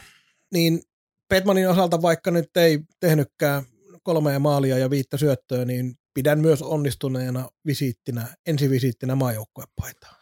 niin 0.53 0.81
Petmanin 1.29 1.69
osalta 1.69 2.01
vaikka 2.01 2.31
nyt 2.31 2.57
ei 2.57 2.79
tehnytkään 2.99 3.63
kolmea 4.03 4.39
maalia 4.39 4.77
ja 4.77 4.89
viittä 4.89 5.17
syöttöä, 5.17 5.65
niin 5.65 5.95
pidän 6.13 6.39
myös 6.39 6.61
onnistuneena 6.61 7.49
visiittinä, 7.65 8.27
ensivisiittinä 8.47 9.15
maajoukkuepaitaan. 9.15 10.15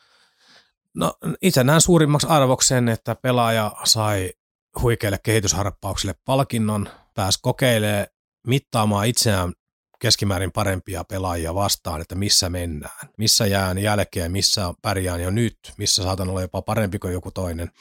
No 0.96 1.14
itse 1.42 1.64
näen 1.64 1.82
suurimmaksi 1.82 2.28
arvoksen, 2.28 2.90
että 2.90 3.16
pelaaja 3.16 3.72
sai 3.84 4.34
huikeille 4.82 5.20
kehitysharppauksille 5.24 6.16
palkinnon, 6.26 6.90
pääsi 7.14 7.40
kokeilemaan 7.42 8.08
mittaamaan 8.48 9.08
itseään 9.08 9.54
keskimäärin 10.00 10.52
parempia 10.52 11.04
pelaajia 11.04 11.56
vastaan, 11.56 12.02
että 12.02 12.16
missä 12.16 12.50
mennään, 12.50 13.10
missä 13.18 13.48
jään 13.48 13.78
jälkeen, 13.78 14.32
missä 14.32 14.74
pärjään 14.82 15.22
jo 15.22 15.30
nyt, 15.30 15.58
missä 15.78 16.04
saatan 16.04 16.30
olla 16.30 16.42
jopa 16.42 16.62
parempi 16.62 17.00
kuin 17.00 17.14
joku 17.14 17.32
toinen, 17.32 17.72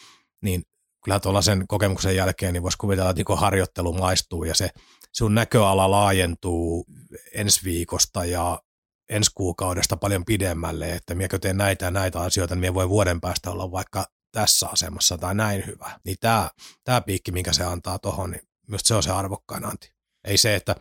niin 0.42 0.62
kyllä 1.06 1.20
tuollaisen 1.20 1.64
kokemuksen 1.68 2.16
jälkeen 2.16 2.52
niin 2.52 2.62
voisi 2.62 2.78
kuvitella, 2.78 3.10
että 3.10 3.22
niin 3.28 3.38
harjoittelu 3.38 3.92
maistuu 3.92 4.44
ja 4.44 4.54
se 4.54 4.70
sun 5.12 5.34
näköala 5.34 5.90
laajentuu 5.90 6.86
ensi 7.34 7.60
viikosta 7.64 8.24
ja 8.24 8.62
ensi 9.08 9.30
kuukaudesta 9.34 9.96
paljon 9.96 10.24
pidemmälle, 10.24 10.92
että 10.92 11.14
miekö 11.14 11.38
teen 11.38 11.56
näitä 11.56 11.84
ja 11.84 11.90
näitä 11.90 12.20
asioita, 12.20 12.54
niin 12.54 12.60
minä 12.60 12.74
voi 12.74 12.88
vuoden 12.88 13.20
päästä 13.20 13.50
olla 13.50 13.70
vaikka 13.70 14.04
tässä 14.32 14.68
asemassa 14.68 15.18
tai 15.18 15.34
näin 15.34 15.66
hyvä. 15.66 16.00
Niin 16.04 16.16
tämä, 16.20 16.50
tämä 16.84 17.00
piikki, 17.00 17.32
minkä 17.32 17.52
se 17.52 17.64
antaa 17.64 17.98
tuohon, 17.98 18.30
niin 18.30 18.42
myös 18.68 18.82
se 18.84 18.94
on 18.94 19.02
se 19.02 19.10
arvokkain 19.10 19.64
anti. 19.64 19.92
Ei 20.24 20.36
se, 20.36 20.54
että 20.54 20.76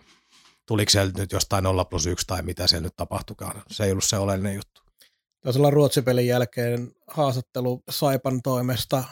tuliko 0.67 0.89
se 0.89 1.11
nyt 1.17 1.31
jostain 1.31 1.63
0 1.63 1.85
plus 1.85 2.05
1 2.05 2.27
tai 2.27 2.41
mitä 2.41 2.67
siellä 2.67 2.83
nyt 2.83 2.95
tapahtukaan. 2.95 3.63
Se 3.71 3.83
ei 3.83 3.91
ollut 3.91 4.03
se 4.03 4.17
oleellinen 4.17 4.55
juttu. 4.55 4.81
Taisi 5.43 5.59
olla 5.59 5.69
Ruotsin 5.69 6.03
jälkeen 6.27 6.91
haastattelu 7.07 7.83
Saipan 7.89 8.41
toimesta 8.41 9.03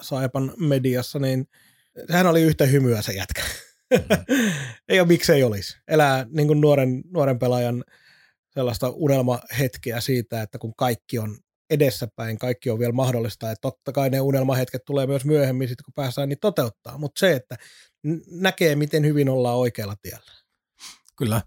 Saipan 0.00 0.52
mediassa, 0.56 1.18
niin 1.18 1.48
sehän 2.06 2.26
oli 2.26 2.42
yhtä 2.42 2.66
hymyä 2.66 3.02
se 3.02 3.12
jätkä. 3.12 3.42
Mm. 3.42 3.98
ei 4.88 5.00
ole 5.00 5.08
miksei 5.08 5.42
olisi. 5.42 5.78
Elää 5.88 6.26
niin 6.30 6.46
kuin 6.46 6.60
nuoren, 6.60 7.02
nuoren 7.12 7.38
pelaajan 7.38 7.84
sellaista 8.54 8.88
unelmahetkeä 8.88 10.00
siitä, 10.00 10.42
että 10.42 10.58
kun 10.58 10.74
kaikki 10.76 11.18
on 11.18 11.38
edessäpäin, 11.70 12.38
kaikki 12.38 12.70
on 12.70 12.78
vielä 12.78 12.92
mahdollista, 12.92 13.50
että 13.50 13.60
totta 13.60 13.92
kai 13.92 14.10
ne 14.10 14.20
unelmahetket 14.20 14.84
tulee 14.84 15.06
myös 15.06 15.24
myöhemmin, 15.24 15.68
sit 15.68 15.82
kun 15.82 15.94
päästään 15.94 16.28
niin 16.28 16.38
toteuttaa, 16.40 16.98
mutta 16.98 17.18
se, 17.18 17.32
että 17.32 17.56
näkee, 18.30 18.76
miten 18.76 19.04
hyvin 19.04 19.28
ollaan 19.28 19.56
oikealla 19.56 19.96
tiellä. 20.02 20.32
Kyllä, 21.16 21.42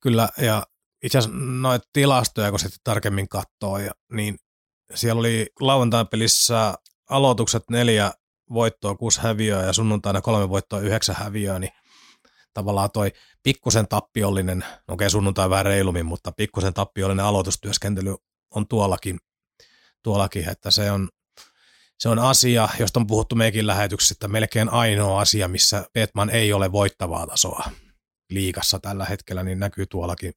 kyllä, 0.00 0.28
ja 0.38 0.66
itse 1.02 1.18
asiassa 1.18 1.38
noita 1.38 1.88
tilastoja, 1.92 2.50
kun 2.50 2.58
sitten 2.58 2.78
tarkemmin 2.84 3.28
katsoo, 3.28 3.78
ja, 3.78 3.90
niin 4.12 4.36
siellä 4.94 5.20
oli 5.20 5.46
lauantain 5.60 6.06
pelissä 6.06 6.74
aloitukset 7.08 7.70
neljä 7.70 8.12
voittoa, 8.52 8.94
kuusi 8.94 9.20
häviöä 9.20 9.62
ja 9.62 9.72
sunnuntaina 9.72 10.20
kolme 10.20 10.48
voittoa, 10.48 10.80
yhdeksän 10.80 11.16
häviöä, 11.16 11.58
niin 11.58 11.72
tavallaan 12.54 12.90
toi 12.90 13.12
pikkusen 13.42 13.88
tappiollinen, 13.88 14.58
okei 14.62 14.78
okay, 14.88 15.10
sunnuntai 15.10 15.50
vähän 15.50 15.66
reilummin, 15.66 16.06
mutta 16.06 16.32
pikkusen 16.32 16.74
tappiollinen 16.74 17.24
aloitustyöskentely 17.24 18.14
on 18.54 18.68
tuollakin, 18.68 19.18
tuollakin 20.02 20.48
että 20.48 20.70
se 20.70 20.90
on, 20.90 21.08
se 21.98 22.08
on 22.08 22.18
asia, 22.18 22.68
josta 22.80 23.00
on 23.00 23.06
puhuttu 23.06 23.34
meikin 23.34 23.66
lähetyksessä, 23.66 24.12
että 24.12 24.28
melkein 24.28 24.68
ainoa 24.68 25.20
asia, 25.20 25.48
missä 25.48 25.84
Petman 25.92 26.30
ei 26.30 26.52
ole 26.52 26.72
voittavaa 26.72 27.26
tasoa 27.26 27.70
liikassa 28.30 28.78
tällä 28.78 29.04
hetkellä, 29.04 29.42
niin 29.42 29.58
näkyy 29.58 29.86
tuollakin. 29.86 30.32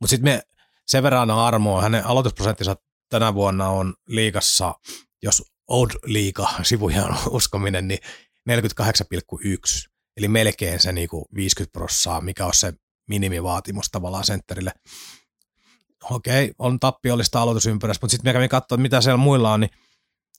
Mutta 0.00 0.10
sitten 0.10 0.32
me 0.32 0.42
sen 0.86 1.02
verran 1.02 1.30
armoa, 1.30 1.82
hänen 1.82 2.06
aloitusprosenttinsa 2.06 2.76
tänä 3.08 3.34
vuonna 3.34 3.68
on 3.68 3.94
liikassa, 4.08 4.74
jos 5.22 5.53
Old 5.68 5.90
Liiga 6.04 6.48
sivujen 6.62 7.04
uskominen, 7.30 7.88
niin 7.88 7.98
48,1, 8.50 9.90
eli 10.16 10.28
melkein 10.28 10.80
se 10.80 10.92
niin 10.92 11.08
kuin 11.08 11.24
50 11.34 11.72
prossaa, 11.72 12.20
mikä 12.20 12.46
on 12.46 12.54
se 12.54 12.72
minimivaatimus 13.08 13.90
tavallaan 13.90 14.24
sentterille. 14.24 14.72
Okei, 16.10 16.52
on 16.58 16.80
tappiollista 16.80 17.42
aloitusympyrässä, 17.42 17.98
mutta 18.02 18.10
sitten 18.10 18.28
me 18.28 18.32
kävin 18.32 18.48
katsoa, 18.48 18.78
mitä 18.78 19.00
siellä 19.00 19.16
muilla 19.16 19.52
on, 19.52 19.60
niin 19.60 19.70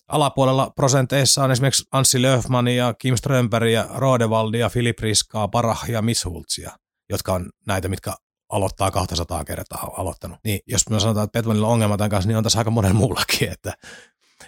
alapuolella 0.07 0.71
prosenteissa 0.75 1.43
on 1.43 1.51
esimerkiksi 1.51 1.83
Anssi 1.91 2.21
Löfman 2.21 2.67
ja 2.67 2.93
Kim 2.93 3.15
Strömberg 3.15 3.69
ja 3.69 3.87
Rodevaldi 3.95 4.59
ja 4.59 4.69
Filip 4.69 4.99
Riskaa, 4.99 5.47
Parah 5.47 5.89
ja 5.89 6.01
Mishultsia, 6.01 6.71
jotka 7.09 7.33
on 7.33 7.49
näitä, 7.67 7.87
mitkä 7.87 8.13
aloittaa 8.49 8.91
200 8.91 9.45
kertaa 9.45 9.91
aloittanut. 9.97 10.39
Niin 10.43 10.59
jos 10.67 10.89
me 10.89 10.99
sanotaan, 10.99 11.23
että 11.23 11.39
Petmanilla 11.39 11.67
on 11.67 11.73
ongelma 11.73 11.97
tämän 11.97 12.09
kanssa, 12.09 12.27
niin 12.27 12.37
on 12.37 12.43
tässä 12.43 12.59
aika 12.59 12.71
monen 12.71 12.95
muullakin, 12.95 13.51
että 13.51 13.73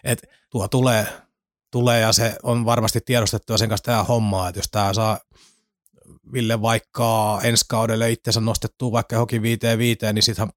et 0.04 0.20
tuo 0.50 0.68
tulee, 0.68 1.08
tulee 1.72 2.00
ja 2.00 2.12
se 2.12 2.36
on 2.44 2.66
varmasti 2.66 3.00
tiedostettu 3.06 3.54
ja 3.54 3.58
sen 3.58 3.70
kanssa 3.70 3.84
tämä 3.86 4.04
homma, 4.04 4.48
että 4.50 4.60
jos 4.60 4.68
tämä 4.72 4.94
saa 4.94 5.20
Ville 6.34 6.62
vaikka 6.62 7.40
ensi 7.44 7.66
kaudelle 7.70 8.12
itsensä 8.12 8.42
nostettua 8.42 8.92
vaikka 8.92 9.16
johonkin 9.16 9.42
viiteen 9.42 9.80
viiteen, 9.80 10.16
niin 10.16 10.24
sitten 10.24 10.48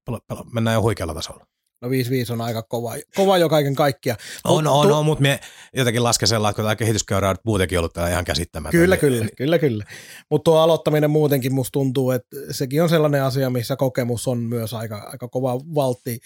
mennään 0.53 0.73
jo 0.73 0.81
huikealla 0.81 1.13
tasolla. 1.13 1.45
No 1.81 1.89
5-5 1.89 1.91
on 2.33 2.41
aika 2.41 2.61
kova, 2.63 2.93
kova 3.15 3.37
jo 3.37 3.49
kaiken 3.49 3.75
kaikkiaan. 3.75 4.19
On, 4.43 4.63
Mut 4.63 4.73
on, 4.73 4.87
tu- 4.87 4.93
on, 4.93 5.05
mutta 5.05 5.21
me 5.21 5.39
jotenkin 5.73 6.03
lasken 6.03 6.27
sellainen, 6.27 6.51
että 6.51 6.55
kun 6.61 6.65
tämä 6.65 6.75
kehityskäyrä 6.75 7.29
on 7.29 7.35
muutenkin 7.45 7.79
ollut 7.79 7.93
täällä 7.93 8.11
ihan 8.11 8.25
käsittämätön. 8.25 8.79
Kyllä, 8.79 8.95
niin- 8.95 8.99
kyllä, 8.99 9.27
kyllä, 9.37 9.59
kyllä. 9.59 9.85
Mutta 10.29 10.43
tuo 10.43 10.59
aloittaminen 10.59 11.11
muutenkin 11.11 11.53
musta 11.53 11.71
tuntuu, 11.71 12.11
että 12.11 12.35
sekin 12.51 12.83
on 12.83 12.89
sellainen 12.89 13.23
asia, 13.23 13.49
missä 13.49 13.75
kokemus 13.75 14.27
on 14.27 14.39
myös 14.39 14.73
aika, 14.73 14.97
aika 15.11 15.27
kova 15.27 15.59
valtti. 15.59 16.19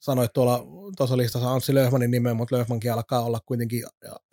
Sanoit 0.00 0.32
tuolla 0.32 0.66
tuossa 0.96 1.16
listassa 1.16 1.52
Anssi 1.52 1.74
Löhmanin 1.74 2.10
nimen, 2.10 2.36
mutta 2.36 2.56
Löhmankin 2.56 2.92
alkaa 2.92 3.22
olla 3.22 3.40
kuitenkin 3.46 3.84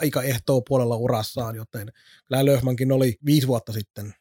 aika 0.02 0.24
ehtoo 0.24 0.62
puolella 0.62 0.96
urassaan, 0.96 1.56
joten 1.56 1.92
kyllä 2.28 2.46
Löhmankin 2.46 2.92
oli 2.92 3.18
viisi 3.26 3.48
vuotta 3.48 3.74
sitten 3.74 4.14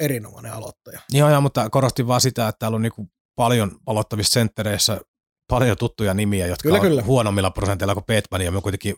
erinomainen 0.00 0.52
aloittaja. 0.52 1.00
Joo, 1.10 1.30
joo, 1.30 1.40
mutta 1.40 1.70
korostin 1.70 2.06
vaan 2.06 2.20
sitä, 2.20 2.48
että 2.48 2.58
täällä 2.58 2.76
on 2.76 2.82
niinku 2.82 3.10
paljon 3.36 3.78
aloittavissa 3.86 4.32
senttereissä 4.32 5.00
paljon 5.48 5.76
tuttuja 5.76 6.14
nimiä, 6.14 6.46
jotka 6.46 6.62
Kyllä, 6.62 6.76
on 6.76 6.82
kyllä. 6.82 7.02
huonommilla 7.02 7.50
prosenteilla 7.50 7.94
kuin 7.94 8.04
Petman, 8.04 8.40
ja 8.40 8.52
me 8.52 8.60
kuitenkin 8.60 8.96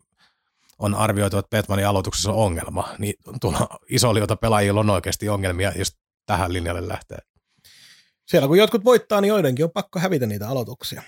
on 0.79 0.95
arvioitu, 0.95 1.39
että 1.39 1.51
Petmanin 1.51 1.87
aloituksessa 1.87 2.31
on 2.31 2.37
ongelma, 2.37 2.89
niin 2.99 3.15
tuolla 3.41 3.79
iso 3.89 4.15
liota 4.15 4.37
pelaajilla 4.37 4.81
on 4.81 4.91
oikeasti 4.91 5.29
ongelmia, 5.29 5.73
jos 5.77 5.97
tähän 6.27 6.53
linjalle 6.53 6.89
lähtee. 6.89 7.19
Siellä 8.29 8.49
kun 8.49 8.59
jotkut 8.59 8.85
voittaa, 8.85 9.21
niin 9.21 9.29
joidenkin 9.29 9.65
on 9.65 9.71
pakko 9.71 9.99
hävitä 9.99 10.27
niitä 10.27 10.49
aloituksia. 10.49 11.03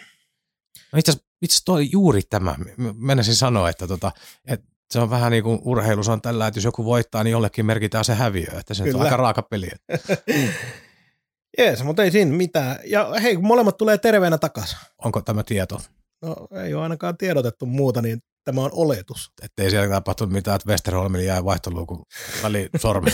No 0.93 0.99
itse 0.99 1.13
asiassa 1.13 1.65
toi 1.65 1.89
juuri 1.93 2.23
tämä, 2.31 2.55
M- 2.77 3.07
menisin 3.07 3.35
sanoa, 3.35 3.71
että, 3.71 3.87
tota, 3.87 4.13
että 4.47 4.67
se 4.93 5.01
on 5.01 5.11
vähän 5.11 5.33
niin 5.33 5.43
kuin 5.43 5.59
urheilu, 5.65 6.05
se 6.05 6.11
on 6.11 6.23
tällä, 6.23 6.47
että 6.47 6.59
jos 6.59 6.65
joku 6.65 6.85
voittaa, 6.85 7.25
niin 7.25 7.33
jollekin 7.33 7.67
merkitään 7.67 8.05
se 8.05 8.15
häviö, 8.15 8.59
että 8.59 8.75
se 8.75 8.83
on 8.95 9.03
aika 9.03 9.17
raaka 9.17 9.43
peli. 9.43 9.71
Jees, 11.59 11.85
mutta 11.85 12.03
ei 12.05 12.11
siinä 12.11 12.37
mitään. 12.37 12.77
Ja 12.85 13.11
hei, 13.23 13.35
kun 13.35 13.47
molemmat 13.47 13.77
tulee 13.77 13.99
terveenä 13.99 14.39
takaisin. 14.39 14.79
Onko 15.05 15.21
tämä 15.21 15.43
tieto? 15.43 15.81
No 16.23 16.37
ei 16.65 16.75
ole 16.75 16.83
ainakaan 16.83 17.17
tiedotettu 17.17 17.67
muuta, 17.67 18.03
niin 18.03 18.23
tämä 18.45 18.61
on 18.61 18.71
oletus. 18.73 19.33
Että 19.43 19.63
ei 19.63 19.71
siellä 19.71 19.95
tapahtunut 19.95 20.33
mitään, 20.33 20.57
että 20.57 20.69
Westerholmille 20.69 21.25
jäi 21.25 21.45
vaihtoluukun 21.45 22.03
väliin 22.43 22.69
sormi. 22.77 23.11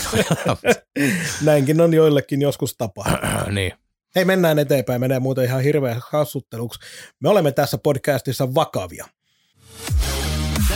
Näinkin 1.41 1.81
on 1.81 1.93
joillekin 1.93 2.41
joskus 2.41 2.75
tapa. 2.77 3.05
niin. 3.51 3.73
Hei, 4.15 4.25
mennään 4.25 4.59
eteenpäin. 4.59 5.01
Menee 5.01 5.19
muuten 5.19 5.43
ihan 5.43 5.61
hirveän 5.61 6.01
hassutteluksi. 6.09 6.79
Me 7.19 7.29
olemme 7.29 7.51
tässä 7.51 7.77
podcastissa 7.77 8.55
vakavia. 8.55 9.05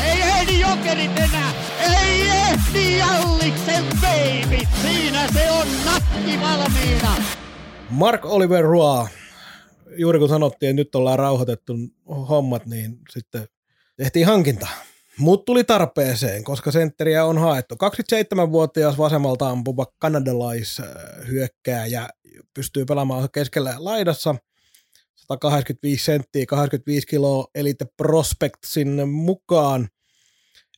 Ei 0.06 0.22
ehdi 0.22 0.60
jokerit 0.60 1.18
enää! 1.18 1.54
Ei 1.80 2.22
ehdi 2.30 2.98
Jalliksen 2.98 3.84
baby! 4.02 4.58
Siinä 4.82 5.28
se 5.34 5.52
on 5.52 5.68
nakki 5.86 6.40
valmiina! 6.42 7.16
Mark 7.90 8.26
Oliver 8.26 8.64
Roy, 8.64 9.06
juuri 9.98 10.20
kun 10.20 10.30
sanottiin, 10.30 10.70
että 10.70 10.76
nyt 10.76 10.96
ollaan 10.96 11.20
rauhoitettu 11.20 11.74
hommat, 12.30 12.66
niin 12.66 13.00
sitten 13.10 13.46
tehtiin 13.98 14.26
hankinta. 14.26 14.68
Mut 15.20 15.46
tuli 15.46 15.64
tarpeeseen, 15.64 16.44
koska 16.44 16.72
sentteriä 16.72 17.26
on 17.26 17.38
haettu. 17.38 17.76
27-vuotias 17.76 18.98
vasemmalta 18.98 19.50
ampuva 19.50 19.86
kanadalaishyökkääjä 20.00 22.10
pystyy 22.54 22.86
pelaamaan 22.86 23.30
keskellä 23.32 23.76
laidassa. 23.78 24.36
185 25.16 26.06
senttiä, 26.06 26.46
85 26.46 27.08
kiloa 27.08 27.48
Elite 27.56 27.86
Prospectsin 27.98 29.10
mukaan. 29.10 29.88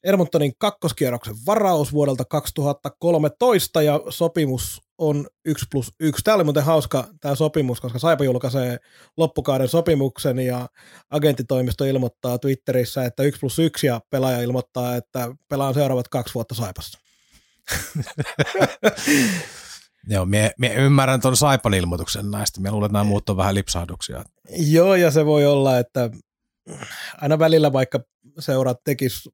Edmontonin 0.03 0.53
kakkoskierroksen 0.57 1.35
varaus 1.45 1.93
vuodelta 1.93 2.25
2013 2.25 3.81
ja 3.81 4.01
sopimus 4.09 4.81
on 4.97 5.27
1 5.45 5.65
plus 5.71 5.91
1. 5.99 6.23
Tämä 6.23 6.35
oli 6.35 6.43
muuten 6.43 6.63
hauska 6.63 7.07
tämä 7.21 7.35
sopimus, 7.35 7.81
koska 7.81 7.99
Saipa 7.99 8.23
julkaisee 8.23 8.77
loppukauden 9.17 9.67
sopimuksen 9.67 10.39
ja 10.39 10.69
agenttitoimisto 11.09 11.85
ilmoittaa 11.85 12.37
Twitterissä, 12.37 13.05
että 13.05 13.23
1 13.23 13.39
plus 13.39 13.59
1 13.59 13.87
ja 13.87 14.01
pelaaja 14.09 14.41
ilmoittaa, 14.41 14.95
että 14.95 15.35
pelaan 15.49 15.73
seuraavat 15.73 16.07
kaksi 16.07 16.33
vuotta 16.33 16.55
Saipassa. 16.55 16.99
Joo, 20.07 20.25
mie, 20.25 20.51
mie 20.59 20.73
ymmärrän 20.75 21.21
tuon 21.21 21.37
Saipan 21.37 21.73
ilmoituksen 21.73 22.31
näistä. 22.31 22.61
Mie 22.61 22.71
luulen, 22.71 22.85
että 22.85 22.93
nämä 22.93 23.03
muut 23.03 23.29
on 23.29 23.37
vähän 23.37 23.55
lipsahduksia. 23.55 24.23
Joo, 24.49 24.95
ja 24.95 25.11
se 25.11 25.25
voi 25.25 25.45
olla, 25.45 25.79
että 25.79 26.09
aina 27.21 27.39
välillä 27.39 27.73
vaikka 27.73 27.99
seurat 28.39 28.77
tekis 28.83 29.29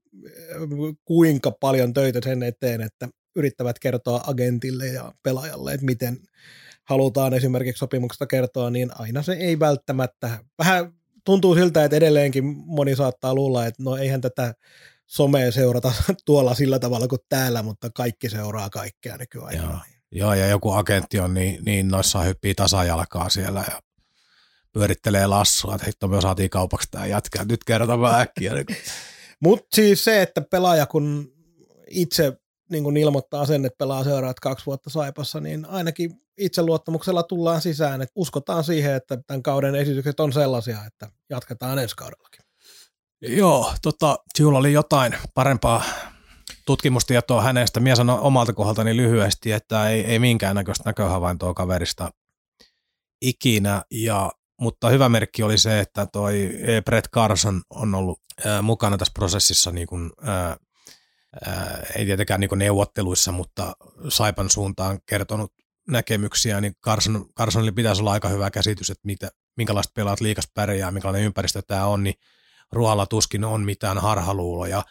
kuinka 1.05 1.51
paljon 1.51 1.93
töitä 1.93 2.19
sen 2.23 2.43
eteen, 2.43 2.81
että 2.81 3.07
yrittävät 3.35 3.79
kertoa 3.79 4.23
agentille 4.27 4.87
ja 4.87 5.11
pelaajalle, 5.23 5.73
että 5.73 5.85
miten 5.85 6.17
halutaan 6.83 7.33
esimerkiksi 7.33 7.79
sopimuksesta 7.79 8.27
kertoa, 8.27 8.69
niin 8.69 8.91
aina 8.99 9.23
se 9.23 9.33
ei 9.33 9.59
välttämättä, 9.59 10.39
vähän 10.59 10.93
tuntuu 11.25 11.55
siltä, 11.55 11.83
että 11.83 11.97
edelleenkin 11.97 12.43
moni 12.65 12.95
saattaa 12.95 13.35
luulla, 13.35 13.65
että 13.65 13.83
no 13.83 13.97
eihän 13.97 14.21
tätä 14.21 14.53
somea 15.07 15.51
seurata 15.51 15.93
tuolla 16.25 16.53
sillä 16.53 16.79
tavalla 16.79 17.07
kuin 17.07 17.21
täällä, 17.29 17.63
mutta 17.63 17.89
kaikki 17.89 18.29
seuraa 18.29 18.69
kaikkea 18.69 19.17
nykyaikana. 19.17 19.71
Joo. 19.71 19.79
Joo, 20.13 20.33
ja 20.33 20.47
joku 20.47 20.71
agentti 20.71 21.19
on 21.19 21.33
niin, 21.33 21.65
niin 21.65 21.87
noissaan 21.87 22.25
hyppii 22.25 22.55
tasajalkaa 22.55 23.29
siellä 23.29 23.63
ja 23.69 23.79
pyörittelee 24.71 25.27
lassua, 25.27 25.75
että 25.75 25.87
hitto 25.87 26.07
me 26.07 26.21
saatiin 26.21 26.49
kaupaksi 26.49 26.87
tämä 26.91 27.05
jätkä, 27.05 27.45
nyt 27.45 27.63
kerrotaan 27.63 28.21
äkkiä. 28.21 28.51
Mutta 29.43 29.67
siis 29.73 30.03
se, 30.03 30.21
että 30.21 30.41
pelaaja 30.41 30.85
kun 30.85 31.33
itse 31.89 32.33
niin 32.71 32.83
kun 32.83 32.97
ilmoittaa 32.97 33.45
sen, 33.45 33.65
että 33.65 33.77
pelaa 33.77 34.03
seuraavat 34.03 34.39
kaksi 34.39 34.65
vuotta 34.65 34.89
Saipassa, 34.89 35.39
niin 35.39 35.65
ainakin 35.65 36.11
itseluottamuksella 36.37 37.23
tullaan 37.23 37.61
sisään, 37.61 38.01
että 38.01 38.13
uskotaan 38.15 38.63
siihen, 38.63 38.93
että 38.95 39.17
tämän 39.27 39.43
kauden 39.43 39.75
esitykset 39.75 40.19
on 40.19 40.33
sellaisia, 40.33 40.85
että 40.85 41.07
jatketaan 41.29 41.79
ensi 41.79 41.95
kaudellakin. 41.95 42.41
Joo, 43.21 43.73
tota, 43.81 44.17
sinulla 44.35 44.59
oli 44.59 44.73
jotain 44.73 45.15
parempaa 45.33 45.83
tutkimustietoa 46.65 47.41
hänestä. 47.41 47.79
Mie 47.79 47.95
sanon 47.95 48.19
omalta 48.19 48.53
kohdaltani 48.53 48.97
lyhyesti, 48.97 49.51
että 49.51 49.89
ei, 49.89 50.05
ei 50.05 50.19
minkäännäköistä 50.19 50.89
näköhavaintoa 50.89 51.53
kaverista 51.53 52.11
ikinä, 53.21 53.83
ja, 53.91 54.31
mutta 54.61 54.89
hyvä 54.89 55.09
merkki 55.09 55.43
oli 55.43 55.57
se, 55.57 55.79
että 55.79 56.05
toi 56.05 56.49
Brett 56.85 57.07
Carson 57.13 57.61
on 57.69 57.95
ollut 57.95 58.19
ää, 58.45 58.61
mukana 58.61 58.97
tässä 58.97 59.11
prosessissa 59.13 59.71
niin 59.71 59.87
kuin, 59.87 60.11
ää, 60.21 60.57
ää, 61.45 61.85
ei 61.95 62.05
tietenkään 62.05 62.39
niin 62.39 62.49
neuvotteluissa, 62.55 63.31
mutta 63.31 63.73
Saipan 64.09 64.49
suuntaan 64.49 64.99
kertonut 65.05 65.53
näkemyksiä, 65.87 66.61
niin 66.61 66.73
Carson, 66.85 67.25
Carsonille 67.37 67.71
pitäisi 67.71 68.01
olla 68.01 68.11
aika 68.11 68.29
hyvä 68.29 68.51
käsitys, 68.51 68.89
että 68.89 69.01
mitä, 69.05 69.29
minkälaiset 69.57 69.93
pelaat 69.93 70.21
liikas 70.21 70.47
pärjää, 70.53 70.91
minkälainen 70.91 71.25
ympäristö 71.25 71.61
tämä 71.61 71.85
on, 71.85 72.03
niin 72.03 72.15
Ruoalla 72.71 73.05
tuskin 73.05 73.43
on 73.43 73.61
mitään 73.61 73.97
harhaluuloja, 73.97 74.83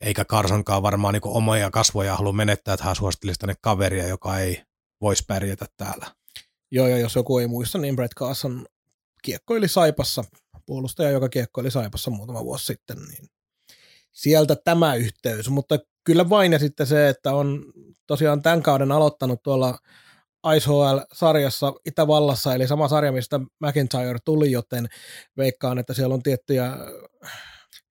eikä 0.00 0.24
Carsonkaan 0.24 0.82
varmaan 0.82 1.14
niin 1.14 1.22
omia 1.24 1.70
kasvoja 1.70 2.16
halua 2.16 2.32
menettää, 2.32 2.74
että 2.74 2.84
hän 2.84 2.96
suosittelisi 2.96 3.38
tänne 3.38 3.54
kaveria, 3.60 4.08
joka 4.08 4.38
ei 4.38 4.62
voisi 5.00 5.24
pärjätä 5.28 5.66
täällä. 5.76 6.06
Joo, 6.70 6.88
ja 6.88 6.98
jos 6.98 7.14
joku 7.14 7.38
ei 7.38 7.46
muista, 7.46 7.78
niin 7.78 7.96
Brett 7.96 8.14
Carson 8.18 8.66
kiekkoili 9.22 9.68
Saipassa, 9.68 10.24
puolustaja, 10.66 11.10
joka 11.10 11.28
kiekkoili 11.28 11.70
Saipassa 11.70 12.10
muutama 12.10 12.44
vuosi 12.44 12.64
sitten, 12.64 12.96
niin 12.98 13.28
sieltä 14.14 14.56
tämä 14.64 14.94
yhteys, 14.94 15.50
mutta 15.50 15.78
kyllä 16.04 16.30
vain 16.30 16.52
ja 16.52 16.58
sitten 16.58 16.86
se, 16.86 17.08
että 17.08 17.34
on 17.34 17.64
tosiaan 18.06 18.42
tämän 18.42 18.62
kauden 18.62 18.92
aloittanut 18.92 19.42
tuolla 19.42 19.78
ISHL-sarjassa 20.56 21.72
Itävallassa, 21.86 22.54
eli 22.54 22.66
sama 22.66 22.88
sarja, 22.88 23.12
mistä 23.12 23.40
McIntyre 23.60 24.18
tuli, 24.24 24.52
joten 24.52 24.86
veikkaan, 25.36 25.78
että 25.78 25.94
siellä 25.94 26.14
on 26.14 26.22
tiettyjä, 26.22 26.72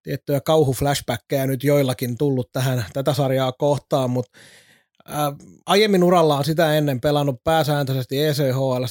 tiettyjä 0.04 0.42
kauhuflashbackkejä 0.42 1.48
nyt 1.48 1.64
joillakin 1.64 2.18
tullut 2.18 2.52
tähän 2.52 2.86
tätä 2.94 3.14
sarjaa 3.14 3.52
kohtaan, 3.52 4.10
mutta 4.10 4.40
ää, 5.06 5.34
aiemmin 5.66 6.04
uralla 6.04 6.38
on 6.38 6.46
sitä 6.46 6.78
ennen 6.78 7.02
pelannut 7.02 7.44
pääsääntöisesti 7.44 8.24
ECHL 8.24 8.84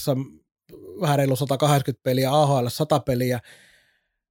vähän 1.00 1.18
reilu 1.18 1.36
180 1.36 2.02
peliä, 2.02 2.32
AHL 2.32 2.68
100 2.68 3.00
peliä. 3.00 3.40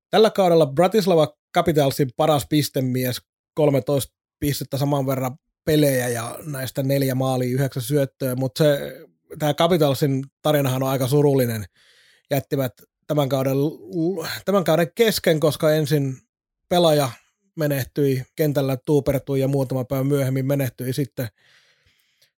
Tällä 0.10 0.30
kaudella 0.30 0.66
Bratislava 0.66 1.28
Capitalsin 1.54 2.10
paras 2.18 2.45
pistemies, 2.49 3.22
13 3.54 4.14
pistettä 4.39 4.78
saman 4.78 5.08
verran 5.08 5.38
pelejä 5.66 6.08
ja 6.08 6.39
näistä 6.45 6.84
neljä 6.84 7.16
maalia, 7.16 7.54
yhdeksän 7.54 7.84
syöttöä, 7.84 8.36
mutta 8.36 8.64
se, 8.64 8.80
tämä 9.39 9.54
Capitalsin 9.54 10.26
tarinahan 10.41 10.84
on 10.84 10.89
aika 10.89 11.08
surullinen. 11.08 11.66
Jättivät 12.32 12.74
tämän 13.08 13.30
kauden, 13.30 13.58
tämän 14.45 14.64
kauden 14.64 14.91
kesken, 14.95 15.39
koska 15.39 15.74
ensin 15.74 16.18
pelaaja 16.70 17.10
menehtyi, 17.56 18.24
kentällä 18.36 18.78
tuupertui 18.86 19.39
ja 19.39 19.47
muutama 19.47 19.86
päivä 19.86 20.04
myöhemmin 20.04 20.45
menehtyi 20.45 20.93
sitten 20.93 21.28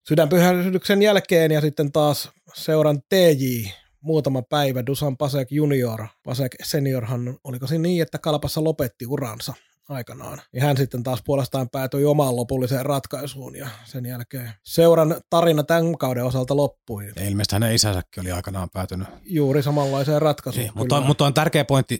sydänpyhähdyksen 0.07 1.01
jälkeen 1.01 1.51
ja 1.51 1.61
sitten 1.61 1.91
taas 1.91 2.31
seuran 2.53 3.01
TJ 3.09 3.69
muutama 4.03 4.41
päivä, 4.41 4.85
Dusan 4.85 5.17
Pasek 5.17 5.51
junior, 5.51 6.07
Pasek 6.23 6.55
seniorhan, 6.63 7.37
oliko 7.43 7.67
se 7.67 7.77
niin, 7.77 8.01
että 8.01 8.19
Kalpassa 8.19 8.63
lopetti 8.63 9.05
uransa 9.05 9.53
aikanaan. 9.89 10.41
Ja 10.53 10.63
hän 10.63 10.77
sitten 10.77 11.03
taas 11.03 11.21
puolestaan 11.25 11.69
päätyi 11.69 12.05
omaan 12.05 12.35
lopulliseen 12.35 12.85
ratkaisuun 12.85 13.55
ja 13.55 13.67
sen 13.85 14.05
jälkeen 14.05 14.51
seuran 14.63 15.15
tarina 15.29 15.63
tämän 15.63 15.97
kauden 15.97 16.25
osalta 16.25 16.55
loppui. 16.55 17.11
Ja 17.15 17.25
ilmeisesti 17.25 17.55
hänen 17.55 17.75
isänsäkin 17.75 18.21
oli 18.21 18.31
aikanaan 18.31 18.69
päätynyt. 18.69 19.07
Juuri 19.23 19.63
samanlaiseen 19.63 20.21
ratkaisuun. 20.21 20.63
Niin, 20.63 20.73
mutta, 20.75 20.97
on, 20.97 21.03
mutta 21.03 21.25
on 21.25 21.33
tärkeä 21.33 21.65
pointti 21.65 21.99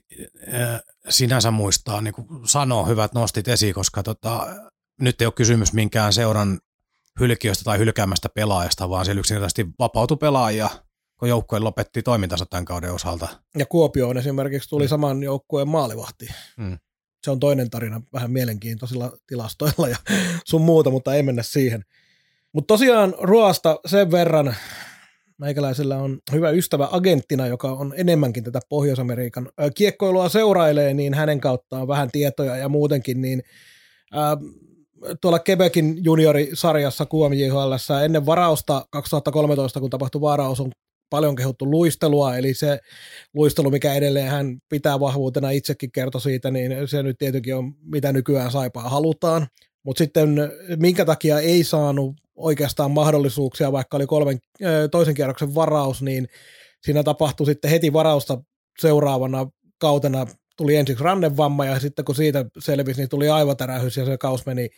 äh, 0.53 0.81
sinänsä 1.09 1.51
muistaa, 1.51 2.01
niin 2.01 2.13
kuin 2.13 2.27
sanoo, 2.45 2.85
hyvät 2.85 3.13
nostit 3.13 3.47
esiin, 3.47 3.73
koska 3.73 4.03
tota, 4.03 4.47
nyt 5.01 5.21
ei 5.21 5.27
ole 5.27 5.33
kysymys 5.33 5.73
minkään 5.73 6.13
seuran 6.13 6.59
hylkiöstä 7.19 7.63
tai 7.63 7.77
hylkäämästä 7.77 8.29
pelaajasta, 8.29 8.89
vaan 8.89 9.05
siellä 9.05 9.19
yksinkertaisesti 9.19 9.65
vapautui 9.79 10.17
pelaajia, 10.17 10.69
kun 11.23 11.29
joukkue 11.29 11.59
lopetti 11.59 12.01
toimintansa 12.01 12.45
tämän 12.45 12.65
kauden 12.65 12.93
osalta. 12.93 13.27
Ja 13.57 13.65
Kuopioon 13.65 14.17
esimerkiksi 14.17 14.69
tuli 14.69 14.83
mm. 14.83 14.87
saman 14.87 15.23
joukkueen 15.23 15.67
maalivahti. 15.67 16.27
Mm. 16.57 16.77
Se 17.23 17.31
on 17.31 17.39
toinen 17.39 17.69
tarina 17.69 18.01
vähän 18.13 18.31
mielenkiintoisilla 18.31 19.11
tilastoilla 19.27 19.89
ja 19.89 19.97
sun 20.49 20.61
muuta, 20.61 20.89
mutta 20.89 21.15
ei 21.15 21.23
mennä 21.23 21.43
siihen. 21.43 21.83
Mutta 22.53 22.73
tosiaan 22.73 23.15
Ruoasta 23.21 23.79
sen 23.85 24.11
verran, 24.11 24.55
meikäläisellä 25.37 25.97
on 25.97 26.19
hyvä 26.31 26.49
ystävä 26.49 26.87
agenttina, 26.91 27.47
joka 27.47 27.71
on 27.71 27.93
enemmänkin 27.97 28.43
tätä 28.43 28.59
Pohjois-Amerikan 28.69 29.49
kiekkoilua 29.75 30.29
seurailee, 30.29 30.93
niin 30.93 31.13
hänen 31.13 31.41
kauttaan 31.41 31.87
vähän 31.87 32.11
tietoja 32.11 32.57
ja 32.57 32.69
muutenkin, 32.69 33.21
niin 33.21 33.43
ää, 34.11 34.37
tuolla 35.21 35.39
Quebecin 35.49 36.03
juniorisarjassa 36.03 37.05
QMJHL 37.05 37.73
ennen 38.03 38.25
varausta 38.25 38.85
2013, 38.89 39.79
kun 39.79 39.89
tapahtui 39.89 40.21
varaus, 40.21 40.59
on 40.59 40.71
paljon 41.13 41.35
kehuttu 41.35 41.71
luistelua, 41.71 42.37
eli 42.37 42.53
se 42.53 42.79
luistelu, 43.33 43.71
mikä 43.71 43.93
edelleen 43.93 44.27
hän 44.27 44.57
pitää 44.69 44.99
vahvuutena, 44.99 45.49
itsekin 45.49 45.91
kertoi 45.91 46.21
siitä, 46.21 46.51
niin 46.51 46.87
se 46.87 47.03
nyt 47.03 47.17
tietenkin 47.17 47.55
on, 47.55 47.73
mitä 47.81 48.13
nykyään 48.13 48.51
saipaa 48.51 48.89
halutaan. 48.89 49.47
Mutta 49.83 50.03
sitten 50.03 50.35
minkä 50.79 51.05
takia 51.05 51.39
ei 51.39 51.63
saanut 51.63 52.15
oikeastaan 52.35 52.91
mahdollisuuksia, 52.91 53.71
vaikka 53.71 53.97
oli 53.97 54.05
kolmen, 54.05 54.39
toisen 54.91 55.13
kierroksen 55.13 55.55
varaus, 55.55 56.01
niin 56.01 56.27
siinä 56.83 57.03
tapahtui 57.03 57.45
sitten 57.45 57.71
heti 57.71 57.93
varausta 57.93 58.37
seuraavana 58.79 59.47
kautena 59.77 60.25
tuli 60.57 60.75
ensiksi 60.75 61.03
rannevamma 61.03 61.65
ja 61.65 61.79
sitten 61.79 62.05
kun 62.05 62.15
siitä 62.15 62.45
selvisi, 62.59 63.01
niin 63.01 63.09
tuli 63.09 63.29
aivotärähys 63.29 63.97
ja 63.97 64.05
se 64.05 64.17
kaus 64.17 64.45
meni, 64.45 64.69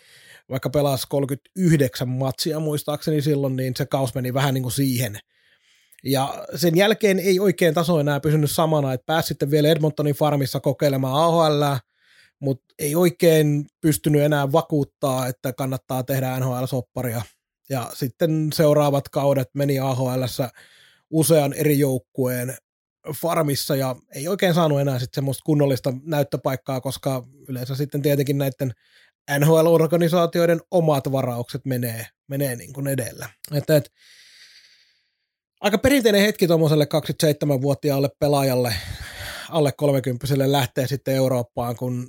vaikka 0.49 0.69
pelasi 0.69 1.07
39 1.09 2.09
matsia 2.09 2.59
muistaakseni 2.59 3.21
silloin, 3.21 3.55
niin 3.55 3.73
se 3.77 3.85
kaus 3.85 4.15
meni 4.15 4.33
vähän 4.33 4.53
niin 4.53 4.63
kuin 4.63 4.73
siihen. 4.73 5.19
Ja 6.05 6.45
sen 6.55 6.77
jälkeen 6.77 7.19
ei 7.19 7.39
oikein 7.39 7.73
taso 7.73 7.99
enää 7.99 8.19
pysynyt 8.19 8.51
samana, 8.51 8.93
että 8.93 9.05
pääsi 9.05 9.27
sitten 9.27 9.51
vielä 9.51 9.67
Edmontonin 9.67 10.15
farmissa 10.15 10.59
kokeilemaan 10.59 11.23
AHL, 11.23 11.63
mutta 12.39 12.75
ei 12.79 12.95
oikein 12.95 13.65
pystynyt 13.81 14.21
enää 14.21 14.51
vakuuttaa, 14.51 15.27
että 15.27 15.53
kannattaa 15.53 16.03
tehdä 16.03 16.39
NHL-sopparia. 16.39 17.21
Ja 17.69 17.91
sitten 17.93 18.49
seuraavat 18.53 19.09
kaudet 19.09 19.49
meni 19.53 19.79
AHL 19.79 20.23
usean 21.09 21.53
eri 21.53 21.79
joukkueen 21.79 22.57
farmissa 23.21 23.75
ja 23.75 23.95
ei 24.15 24.27
oikein 24.27 24.53
saanut 24.53 24.79
enää 24.79 24.99
sitten 24.99 25.17
semmoista 25.17 25.43
kunnollista 25.45 25.93
näyttöpaikkaa, 26.03 26.81
koska 26.81 27.23
yleensä 27.47 27.75
sitten 27.75 28.01
tietenkin 28.01 28.37
näiden 28.37 28.71
NHL-organisaatioiden 29.39 30.61
omat 30.71 31.11
varaukset 31.11 31.65
menee, 31.65 32.07
menee 32.27 32.55
niin 32.55 32.73
kuin 32.73 32.87
edellä. 32.87 33.29
Että, 33.53 33.75
et, 33.75 33.91
aika 35.65 35.77
perinteinen 35.77 36.21
hetki 36.21 36.47
tuommoiselle 36.47 36.87
27-vuotiaalle 36.93 38.09
pelaajalle, 38.19 38.75
alle 39.49 39.71
30 39.71 40.27
lähtee 40.45 40.87
sitten 40.87 41.15
Eurooppaan, 41.15 41.75
kun 41.75 42.07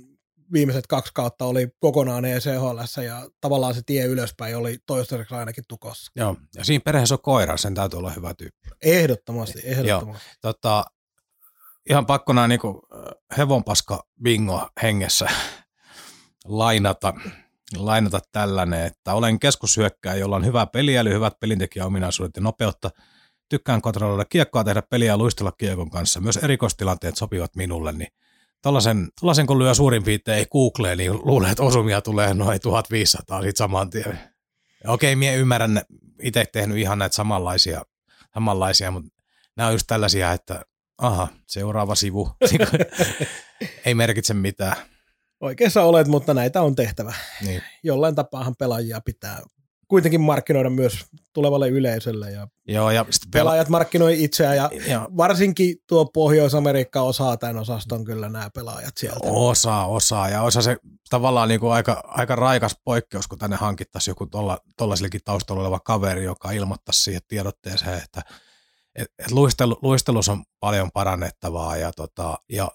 viimeiset 0.53 0.87
kaksi 0.87 1.11
kautta 1.13 1.45
oli 1.45 1.67
kokonaan 1.79 2.25
ECHL 2.25 3.01
ja 3.05 3.29
tavallaan 3.41 3.73
se 3.73 3.81
tie 3.85 4.05
ylöspäin 4.05 4.57
oli 4.57 4.77
toistaiseksi 4.85 5.35
ainakin 5.35 5.63
tukossa. 5.67 6.11
Joo, 6.15 6.35
ja 6.55 6.63
siinä 6.63 6.81
perheessä 6.85 7.15
on 7.15 7.21
koira, 7.21 7.57
sen 7.57 7.75
täytyy 7.75 7.97
olla 7.99 8.11
hyvä 8.11 8.33
tyyppi. 8.33 8.69
Ehdottomasti, 8.81 9.59
ehdottomasti. 9.63 10.25
Joo, 10.43 10.53
tota, 10.53 10.85
ihan 11.89 12.05
pakko 12.05 12.33
näin 12.33 12.49
niin 12.49 12.59
hevonpaska 13.37 14.03
bingo 14.23 14.69
hengessä 14.83 15.29
lainata, 16.45 17.13
lainata 17.75 18.19
tällainen, 18.31 18.85
että 18.85 19.13
olen 19.13 19.39
keskushyökkääjä, 19.39 20.19
jolla 20.19 20.35
on 20.35 20.45
hyvä 20.45 20.65
peliäly, 20.65 21.13
hyvät 21.13 21.39
pelintekijäominaisuudet 21.39 22.35
ja 22.35 22.41
nopeutta. 22.41 22.91
Tykkään 23.49 23.81
kontrolloida 23.81 24.25
kiekkoa, 24.25 24.63
tehdä 24.63 24.81
peliä 24.81 25.07
ja 25.07 25.17
luistella 25.17 25.51
kiekon 25.51 25.89
kanssa. 25.89 26.21
Myös 26.21 26.37
erikoistilanteet 26.37 27.15
sopivat 27.15 27.55
minulle, 27.55 27.91
niin 27.91 28.09
Tollasen, 28.61 29.09
tollasen 29.19 29.47
kun 29.47 29.59
lyö 29.59 29.73
suurin 29.73 30.03
piirtein 30.03 30.47
Googleen, 30.51 30.97
niin 30.97 31.13
luulee, 31.13 31.51
että 31.51 31.63
osumia 31.63 32.01
tulee 32.01 32.33
noin 32.33 32.61
1500 32.61 33.41
sit 33.41 33.57
saman 33.57 33.89
tien. 33.89 34.19
Ja 34.83 34.91
okei, 34.91 35.15
mie 35.15 35.35
ymmärrän 35.35 35.81
itse 36.21 36.45
tehnyt 36.45 36.77
ihan 36.77 36.99
näitä 36.99 37.15
samanlaisia, 37.15 37.81
samanlaisia, 38.33 38.91
mutta 38.91 39.09
nämä 39.55 39.67
on 39.67 39.73
just 39.73 39.87
tällaisia, 39.87 40.33
että 40.33 40.61
aha, 40.97 41.27
seuraava 41.47 41.95
sivu. 41.95 42.29
Ei 43.85 43.95
merkitse 43.95 44.33
mitään. 44.33 44.77
Oikeassa 45.39 45.83
olet, 45.83 46.07
mutta 46.07 46.33
näitä 46.33 46.61
on 46.61 46.75
tehtävä. 46.75 47.13
Niin. 47.41 47.61
Jollain 47.83 48.15
tapaahan 48.15 48.55
pelaajia 48.55 49.01
pitää 49.01 49.41
kuitenkin 49.87 50.21
markkinoida 50.21 50.69
myös 50.69 51.05
tulevalle 51.33 51.69
yleisölle. 51.69 52.31
Ja 52.31 52.47
Joo, 52.67 52.91
ja 52.91 53.05
pelaajat 53.31 53.69
markkinoi 53.69 54.23
itseään 54.23 54.57
ja, 54.57 54.69
ja 54.87 55.07
varsinkin 55.17 55.77
tuo 55.87 56.05
Pohjois-Amerikka 56.05 57.01
osaa 57.01 57.37
tämän 57.37 57.57
osaston 57.57 58.05
kyllä 58.05 58.29
nämä 58.29 58.49
pelaajat 58.49 58.97
sieltä. 58.97 59.19
Osaa, 59.23 59.87
osaa 59.87 60.29
ja 60.29 60.41
osa 60.41 60.61
se 60.61 60.77
tavallaan 61.09 61.49
niin 61.49 61.59
kuin 61.59 61.73
aika, 61.73 62.03
aika 62.07 62.35
raikas 62.35 62.75
poikkeus, 62.83 63.27
kun 63.27 63.39
tänne 63.39 63.55
hankittaisiin 63.55 64.11
joku 64.11 64.27
tuollaisellekin 64.77 65.21
taustalla 65.25 65.61
oleva 65.61 65.79
kaveri, 65.79 66.23
joka 66.23 66.51
ilmoittaisi 66.51 67.03
siihen 67.03 67.21
tiedotteeseen, 67.27 67.97
että 68.03 68.21
et, 68.95 69.07
et 69.19 69.31
luistelu, 69.31 69.79
luistelus 69.81 70.29
on 70.29 70.43
paljon 70.59 70.91
parannettavaa 70.93 71.77
ja, 71.77 71.91
tota, 71.91 72.37
ja 72.49 72.71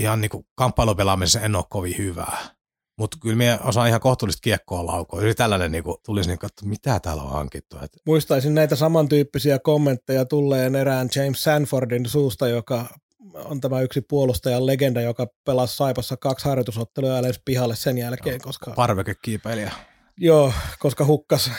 ihan 0.00 0.20
niin 0.20 0.30
kuin 0.30 0.46
kamppailupelaamisessa 0.54 1.40
en 1.40 1.56
ole 1.56 1.64
kovin 1.70 1.98
hyvää. 1.98 2.53
Mutta 2.98 3.16
kyllä 3.22 3.36
minä 3.36 3.58
osaan 3.64 3.88
ihan 3.88 4.00
kohtuullista 4.00 4.40
kiekkoa 4.42 4.86
laukoa. 4.86 5.22
Eli 5.22 5.34
tällainen 5.34 5.72
niin 5.72 5.84
kuin, 5.84 5.96
tulisi 6.06 6.28
niin 6.28 6.38
kuin, 6.38 6.48
että 6.48 6.66
mitä 6.66 7.00
täällä 7.00 7.22
on 7.22 7.32
hankittu. 7.32 7.76
Et... 7.82 7.92
Muistaisin 8.06 8.54
näitä 8.54 8.76
samantyyppisiä 8.76 9.58
kommentteja 9.58 10.24
tulleen 10.24 10.74
erään 10.74 11.08
James 11.16 11.42
Sanfordin 11.42 12.08
suusta, 12.08 12.48
joka 12.48 12.86
on 13.34 13.60
tämä 13.60 13.80
yksi 13.80 14.00
puolustajan 14.00 14.66
legenda, 14.66 15.00
joka 15.00 15.26
pelasi 15.44 15.76
Saipassa 15.76 16.16
kaksi 16.16 16.48
harjoitusottelua 16.48 17.10
ja 17.10 17.32
pihalle 17.44 17.76
sen 17.76 17.98
jälkeen, 17.98 18.38
no, 18.38 18.44
koska... 18.44 18.70
Parvekekiipeilijä. 18.70 19.72
Joo, 20.16 20.52
koska 20.78 21.04
hukkas 21.04 21.50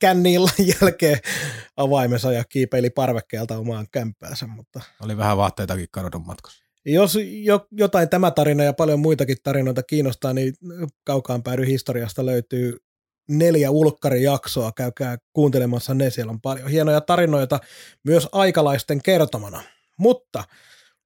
kännillä 0.00 0.50
jälkeen 0.80 1.18
avaimensa 1.76 2.32
ja 2.32 2.44
kiipeili 2.44 2.90
parvekkeelta 2.90 3.58
omaan 3.58 3.86
kämppäänsä. 3.92 4.46
Mutta... 4.46 4.80
Oli 5.04 5.16
vähän 5.16 5.36
vaatteitakin 5.36 5.86
kadonnut 5.90 6.26
matkassa. 6.26 6.61
Jos 6.84 7.18
jo, 7.42 7.66
jotain 7.70 8.08
tämä 8.08 8.30
tarina 8.30 8.64
ja 8.64 8.72
paljon 8.72 9.00
muitakin 9.00 9.36
tarinoita 9.42 9.82
kiinnostaa, 9.82 10.32
niin 10.32 10.54
kaukaan 11.04 11.42
päädy 11.42 11.66
historiasta 11.66 12.26
löytyy 12.26 12.76
neljä 13.28 13.70
ulkkarijaksoa. 13.70 14.72
Käykää 14.72 15.18
kuuntelemassa 15.32 15.94
ne, 15.94 16.10
siellä 16.10 16.30
on 16.30 16.40
paljon 16.40 16.68
hienoja 16.68 17.00
tarinoita 17.00 17.60
myös 18.04 18.28
aikalaisten 18.32 19.02
kertomana. 19.02 19.62
Mutta 19.98 20.44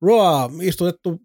Roa 0.03 0.51
istutettu 0.62 1.20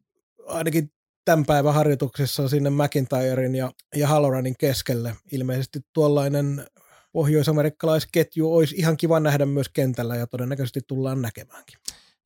ainakin 0.45 0.91
tämän 1.25 1.45
päivän 1.45 1.73
harjoituksessa 1.73 2.49
sinne 2.49 2.69
McIntyren 2.69 3.55
ja, 3.55 3.71
ja 3.95 4.07
Halloranin 4.07 4.55
keskelle. 4.59 5.15
Ilmeisesti 5.31 5.79
tuollainen 5.93 6.65
pohjoisamerikkalaisketju 7.11 8.55
olisi 8.55 8.75
ihan 8.75 8.97
kiva 8.97 9.19
nähdä 9.19 9.45
myös 9.45 9.69
kentällä 9.69 10.15
ja 10.15 10.27
todennäköisesti 10.27 10.79
tullaan 10.87 11.21
näkemäänkin. 11.21 11.77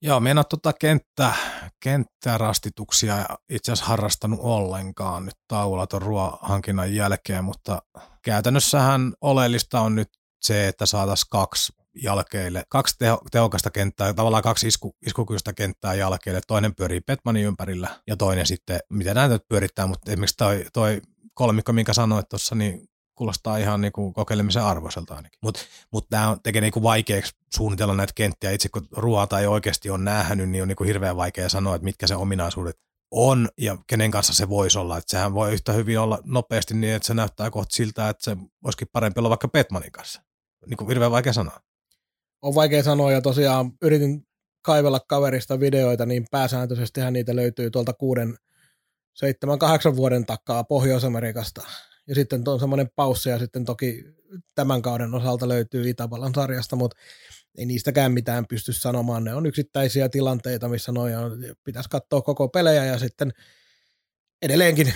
Joo, 0.02 0.20
minä 0.20 0.42
en 0.42 0.46
tuota 0.50 0.74
kenttä, 0.74 1.34
kenttärastituksia 1.80 3.26
itse 3.50 3.72
asiassa 3.72 3.90
harrastanut 3.90 4.40
ollenkaan 4.44 5.26
nyt 5.26 5.36
taulaton 5.48 6.02
ruohankinnan 6.02 6.96
jälkeen, 6.96 7.44
mutta 7.44 7.82
käytännössähän 8.22 9.14
oleellista 9.22 9.82
on 9.82 9.96
nyt 9.96 10.10
se, 10.42 10.68
että 10.68 10.86
saataisiin 10.86 11.30
kaksi 11.30 11.74
jalkeille, 12.04 12.64
kaksi 12.70 12.96
teho, 13.00 13.22
tehokasta 13.32 13.72
kenttää, 13.72 14.14
tavallaan 14.14 14.44
kaksi 14.44 14.68
isku, 14.68 14.96
iskukykyistä 15.06 15.54
kenttää 15.54 15.94
jalkeille. 15.94 16.42
Toinen 16.48 16.76
pyörii 16.76 17.02
Petmanin 17.02 17.46
ympärillä 17.46 17.90
ja 18.08 18.18
toinen 18.18 18.46
sitten, 18.46 18.80
miten 18.90 19.16
näitä 19.16 19.34
nyt 19.34 19.48
pyörittää, 19.50 19.88
mutta 19.88 20.12
esimerkiksi 20.12 20.38
toi, 20.38 20.66
toi 20.74 21.02
kolmikko, 21.34 21.74
minkä 21.74 21.94
sanoit 21.94 22.30
tuossa, 22.30 22.56
niin 22.56 22.88
kuulostaa 23.16 23.58
ihan 23.58 23.82
niin 23.82 23.92
kuin 23.92 24.14
kokeilemisen 24.14 24.64
arvoiselta 24.64 25.16
ainakin. 25.16 25.40
Mutta 25.42 25.62
mut 25.92 26.06
tämä 26.10 26.30
on 26.30 26.38
tekee 26.44 26.62
niin 26.62 26.74
kuin 26.74 26.84
vaikeaksi 26.84 27.32
suunnitella 27.56 27.96
näitä 27.96 28.14
kenttiä. 28.16 28.52
Itse 28.52 28.70
kun 28.70 28.88
ruoata 28.92 29.40
ei 29.40 29.48
oikeasti 29.48 29.90
ole 29.90 30.00
nähnyt, 30.00 30.50
niin 30.50 30.62
on 30.62 30.68
niin 30.68 30.76
kuin 30.76 30.88
hirveän 30.88 31.18
vaikea 31.18 31.50
sanoa, 31.50 31.76
että 31.76 31.86
mitkä 31.86 32.08
se 32.08 32.16
ominaisuudet 32.16 32.76
on 33.12 33.50
ja 33.58 33.78
kenen 33.88 34.12
kanssa 34.12 34.34
se 34.34 34.50
voisi 34.50 34.80
olla. 34.80 34.98
Että 34.98 35.12
sehän 35.12 35.34
voi 35.34 35.54
yhtä 35.54 35.74
hyvin 35.74 36.00
olla 36.00 36.20
nopeasti 36.24 36.74
niin, 36.74 36.94
että 36.94 37.08
se 37.08 37.14
näyttää 37.14 37.52
kohta 37.52 37.76
siltä, 37.76 38.10
että 38.10 38.24
se 38.24 38.38
olisikin 38.64 38.88
parempi 38.92 39.20
olla 39.20 39.30
vaikka 39.30 39.48
Petmanin 39.48 39.92
kanssa. 39.92 40.22
Niin 40.66 40.78
kuin 40.78 40.88
hirveän 40.88 41.12
vaikea 41.12 41.34
sanoa. 41.34 41.60
On 42.42 42.56
vaikea 42.56 42.84
sanoa 42.84 43.12
ja 43.12 43.22
tosiaan 43.22 43.72
yritin 43.82 44.28
kaivella 44.62 45.00
kaverista 45.00 45.60
videoita, 45.60 46.06
niin 46.06 46.26
pääsääntöisesti 46.32 47.02
niitä 47.12 47.36
löytyy 47.36 47.72
tuolta 47.72 47.94
kuuden 47.94 48.36
7-8 49.94 49.96
vuoden 49.96 50.26
takaa 50.26 50.64
Pohjois-Amerikasta. 50.64 51.62
Ja 52.08 52.16
sitten 52.16 52.44
on 52.48 52.60
semmoinen 52.60 52.90
paussi 52.96 53.30
ja 53.30 53.40
sitten 53.40 53.66
toki 53.66 54.04
tämän 54.56 54.82
kauden 54.82 55.14
osalta 55.14 55.48
löytyy 55.48 55.90
Itävallan 55.90 56.34
sarjasta, 56.36 56.76
mutta 56.76 56.98
ei 57.58 57.66
niistäkään 57.66 58.12
mitään 58.12 58.46
pysty 58.48 58.74
sanomaan. 58.74 59.24
Ne 59.24 59.34
on 59.34 59.46
yksittäisiä 59.46 60.10
tilanteita, 60.10 60.70
missä 60.70 60.92
noin 60.92 61.18
on, 61.18 61.32
pitäisi 61.64 61.90
katsoa 61.90 62.22
koko 62.22 62.48
pelejä 62.48 62.86
ja 62.86 63.00
sitten 63.00 63.32
edelleenkin 64.42 64.94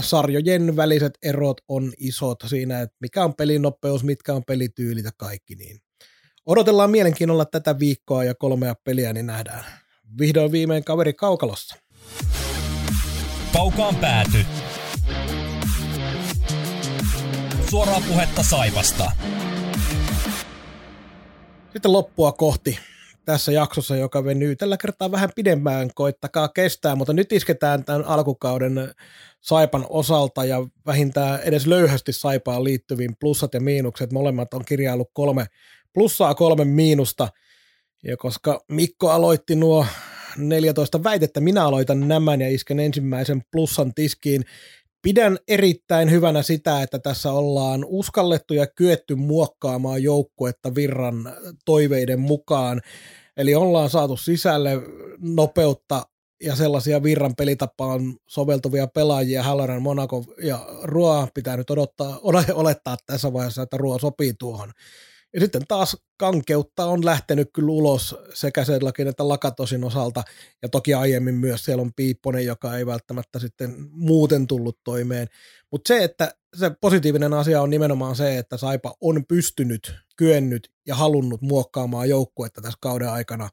sarjojen 0.00 0.76
väliset 0.76 1.18
erot 1.22 1.60
on 1.68 1.92
isot 1.98 2.38
siinä, 2.46 2.80
että 2.80 2.96
mikä 3.00 3.24
on 3.24 3.34
pelinopeus, 3.34 4.04
mitkä 4.04 4.34
on 4.34 4.44
pelityylit 4.44 5.04
ja 5.04 5.10
kaikki 5.16 5.54
niin. 5.54 5.78
Odotellaan 6.46 6.90
mielenkiinnolla 6.90 7.44
tätä 7.44 7.78
viikkoa 7.78 8.24
ja 8.24 8.34
kolmea 8.34 8.74
peliä, 8.84 9.12
niin 9.12 9.26
nähdään 9.26 9.64
vihdoin 10.18 10.52
viimein 10.52 10.84
kaveri 10.84 11.12
kaukalossa. 11.12 11.76
Kaukaan 13.52 13.96
pääty. 13.96 14.38
Suoraa 17.70 18.00
puhetta 18.08 18.42
Saivasta. 18.42 19.12
Sitten 21.72 21.92
loppua 21.92 22.32
kohti 22.32 22.78
tässä 23.24 23.52
jaksossa, 23.52 23.96
joka 23.96 24.24
venyy 24.24 24.56
tällä 24.56 24.76
kertaa 24.76 25.12
vähän 25.12 25.30
pidempään, 25.36 25.90
koittakaa 25.94 26.48
kestää, 26.48 26.96
mutta 26.96 27.12
nyt 27.12 27.32
isketään 27.32 27.84
tämän 27.84 28.04
alkukauden 28.04 28.94
Saipan 29.40 29.86
osalta 29.88 30.44
ja 30.44 30.66
vähintään 30.86 31.40
edes 31.42 31.66
löyhästi 31.66 32.12
Saipaan 32.12 32.64
liittyviin 32.64 33.16
plussat 33.20 33.54
ja 33.54 33.60
miinukset. 33.60 34.12
Molemmat 34.12 34.54
on 34.54 34.64
kirjaillut 34.64 35.10
kolme 35.12 35.46
plussaa 35.94 36.34
kolme 36.34 36.64
miinusta. 36.64 37.28
Ja 38.04 38.16
koska 38.16 38.64
Mikko 38.68 39.10
aloitti 39.10 39.56
nuo 39.56 39.86
14 40.36 41.04
väitettä, 41.04 41.40
minä 41.40 41.64
aloitan 41.64 42.08
nämä 42.08 42.34
ja 42.34 42.48
isken 42.48 42.80
ensimmäisen 42.80 43.42
plussan 43.52 43.94
tiskiin. 43.94 44.44
Pidän 45.02 45.38
erittäin 45.48 46.10
hyvänä 46.10 46.42
sitä, 46.42 46.82
että 46.82 46.98
tässä 46.98 47.32
ollaan 47.32 47.84
uskallettu 47.88 48.54
ja 48.54 48.66
kyetty 48.66 49.14
muokkaamaan 49.14 50.02
joukkuetta 50.02 50.74
virran 50.74 51.36
toiveiden 51.64 52.20
mukaan. 52.20 52.80
Eli 53.36 53.54
ollaan 53.54 53.90
saatu 53.90 54.16
sisälle 54.16 54.70
nopeutta 55.20 56.02
ja 56.42 56.56
sellaisia 56.56 57.02
virran 57.02 57.34
pelitapaan 57.36 58.16
soveltuvia 58.28 58.86
pelaajia, 58.86 59.42
Halloran, 59.42 59.82
Monaco 59.82 60.24
ja 60.42 60.66
Ruo 60.82 61.28
pitää 61.34 61.56
nyt 61.56 61.70
odottaa, 61.70 62.20
olettaa 62.54 62.96
tässä 63.06 63.32
vaiheessa, 63.32 63.62
että 63.62 63.76
Ruo 63.76 63.98
sopii 63.98 64.34
tuohon. 64.38 64.72
Ja 65.34 65.40
sitten 65.40 65.62
taas 65.68 65.96
kankeutta 66.16 66.84
on 66.84 67.04
lähtenyt 67.04 67.50
kyllä 67.52 67.72
ulos 67.72 68.16
sekä 68.34 68.64
sellakin 68.64 69.08
että 69.08 69.28
Lakatosin 69.28 69.84
osalta, 69.84 70.22
ja 70.62 70.68
toki 70.68 70.94
aiemmin 70.94 71.34
myös 71.34 71.64
siellä 71.64 71.82
on 71.82 71.92
Piipponen, 71.96 72.46
joka 72.46 72.76
ei 72.76 72.86
välttämättä 72.86 73.38
sitten 73.38 73.74
muuten 73.90 74.46
tullut 74.46 74.78
toimeen. 74.84 75.28
Mutta 75.70 75.88
se, 75.88 76.04
että 76.04 76.34
se 76.56 76.70
positiivinen 76.80 77.32
asia 77.32 77.62
on 77.62 77.70
nimenomaan 77.70 78.16
se, 78.16 78.38
että 78.38 78.56
Saipa 78.56 78.94
on 79.00 79.24
pystynyt, 79.28 79.94
kyennyt 80.16 80.70
ja 80.86 80.94
halunnut 80.94 81.42
muokkaamaan 81.42 82.08
joukkuetta 82.08 82.60
tässä 82.60 82.78
kauden 82.80 83.08
aikana, 83.08 83.48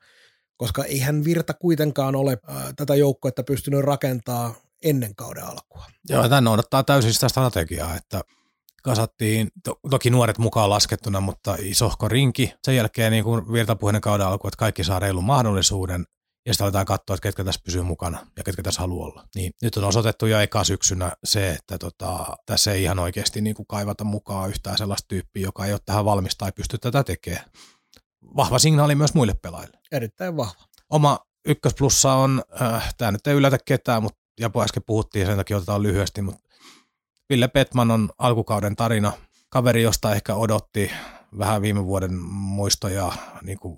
koska 0.57 0.83
eihän 0.83 1.23
Virta 1.23 1.53
kuitenkaan 1.53 2.15
ole 2.15 2.37
ää, 2.47 2.73
tätä 2.75 2.95
joukkuetta 2.95 3.43
pystynyt 3.43 3.81
rakentaa 3.81 4.55
ennen 4.83 5.15
kauden 5.15 5.43
alkua. 5.43 5.85
Joo, 6.09 6.29
tämä 6.29 6.41
noudattaa 6.41 6.83
täysin 6.83 7.13
sitä 7.13 7.29
strategiaa, 7.29 7.95
että 7.95 8.21
kasattiin, 8.83 9.47
to, 9.63 9.79
toki 9.89 10.09
nuoret 10.09 10.37
mukaan 10.37 10.69
laskettuna, 10.69 11.19
mutta 11.19 11.55
isohko 11.59 12.07
rinki. 12.07 12.53
Sen 12.63 12.75
jälkeen 12.75 13.11
niin 13.11 13.23
kuin 13.23 13.53
virtapuheinen 13.53 14.01
kauden 14.01 14.27
alku, 14.27 14.47
että 14.47 14.57
kaikki 14.57 14.83
saa 14.83 14.99
reilun 14.99 15.23
mahdollisuuden, 15.23 16.05
ja 16.45 16.53
sitten 16.53 16.65
aletaan 16.65 16.85
katsoa, 16.85 17.13
että 17.13 17.23
ketkä 17.23 17.43
tässä 17.43 17.61
pysyy 17.65 17.81
mukana 17.81 18.27
ja 18.37 18.43
ketkä 18.43 18.63
tässä 18.63 18.81
haluaa 18.81 19.07
olla. 19.07 19.25
Niin, 19.35 19.51
nyt 19.61 19.77
on 19.77 19.83
osoitettu 19.83 20.25
jo 20.25 20.39
eka 20.39 20.63
syksynä 20.63 21.11
se, 21.23 21.49
että 21.51 21.77
tota, 21.77 22.37
tässä 22.45 22.71
ei 22.71 22.83
ihan 22.83 22.99
oikeasti 22.99 23.41
niin 23.41 23.55
kuin 23.55 23.67
kaivata 23.67 24.03
mukaan 24.03 24.49
yhtään 24.49 24.77
sellaista 24.77 25.07
tyyppiä, 25.07 25.43
joka 25.43 25.65
ei 25.65 25.73
ole 25.73 25.79
tähän 25.85 26.05
valmis 26.05 26.37
tai 26.37 26.51
pysty 26.51 26.77
tätä 26.77 27.03
tekemään. 27.03 27.45
Vahva 28.35 28.59
signaali 28.59 28.95
myös 28.95 29.13
muille 29.13 29.33
pelaajille. 29.33 29.79
Erittäin 29.91 30.37
vahva. 30.37 30.63
Oma 30.89 31.19
ykkösplussa 31.45 32.13
on, 32.13 32.43
äh, 32.61 32.93
tämä 32.97 33.11
nyt 33.11 33.27
ei 33.27 33.33
yllätä 33.33 33.57
ketään, 33.65 34.03
mutta 34.03 34.19
Japo 34.39 34.63
äsken 34.63 34.83
puhuttiin, 34.85 35.25
sen 35.25 35.37
takia 35.37 35.57
otetaan 35.57 35.83
lyhyesti, 35.83 36.21
mutta 36.21 36.48
Ville 37.29 37.47
Petman 37.47 37.91
on 37.91 38.09
alkukauden 38.17 38.75
tarina. 38.75 39.11
Kaveri, 39.49 39.81
josta 39.81 40.15
ehkä 40.15 40.35
odotti 40.35 40.91
vähän 41.37 41.61
viime 41.61 41.85
vuoden 41.85 42.13
muistoja 42.31 43.11
niin 43.41 43.59
kuin, 43.59 43.77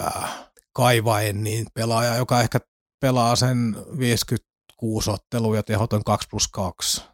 äh, 0.00 0.48
kaivaen, 0.72 1.44
niin 1.44 1.66
pelaaja, 1.74 2.16
joka 2.16 2.40
ehkä 2.40 2.60
pelaa 3.00 3.36
sen 3.36 3.76
56 3.98 5.10
ottelua 5.10 5.56
ja 5.56 5.62
tehoton 5.62 6.04
2 6.04 6.28
plus 6.30 6.48
2. 6.48 7.04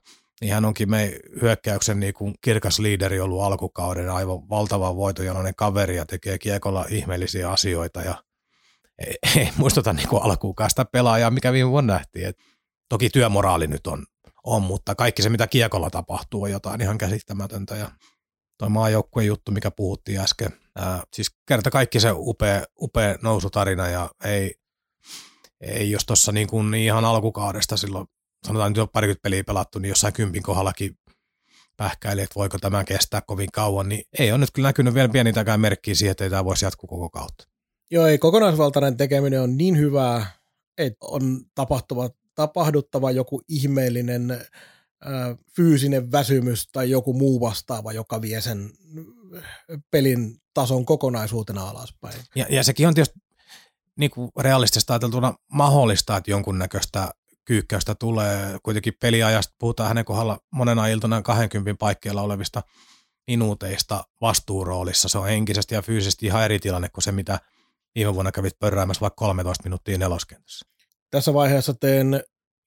Niin 0.40 0.54
hän 0.54 0.64
onkin 0.64 0.90
meidän 0.90 1.20
hyökkäyksen 1.42 2.00
niin 2.00 2.14
kuin 2.14 2.34
kirkas 2.40 2.78
liideri 2.78 3.20
ollut 3.20 3.42
alkukauden, 3.42 4.10
aivan 4.10 4.48
valtava 4.48 4.96
voitojaloinen 4.96 5.54
kaveri 5.56 5.96
ja 5.96 6.06
tekee 6.06 6.38
kiekolla 6.38 6.86
ihmeellisiä 6.88 7.50
asioita 7.50 8.02
ja 8.02 8.24
ei, 8.98 9.14
ei 9.36 9.50
muistuta 9.56 9.92
niin 9.92 10.08
alkuukaan 10.20 10.70
sitä 10.70 10.84
pelaajaa, 10.84 11.30
mikä 11.30 11.52
viime 11.52 11.70
vuonna 11.70 11.92
nähtiin. 11.92 12.26
Et 12.26 12.38
toki 12.88 13.10
työmoraali 13.10 13.66
nyt 13.66 13.86
on 13.86 14.06
on, 14.44 14.62
mutta 14.62 14.94
kaikki 14.94 15.22
se, 15.22 15.28
mitä 15.28 15.46
kiekolla 15.46 15.90
tapahtuu, 15.90 16.42
on 16.42 16.50
jotain 16.50 16.80
ihan 16.80 16.98
käsittämätöntä. 16.98 17.76
Ja 17.76 17.90
toi 18.58 18.68
maajoukkueen 18.68 19.26
juttu, 19.26 19.52
mikä 19.52 19.70
puhuttiin 19.70 20.20
äsken, 20.20 20.52
ää, 20.76 21.02
siis 21.12 21.30
kerta 21.46 21.70
kaikki 21.70 22.00
se 22.00 22.08
upea, 22.16 22.64
upea 22.80 23.16
nousutarina 23.22 23.88
ja 23.88 24.10
ei, 24.24 24.54
ei 25.60 25.90
jos 25.90 26.06
tuossa 26.06 26.32
niin 26.32 26.46
kuin 26.46 26.74
ihan 26.74 27.04
alkukaudesta 27.04 27.76
silloin, 27.76 28.06
sanotaan 28.46 28.70
nyt 28.70 28.76
jo 28.76 28.86
parikymmentä 28.86 29.22
peliä 29.22 29.44
pelattu, 29.44 29.78
niin 29.78 29.88
jossain 29.88 30.12
kympin 30.12 30.42
kohdallakin 30.42 30.98
pähkäili, 31.76 32.22
että 32.22 32.34
voiko 32.34 32.58
tämä 32.58 32.84
kestää 32.84 33.22
kovin 33.26 33.52
kauan, 33.52 33.88
niin 33.88 34.04
ei 34.18 34.32
ole 34.32 34.38
nyt 34.38 34.50
kyllä 34.52 34.68
näkynyt 34.68 34.94
vielä 34.94 35.08
pienintäkään 35.08 35.60
merkkiä 35.60 35.94
siihen, 35.94 36.10
että 36.10 36.24
ei 36.24 36.30
tämä 36.30 36.44
voisi 36.44 36.64
jatkuu 36.64 36.88
koko 36.88 37.10
kautta. 37.10 37.44
Joo, 37.90 38.06
ei 38.06 38.18
kokonaisvaltainen 38.18 38.96
tekeminen 38.96 39.40
on 39.40 39.56
niin 39.56 39.78
hyvää, 39.78 40.26
että 40.78 40.98
on 41.00 41.40
tapahtuvat 41.54 42.16
tapahduttava 42.34 43.10
joku 43.10 43.42
ihmeellinen 43.48 44.46
fyysinen 45.56 46.12
väsymys 46.12 46.68
tai 46.72 46.90
joku 46.90 47.12
muu 47.12 47.40
vastaava, 47.40 47.92
joka 47.92 48.22
vie 48.22 48.40
sen 48.40 48.70
pelin 49.90 50.40
tason 50.54 50.84
kokonaisuutena 50.84 51.68
alaspäin. 51.68 52.20
Ja, 52.34 52.46
ja 52.50 52.64
sekin 52.64 52.88
on 52.88 52.94
tietysti 52.94 53.20
niin 53.96 54.10
kuin 54.10 54.30
realistisesti 54.38 54.92
ajateltuna 54.92 55.34
mahdollista, 55.52 56.16
että 56.16 56.30
jonkunnäköistä 56.30 57.14
kyykkäystä 57.44 57.94
tulee. 57.94 58.58
Kuitenkin 58.62 58.94
peliajasta 59.00 59.54
puhutaan 59.58 59.88
hänen 59.88 60.04
kohdalla 60.04 60.38
monena 60.50 60.86
iltana 60.86 61.22
20 61.22 61.78
paikkeilla 61.78 62.22
olevista 62.22 62.62
minuuteista 63.26 64.04
vastuuroolissa. 64.20 65.08
Se 65.08 65.18
on 65.18 65.26
henkisesti 65.26 65.74
ja 65.74 65.82
fyysisesti 65.82 66.26
ihan 66.26 66.44
eri 66.44 66.58
tilanne 66.58 66.88
kuin 66.88 67.04
se, 67.04 67.12
mitä 67.12 67.40
viime 67.94 68.14
vuonna 68.14 68.32
kävit 68.32 68.58
pörräämässä 68.58 69.00
vaikka 69.00 69.18
13 69.18 69.64
minuuttia 69.64 69.98
neloskentässä 69.98 70.73
tässä 71.10 71.34
vaiheessa 71.34 71.74
teen 71.74 72.20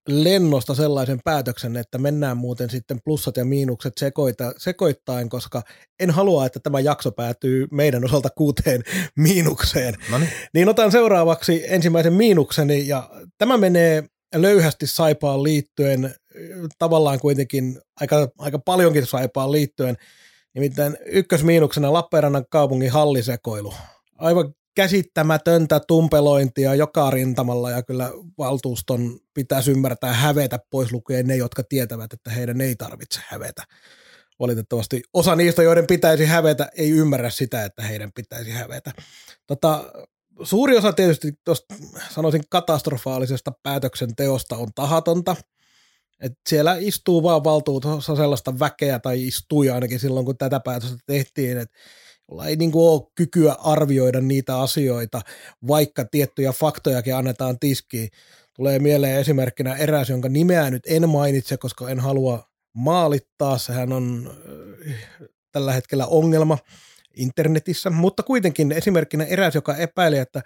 lennosta 0.07 0.75
sellaisen 0.75 1.19
päätöksen, 1.23 1.77
että 1.77 1.97
mennään 1.97 2.38
muuten 2.38 2.69
sitten 2.69 2.99
plussat 3.05 3.38
ja 3.38 3.45
miinukset 3.45 3.93
sekoita, 3.97 4.53
sekoittain, 4.57 5.29
koska 5.29 5.61
en 5.99 6.11
halua, 6.11 6.45
että 6.45 6.59
tämä 6.59 6.79
jakso 6.79 7.11
päätyy 7.11 7.67
meidän 7.71 8.05
osalta 8.05 8.29
kuuteen 8.29 8.83
miinukseen. 9.15 9.95
Noniin. 10.11 10.31
Niin 10.53 10.69
otan 10.69 10.91
seuraavaksi 10.91 11.63
ensimmäisen 11.67 12.13
miinukseni 12.13 12.88
ja 12.88 13.09
tämä 13.38 13.57
menee 13.57 14.03
löyhästi 14.35 14.88
Saipaan 14.88 15.43
liittyen, 15.43 16.15
tavallaan 16.79 17.19
kuitenkin 17.19 17.81
aika, 18.01 18.29
aika 18.38 18.59
paljonkin 18.59 19.05
Saipaan 19.05 19.51
liittyen, 19.51 19.97
nimittäin 20.55 20.97
ykkösmiinuksena 21.05 21.93
Lappeenrannan 21.93 22.45
kaupungin 22.49 22.91
hallisekoilu. 22.91 23.73
Aivan 24.17 24.53
käsittämätöntä 24.78 25.82
tumpelointia 25.88 26.75
joka 26.75 27.09
rintamalla 27.09 27.71
ja 27.71 27.84
kyllä 27.84 28.11
valtuuston 28.38 29.19
pitäisi 29.34 29.71
ymmärtää 29.71 30.13
hävetä 30.13 30.59
pois 30.69 30.91
lukien 30.91 31.28
ne, 31.28 31.36
jotka 31.36 31.63
tietävät, 31.69 32.13
että 32.13 32.30
heidän 32.30 32.61
ei 32.61 32.75
tarvitse 32.75 33.19
hävetä. 33.28 33.63
Valitettavasti 34.39 35.01
osa 35.13 35.36
niistä, 35.36 35.63
joiden 35.63 35.88
pitäisi 35.88 36.25
hävetä, 36.25 36.69
ei 36.75 36.89
ymmärrä 36.89 37.30
sitä, 37.30 37.65
että 37.65 37.82
heidän 37.82 38.11
pitäisi 38.15 38.51
hävetä. 38.51 38.91
Tota, 39.47 39.84
suuri 40.43 40.78
osa 40.78 40.93
tietysti 40.93 41.34
tuosta 41.45 41.75
sanoisin 42.09 42.43
katastrofaalisesta 42.49 43.51
päätöksenteosta 43.63 44.57
on 44.57 44.67
tahatonta. 44.75 45.36
Et 46.19 46.34
siellä 46.49 46.75
istuu 46.80 47.23
vaan 47.23 47.43
valtuutossa 47.43 48.15
sellaista 48.15 48.59
väkeä 48.59 48.99
tai 48.99 49.28
istui 49.28 49.69
ainakin 49.69 49.99
silloin, 49.99 50.25
kun 50.25 50.38
tätä 50.38 50.59
päätöstä 50.59 50.97
tehtiin, 51.05 51.57
että 51.57 51.78
jolla 52.30 52.45
ei 52.45 52.55
niin 52.55 52.71
ole 52.73 53.11
kykyä 53.15 53.55
arvioida 53.59 54.21
niitä 54.21 54.59
asioita, 54.59 55.21
vaikka 55.67 56.05
tiettyjä 56.05 56.51
faktojakin 56.51 57.15
annetaan 57.15 57.59
tiskiin. 57.59 58.09
Tulee 58.55 58.80
mieleen 58.80 59.19
esimerkkinä 59.19 59.75
eräs, 59.75 60.09
jonka 60.09 60.30
nimeä 60.30 60.71
nyt 60.71 60.84
en 60.88 61.09
mainitse, 61.09 61.57
koska 61.57 61.89
en 61.89 61.99
halua 61.99 62.43
maalittaa. 62.75 63.57
Sehän 63.57 63.93
on 63.93 64.36
äh, 64.89 64.95
tällä 65.51 65.73
hetkellä 65.73 66.05
ongelma 66.05 66.57
internetissä, 67.15 67.89
mutta 67.89 68.23
kuitenkin 68.23 68.71
esimerkkinä 68.71 69.23
eräs, 69.23 69.55
joka 69.55 69.75
epäili, 69.75 70.17
että 70.17 70.41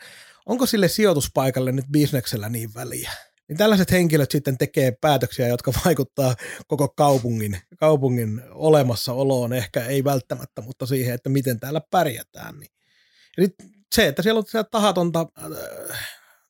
onko 0.45 0.65
sille 0.65 0.87
sijoituspaikalle 0.87 1.71
nyt 1.71 1.85
bisneksellä 1.91 2.49
niin 2.49 2.69
väliä. 2.75 3.11
Niin 3.51 3.57
tällaiset 3.57 3.91
henkilöt 3.91 4.31
sitten 4.31 4.57
tekee 4.57 4.91
päätöksiä, 5.01 5.47
jotka 5.47 5.71
vaikuttaa 5.85 6.35
koko 6.67 6.89
kaupungin, 6.89 7.57
kaupungin 7.77 8.41
olemassaoloon, 8.51 9.53
ehkä 9.53 9.85
ei 9.85 10.03
välttämättä, 10.03 10.61
mutta 10.61 10.85
siihen, 10.85 11.13
että 11.15 11.29
miten 11.29 11.59
täällä 11.59 11.81
pärjätään. 11.91 12.59
Niin. 12.59 12.71
Ja 13.37 13.43
sit 13.43 13.55
se, 13.95 14.07
että 14.07 14.21
siellä 14.21 14.39
on 14.39 14.45
siellä 14.47 14.67
tahatonta, 14.71 15.25
äh, 15.43 15.99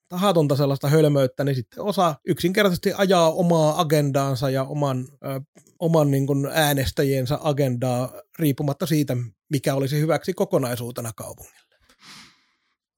tahatonta 0.09 0.55
sellaista 0.55 0.89
hölmöyttä, 0.89 1.43
niin 1.43 1.55
sitten 1.55 1.83
osa 1.83 2.15
yksinkertaisesti 2.25 2.93
ajaa 2.97 3.31
omaa 3.31 3.81
agendaansa 3.81 4.49
ja 4.49 4.63
oman, 4.63 5.07
äh, 5.25 5.41
oman 5.79 6.11
niin 6.11 6.27
kuin 6.27 6.45
äänestäjiensä 6.53 7.39
agendaa 7.41 8.21
riippumatta 8.39 8.85
siitä, 8.85 9.17
mikä 9.51 9.75
olisi 9.75 9.99
hyväksi 9.99 10.33
kokonaisuutena 10.33 11.11
kaupungille. 11.15 11.70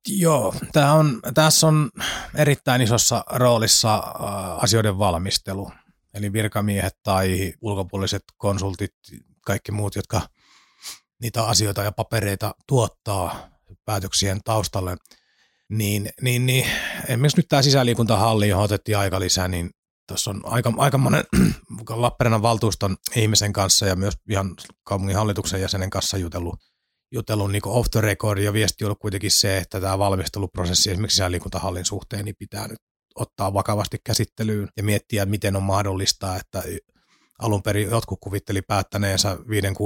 Joo, 0.07 0.55
tämä 0.71 0.93
on, 0.93 1.19
tässä 1.33 1.67
on 1.67 1.89
erittäin 2.35 2.81
isossa 2.81 3.23
roolissa 3.29 3.95
äh, 3.95 4.63
asioiden 4.63 4.97
valmistelu. 4.99 5.71
Eli 6.13 6.33
virkamiehet 6.33 6.97
tai 7.03 7.53
ulkopuoliset 7.61 8.23
konsultit, 8.37 8.93
kaikki 9.41 9.71
muut, 9.71 9.95
jotka 9.95 10.21
niitä 11.21 11.43
asioita 11.45 11.83
ja 11.83 11.91
papereita 11.91 12.55
tuottaa 12.67 13.49
päätöksien 13.85 14.39
taustalle, 14.43 14.97
niin, 15.69 16.09
niin, 16.21 16.45
niin. 16.45 16.65
Esimerkiksi 17.07 17.37
nyt 17.37 17.47
tämä 17.49 17.61
sisäliikuntahalli, 17.61 18.49
johon 18.49 18.65
otettiin 18.65 18.97
aika 18.97 19.19
lisää, 19.19 19.47
niin 19.47 19.69
tuossa 20.07 20.31
on 20.31 20.41
aika, 20.43 20.73
aika 20.77 20.97
monen 20.97 21.23
Lappeenrannan 21.89 22.41
valtuuston 22.41 22.97
ihmisen 23.15 23.53
kanssa 23.53 23.85
ja 23.85 23.95
myös 23.95 24.13
ihan 24.29 24.55
kaupungin 24.83 25.17
hallituksen 25.17 25.61
jäsenen 25.61 25.89
kanssa 25.89 26.17
jutellut 26.17 26.72
jutellut 27.13 27.51
niin 27.51 27.61
off 27.65 27.89
the 27.91 28.01
record 28.01 28.39
ja 28.39 28.53
viesti 28.53 28.83
on 28.83 28.87
ollut 28.87 28.99
kuitenkin 28.99 29.31
se, 29.31 29.57
että 29.57 29.81
tämä 29.81 29.99
valmisteluprosessi 29.99 30.91
esimerkiksi 30.91 31.15
sisäliikuntahallin 31.15 31.85
suhteen 31.85 32.25
niin 32.25 32.35
pitää 32.39 32.67
nyt 32.67 32.79
ottaa 33.15 33.53
vakavasti 33.53 33.97
käsittelyyn 34.03 34.69
ja 34.77 34.83
miettiä, 34.83 35.25
miten 35.25 35.55
on 35.55 35.63
mahdollista, 35.63 36.35
että 36.35 36.63
alun 37.39 37.63
perin 37.63 37.89
jotkut 37.89 38.19
kuvitteli 38.21 38.61
päättäneensä 38.61 39.37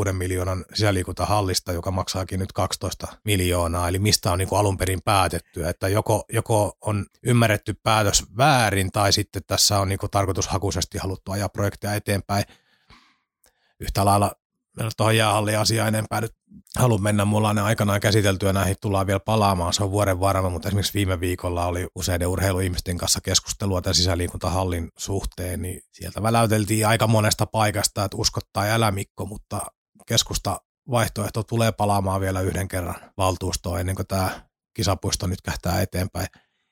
5-6 0.09 0.13
miljoonan 0.13 0.65
sisäliikuntahallista, 0.73 1.71
joka 1.71 1.91
maksaakin 1.91 2.39
nyt 2.39 2.51
12 2.53 3.07
miljoonaa, 3.25 3.87
eli 3.87 3.99
mistä 3.99 4.31
on 4.31 4.37
niin 4.37 4.47
kuin 4.47 4.59
alun 4.59 4.77
perin 4.77 5.01
päätetty, 5.05 5.67
että 5.67 5.87
joko, 5.87 6.23
joko 6.33 6.77
on 6.81 7.05
ymmärretty 7.23 7.73
päätös 7.83 8.23
väärin 8.37 8.91
tai 8.91 9.13
sitten 9.13 9.41
tässä 9.47 9.79
on 9.79 9.89
niin 9.89 9.99
kuin 9.99 10.11
tarkoitushakuisesti 10.11 10.97
haluttu 10.97 11.31
ajaa 11.31 11.49
projekteja 11.49 11.93
eteenpäin. 11.93 12.43
Yhtä 13.79 14.05
lailla 14.05 14.31
mennä 14.77 14.91
tuohon 14.97 15.17
jäähalliasiaan 15.17 15.87
enempää 15.87 16.21
nyt 16.21 16.33
halua 16.77 16.97
mennä. 16.97 17.25
Mulla 17.25 17.49
on 17.49 17.57
aikanaan 17.57 17.99
käsitelty 17.99 18.45
ja 18.45 18.53
näihin 18.53 18.75
tullaan 18.81 19.07
vielä 19.07 19.19
palaamaan. 19.19 19.73
Se 19.73 19.83
on 19.83 19.91
vuoden 19.91 20.19
varma, 20.19 20.49
mutta 20.49 20.69
esimerkiksi 20.69 20.93
viime 20.93 21.19
viikolla 21.19 21.65
oli 21.65 21.87
useiden 21.95 22.27
urheiluihmisten 22.27 22.97
kanssa 22.97 23.21
keskustelua 23.21 23.81
tämän 23.81 23.95
sisäliikuntahallin 23.95 24.91
suhteen, 24.97 25.61
niin 25.61 25.81
sieltä 25.91 26.23
väläyteltiin 26.23 26.87
aika 26.87 27.07
monesta 27.07 27.45
paikasta, 27.45 28.03
että 28.03 28.17
uskottaa 28.17 28.65
ja 28.65 28.73
älä 28.73 28.91
Mikko, 28.91 29.25
mutta 29.25 29.61
keskusta 30.07 30.61
vaihtoehto 30.91 31.43
tulee 31.43 31.71
palaamaan 31.71 32.21
vielä 32.21 32.41
yhden 32.41 32.67
kerran 32.67 32.95
valtuustoon 33.17 33.79
ennen 33.79 33.95
kuin 33.95 34.07
tämä 34.07 34.41
kisapuisto 34.73 35.27
nyt 35.27 35.41
kähtää 35.41 35.81
eteenpäin. 35.81 36.27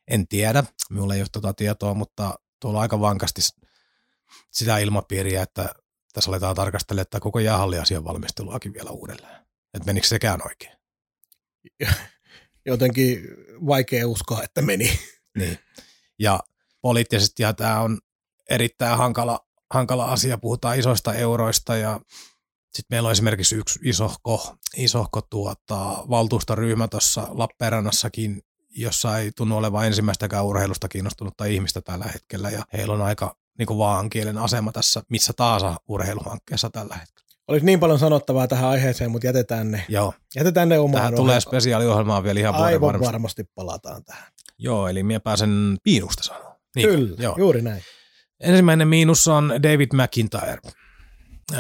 En 0.08 0.28
tiedä, 0.28 0.64
minulla 0.90 1.14
ei 1.16 1.22
ole 1.22 1.28
tuota 1.32 1.54
tietoa, 1.54 1.94
mutta 1.94 2.40
tuolla 2.62 2.82
aika 2.82 3.00
vankasti 3.00 3.42
sitä 4.52 4.78
ilmapiiriä, 4.78 5.42
että 5.42 5.70
tässä 6.16 6.32
aletaan 6.32 6.56
tarkastella 6.56 7.02
että 7.02 7.20
koko 7.20 7.40
jäähalliasian 7.40 8.04
valmisteluakin 8.04 8.74
vielä 8.74 8.90
uudelleen. 8.90 9.36
Että 9.74 9.86
menikö 9.86 10.08
sekään 10.08 10.42
oikein? 10.46 10.78
Jotenkin 12.66 13.20
vaikea 13.66 14.08
uskoa, 14.08 14.44
että 14.44 14.62
meni. 14.62 15.00
Niin. 15.38 15.60
Ja 16.20 16.40
poliittisesti 16.82 17.44
ja 17.44 17.54
tämä 17.54 17.82
on 17.82 18.00
erittäin 18.50 18.98
hankala, 18.98 19.40
hankala 19.74 20.06
asia. 20.06 20.38
Puhutaan 20.38 20.80
isoista 20.80 21.14
euroista 21.14 21.76
ja 21.76 22.00
sitten 22.74 22.96
meillä 22.96 23.08
on 23.08 23.12
esimerkiksi 23.12 23.56
yksi 23.56 23.80
isohko, 23.84 24.56
isohko 24.78 25.22
tuota, 25.22 26.04
valtuustoryhmä 26.10 26.88
tuossa 26.88 27.28
Lappeenrannassakin, 27.30 28.42
jossa 28.70 29.20
ei 29.20 29.32
tunnu 29.32 29.58
olevan 29.58 29.86
ensimmäistäkään 29.86 30.46
urheilusta 30.46 30.88
kiinnostunutta 30.88 31.46
ihmistä 31.46 31.82
tällä 31.82 32.06
hetkellä. 32.06 32.50
Ja 32.50 32.66
heillä 32.74 32.94
on 32.94 33.02
aika 33.02 33.36
niin 33.58 33.66
kuin 33.66 33.78
vaankielen 33.78 34.38
asema 34.38 34.72
tässä 34.72 35.02
missä 35.10 35.34
tahansa 35.34 35.76
urheiluhankkeessa 35.88 36.70
tällä 36.70 36.96
hetkellä. 36.96 37.26
Olisi 37.48 37.66
niin 37.66 37.80
paljon 37.80 38.00
sanottavaa 38.00 38.48
tähän 38.48 38.70
aiheeseen, 38.70 39.12
mutta 39.12 39.28
jätetään 39.28 39.72
ne, 39.72 39.86
Joo. 39.90 40.14
jätetään 40.36 40.70
ne 40.70 40.80
omaan 40.80 40.96
Tähän 41.02 41.16
tulee 41.16 41.40
spesiaaliohjelmaa 41.40 42.24
vielä 42.24 42.40
ihan 42.40 42.56
Aivan 42.56 42.82
varmasti. 42.82 43.06
varmasti 43.06 43.44
palataan 43.56 44.04
tähän. 44.06 44.32
Joo, 44.58 44.88
eli 44.88 45.04
minä 45.04 45.20
pääsen 45.20 45.78
piinusta 45.84 46.24
sanoa. 46.24 46.56
Niin, 46.76 46.90
Kyllä, 46.90 47.16
joo. 47.20 47.36
juuri 47.38 47.62
näin. 47.62 47.82
Ensimmäinen 48.40 48.88
miinus 48.88 49.28
on 49.28 49.50
David 49.64 49.90
McIntyre. 49.94 50.58
Ö, 51.54 51.58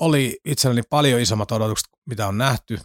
oli 0.00 0.38
itselleni 0.44 0.82
paljon 0.90 1.20
isommat 1.20 1.52
odotukset, 1.52 1.88
mitä 2.06 2.28
on 2.28 2.38
nähty. 2.38 2.78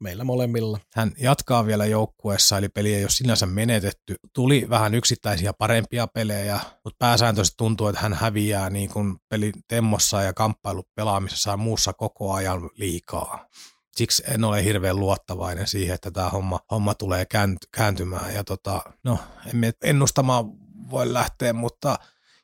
Meillä 0.00 0.24
molemmilla. 0.24 0.78
Hän 0.94 1.12
jatkaa 1.18 1.66
vielä 1.66 1.86
joukkueessa, 1.86 2.58
eli 2.58 2.68
peli 2.68 2.94
ei 2.94 3.04
ole 3.04 3.10
sinänsä 3.10 3.46
menetetty. 3.46 4.16
Tuli 4.32 4.66
vähän 4.70 4.94
yksittäisiä 4.94 5.52
parempia 5.52 6.06
pelejä, 6.06 6.60
mutta 6.84 6.96
pääsääntöisesti 6.98 7.56
tuntuu, 7.56 7.88
että 7.88 8.00
hän 8.00 8.14
häviää 8.14 8.70
niin 8.70 8.90
kuin 8.90 9.16
pelin 9.28 9.52
temmossa 9.68 10.22
ja 10.22 10.32
kamppailupelaamisessa 10.32 11.50
ja 11.50 11.56
muussa 11.56 11.92
koko 11.92 12.32
ajan 12.32 12.70
liikaa. 12.74 13.46
Siksi 13.96 14.22
en 14.28 14.44
ole 14.44 14.64
hirveän 14.64 14.96
luottavainen 14.96 15.66
siihen, 15.66 15.94
että 15.94 16.10
tämä 16.10 16.28
homma, 16.28 16.60
homma 16.70 16.94
tulee 16.94 17.24
käänty- 17.24 17.68
kääntymään. 17.72 18.34
Ja 18.34 18.44
tota, 18.44 18.82
no, 19.04 19.18
emme 19.52 19.72
ennustamaan 19.82 20.44
voi 20.90 21.12
lähteä, 21.12 21.52
mutta 21.52 21.98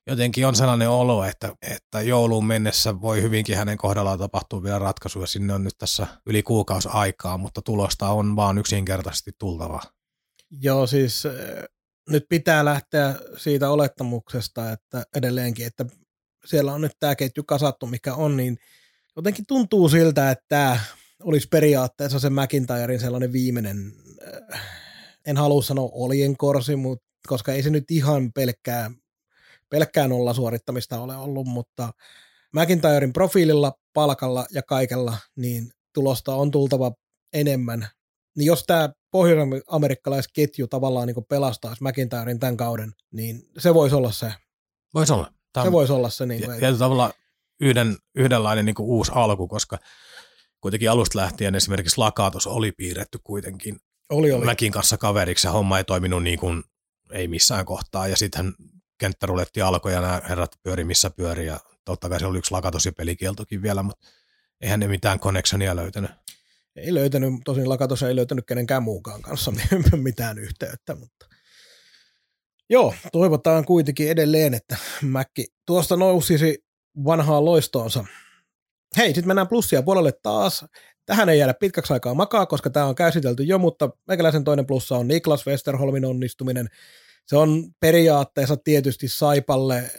jotenkin 0.06 0.46
on 0.46 0.56
sellainen 0.56 0.90
olo, 0.90 1.24
että, 1.24 1.54
että 1.62 2.00
jouluun 2.00 2.46
mennessä 2.46 3.00
voi 3.00 3.22
hyvinkin 3.22 3.56
hänen 3.56 3.78
kohdallaan 3.78 4.18
tapahtua 4.18 4.62
vielä 4.62 4.78
ratkaisuja. 4.78 5.26
Sinne 5.26 5.54
on 5.54 5.64
nyt 5.64 5.78
tässä 5.78 6.06
yli 6.26 6.42
kuukausi 6.42 6.88
aikaa, 6.92 7.38
mutta 7.38 7.62
tulosta 7.62 8.08
on 8.08 8.36
vaan 8.36 8.58
yksinkertaisesti 8.58 9.30
tultava. 9.38 9.82
Joo, 10.60 10.86
siis 10.86 11.26
äh, 11.26 11.32
nyt 12.10 12.24
pitää 12.28 12.64
lähteä 12.64 13.14
siitä 13.36 13.70
olettamuksesta, 13.70 14.72
että 14.72 15.02
edelleenkin, 15.16 15.66
että 15.66 15.84
siellä 16.44 16.72
on 16.72 16.80
nyt 16.80 16.92
tämä 17.00 17.16
ketju 17.16 17.44
kasattu, 17.44 17.86
mikä 17.86 18.14
on, 18.14 18.36
niin 18.36 18.56
jotenkin 19.16 19.46
tuntuu 19.46 19.88
siltä, 19.88 20.30
että 20.30 20.44
tämä 20.48 20.80
olisi 21.22 21.48
periaatteessa 21.48 22.18
se 22.18 22.30
McIntyren 22.30 23.00
sellainen 23.00 23.32
viimeinen, 23.32 23.92
äh, 24.54 24.60
en 25.26 25.36
halua 25.36 25.62
sanoa 25.62 25.88
oljenkorsi, 25.92 26.76
mutta 26.76 27.04
koska 27.26 27.52
ei 27.52 27.62
se 27.62 27.70
nyt 27.70 27.90
ihan 27.90 28.32
pelkkää, 28.32 28.90
pelkkää 29.74 30.08
nolla 30.08 30.34
suorittamista 30.34 31.00
ole 31.00 31.16
ollut, 31.16 31.46
mutta 31.46 31.92
McIntyren 32.52 33.12
profiililla, 33.12 33.72
palkalla 33.94 34.46
ja 34.50 34.62
kaikella, 34.62 35.16
niin 35.36 35.70
tulosta 35.94 36.34
on 36.34 36.50
tultava 36.50 36.92
enemmän. 37.32 37.88
Niin 38.36 38.46
jos 38.46 38.64
tämä 38.66 38.88
pohjois-amerikkalaisketju 39.10 40.66
tavallaan 40.66 41.06
niin 41.06 41.24
pelastaisi 41.28 41.84
McIntyren 41.84 42.38
tämän 42.38 42.56
kauden, 42.56 42.92
niin 43.12 43.42
se 43.58 43.74
voisi 43.74 43.94
olla 43.94 44.12
se. 44.12 44.32
Voisi 44.94 45.12
olla. 45.12 45.32
Tämä 45.52 45.66
Se 45.66 45.72
voisi 45.72 45.92
olla 45.92 46.10
se. 46.10 46.26
Niin 46.26 46.44
kuin, 46.44 46.58
tietyllä 46.58 46.78
tavalla 46.78 47.12
yhden, 47.60 47.96
yhdenlainen 48.14 48.64
niin 48.64 48.74
kuin 48.74 48.86
uusi 48.86 49.12
alku, 49.14 49.48
koska 49.48 49.78
kuitenkin 50.60 50.90
alusta 50.90 51.18
lähtien 51.18 51.54
esimerkiksi 51.54 51.98
Lakatos 51.98 52.46
oli 52.46 52.72
piirretty 52.72 53.18
kuitenkin 53.24 53.76
oli, 54.10 54.32
oli. 54.32 54.44
Mäkin 54.44 54.72
kanssa 54.72 54.98
kaveriksi 54.98 55.46
ja 55.46 55.52
homma 55.52 55.78
ei 55.78 55.84
toiminut 55.84 56.22
niin 56.22 56.38
kuin 56.38 56.62
ei 57.12 57.28
missään 57.28 57.64
kohtaa. 57.64 58.08
Ja 58.08 58.16
sitten 58.16 58.52
kenttäruletti 58.98 59.62
alkoi 59.62 59.92
ja 59.92 60.00
nämä 60.00 60.22
herrat 60.28 60.50
pyöri 60.62 60.84
missä 60.84 61.10
pyöri 61.10 61.46
ja 61.46 61.60
totta 61.84 62.08
kai 62.08 62.20
se 62.20 62.26
oli 62.26 62.38
yksi 62.38 62.50
lakatos 62.50 62.86
ja 62.86 62.92
pelikieltokin 62.92 63.62
vielä, 63.62 63.82
mutta 63.82 64.08
eihän 64.60 64.80
ne 64.80 64.88
mitään 64.88 65.20
connectionia 65.20 65.76
löytänyt. 65.76 66.10
Ei 66.76 66.94
löytänyt, 66.94 67.32
tosin 67.44 67.68
Lakatos 67.68 68.02
ei 68.02 68.16
löytänyt 68.16 68.46
kenenkään 68.46 68.82
muukaan 68.82 69.22
kanssa 69.22 69.52
mitään 69.96 70.38
yhteyttä, 70.38 70.94
mutta 70.94 71.26
joo, 72.70 72.94
toivotaan 73.12 73.64
kuitenkin 73.64 74.10
edelleen, 74.10 74.54
että 74.54 74.76
Mäkki 75.02 75.46
tuosta 75.66 75.96
nousisi 75.96 76.64
vanhaan 77.04 77.44
loistoonsa. 77.44 78.04
Hei, 78.96 79.06
sitten 79.06 79.26
mennään 79.26 79.48
plussia 79.48 79.82
puolelle 79.82 80.12
taas. 80.22 80.64
Tähän 81.06 81.28
ei 81.28 81.38
jäädä 81.38 81.54
pitkäksi 81.54 81.92
aikaa 81.92 82.14
makaa, 82.14 82.46
koska 82.46 82.70
tämä 82.70 82.86
on 82.86 82.94
käsitelty 82.94 83.42
jo, 83.42 83.58
mutta 83.58 83.90
meikäläisen 84.08 84.44
toinen 84.44 84.66
plussa 84.66 84.96
on 84.96 85.08
Niklas 85.08 85.46
Westerholmin 85.46 86.04
onnistuminen. 86.04 86.68
Se 87.26 87.36
on 87.36 87.64
periaatteessa 87.80 88.56
tietysti 88.56 89.08
Saipalle 89.08 89.90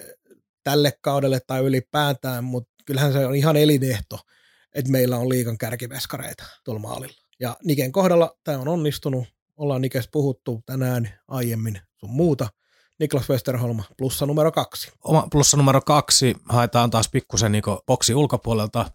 tälle 0.64 0.94
kaudelle 1.02 1.40
tai 1.48 1.62
ylipäätään, 1.64 2.44
mutta 2.44 2.74
kyllähän 2.86 3.14
se 3.14 3.26
on 3.26 3.36
ihan 3.36 3.58
elinehto, 3.58 4.20
että 4.76 4.92
meillä 4.92 5.18
on 5.18 5.30
liikan 5.30 5.58
kärkiveskareita 5.58 6.44
tuolla 6.64 6.82
maalilla. 6.82 7.22
Ja 7.40 7.58
Niken 7.64 7.92
kohdalla 7.92 8.38
tämä 8.44 8.60
on 8.60 8.68
onnistunut. 8.68 9.28
Ollaan 9.58 9.82
Nikes 9.82 10.10
puhuttu 10.12 10.64
tänään 10.66 11.10
aiemmin 11.28 11.80
sun 11.98 12.10
muuta. 12.10 12.48
Niklas 13.00 13.30
Westerholm 13.30 13.84
plussa 13.98 14.26
numero 14.26 14.52
kaksi. 14.52 14.92
Oma 15.04 15.28
plussa 15.32 15.58
numero 15.58 15.82
kaksi 15.82 16.36
haetaan 16.50 16.90
taas 16.90 17.10
pikkusen 17.10 17.52
niin 17.52 17.64
boksi 17.88 18.16
ulkopuolelta 18.16 18.92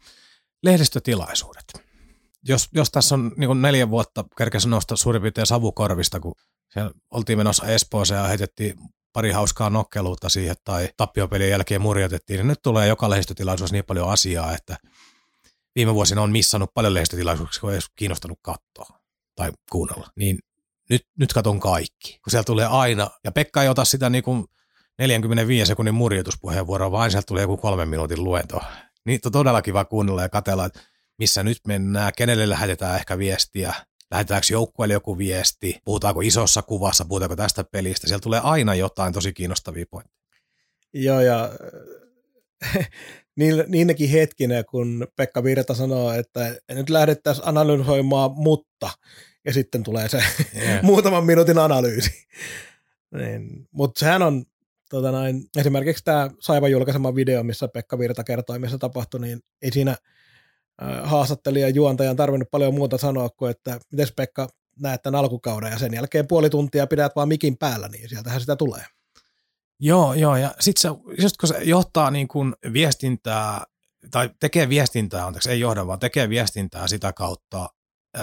lehdistötilaisuudet. 0.62 1.64
Jos, 2.48 2.68
jos 2.72 2.90
tässä 2.90 3.14
on 3.14 3.32
niin 3.36 3.62
neljä 3.62 3.90
vuotta 3.90 4.24
kerkesi 4.38 4.68
nousta 4.68 4.96
suurin 4.96 5.22
piirtein 5.22 5.46
savukorvista, 5.46 6.20
kun 6.20 6.34
siellä 6.72 6.90
oltiin 7.10 7.38
menossa 7.38 7.66
Espooseen 7.66 8.20
ja 8.20 8.26
heitettiin 8.26 8.78
pari 9.12 9.30
hauskaa 9.30 9.70
nokkeluutta 9.70 10.28
siihen 10.28 10.56
tai 10.64 10.88
tappiopelien 10.96 11.50
jälkeen 11.50 11.80
murjotettiin, 11.80 12.36
niin 12.36 12.48
nyt 12.48 12.62
tulee 12.62 12.88
joka 12.88 13.10
lehdistötilaisuus 13.10 13.72
niin 13.72 13.84
paljon 13.84 14.10
asiaa, 14.10 14.54
että 14.54 14.76
viime 15.74 15.94
vuosina 15.94 16.22
on 16.22 16.32
missannut 16.32 16.74
paljon 16.74 16.94
lehdistötilaisuuksia, 16.94 17.60
kun 17.60 17.70
ei 17.70 17.74
edes 17.74 17.90
kiinnostanut 17.96 18.38
katsoa 18.42 19.00
tai 19.36 19.52
kuunnella. 19.70 20.10
Niin 20.16 20.38
nyt, 20.90 21.06
nyt 21.18 21.32
katon 21.32 21.60
kaikki, 21.60 22.18
kun 22.24 22.30
siellä 22.30 22.44
tulee 22.44 22.66
aina, 22.66 23.10
ja 23.24 23.32
Pekka 23.32 23.62
ei 23.62 23.68
ota 23.68 23.84
sitä 23.84 24.10
niin 24.10 24.24
kuin 24.24 24.44
45 24.98 25.66
sekunnin 25.66 25.94
murjoituspuheenvuoroa, 25.94 26.90
vaan 26.90 27.10
sieltä 27.10 27.26
tulee 27.26 27.42
joku 27.42 27.56
kolmen 27.56 27.88
minuutin 27.88 28.24
luento. 28.24 28.60
Niitä 29.06 29.28
on 29.28 29.32
todella 29.32 29.62
kiva 29.62 29.84
kuunnella 29.84 30.22
ja 30.22 30.28
katella, 30.28 30.64
että 30.64 30.80
missä 31.18 31.42
nyt 31.42 31.58
mennään, 31.66 32.12
kenelle 32.16 32.48
lähetetään 32.48 32.96
ehkä 32.96 33.18
viestiä, 33.18 33.74
lähetetäänkö 34.10 34.46
joukkueelle 34.50 34.94
joku 34.94 35.18
viesti, 35.18 35.78
puhutaanko 35.84 36.20
isossa 36.20 36.62
kuvassa, 36.62 37.04
puhutaanko 37.04 37.36
tästä 37.36 37.64
pelistä. 37.64 38.06
Siellä 38.06 38.22
tulee 38.22 38.40
aina 38.44 38.74
jotain 38.74 39.12
tosi 39.12 39.32
kiinnostavia 39.32 39.84
pointteja. 39.90 40.20
Joo, 40.92 41.20
ja 41.20 41.50
niinäkin 43.66 44.10
hetkinä, 44.10 44.64
kun 44.64 45.06
Pekka 45.16 45.44
Virta 45.44 45.74
sanoo, 45.74 46.12
että 46.12 46.56
nyt 46.68 46.90
lähdettäisiin 46.90 47.48
analysoimaan, 47.48 48.30
mutta, 48.32 48.90
ja 49.44 49.52
sitten 49.52 49.82
tulee 49.82 50.08
se 50.08 50.22
yeah. 50.56 50.82
muutaman 50.92 51.24
minuutin 51.24 51.58
analyysi. 51.58 52.10
niin, 53.14 53.68
mutta 53.70 54.00
sehän 54.00 54.22
on 54.22 54.44
tota 54.90 55.10
noin, 55.10 55.44
esimerkiksi 55.56 56.04
tämä 56.04 56.30
Saiva 56.40 56.68
julkaisema 56.68 57.14
video, 57.14 57.42
missä 57.42 57.68
Pekka 57.68 57.98
Virta 57.98 58.24
kertoi, 58.24 58.58
missä 58.58 58.78
tapahtui, 58.78 59.20
niin 59.20 59.40
ei 59.62 59.72
siinä 59.72 59.96
haastattelija 61.02 61.68
juontajan 61.68 62.16
tarvinnut 62.16 62.50
paljon 62.50 62.74
muuta 62.74 62.98
sanoa 62.98 63.28
kuin, 63.28 63.50
että 63.50 63.80
miten 63.92 64.06
Pekka 64.16 64.48
näet 64.80 65.02
tämän 65.02 65.20
alkukauden 65.20 65.72
ja 65.72 65.78
sen 65.78 65.94
jälkeen 65.94 66.26
puoli 66.26 66.50
tuntia 66.50 66.86
pidät 66.86 67.12
vaan 67.16 67.28
mikin 67.28 67.56
päällä, 67.56 67.88
niin 67.88 68.08
sieltähän 68.08 68.40
sitä 68.40 68.56
tulee. 68.56 68.84
Joo, 69.80 70.14
joo, 70.14 70.36
ja 70.36 70.54
sitten 70.60 70.80
se, 70.80 70.88
just 71.22 71.36
kun 71.36 71.48
se 71.48 71.58
johtaa 71.62 72.10
niin 72.10 72.28
kuin 72.28 72.54
viestintää, 72.72 73.64
tai 74.10 74.30
tekee 74.40 74.68
viestintää, 74.68 75.26
anteeksi, 75.26 75.50
ei 75.50 75.60
johda, 75.60 75.86
vaan 75.86 75.98
tekee 75.98 76.28
viestintää 76.28 76.88
sitä 76.88 77.12
kautta 77.12 77.68
ö, 78.18 78.22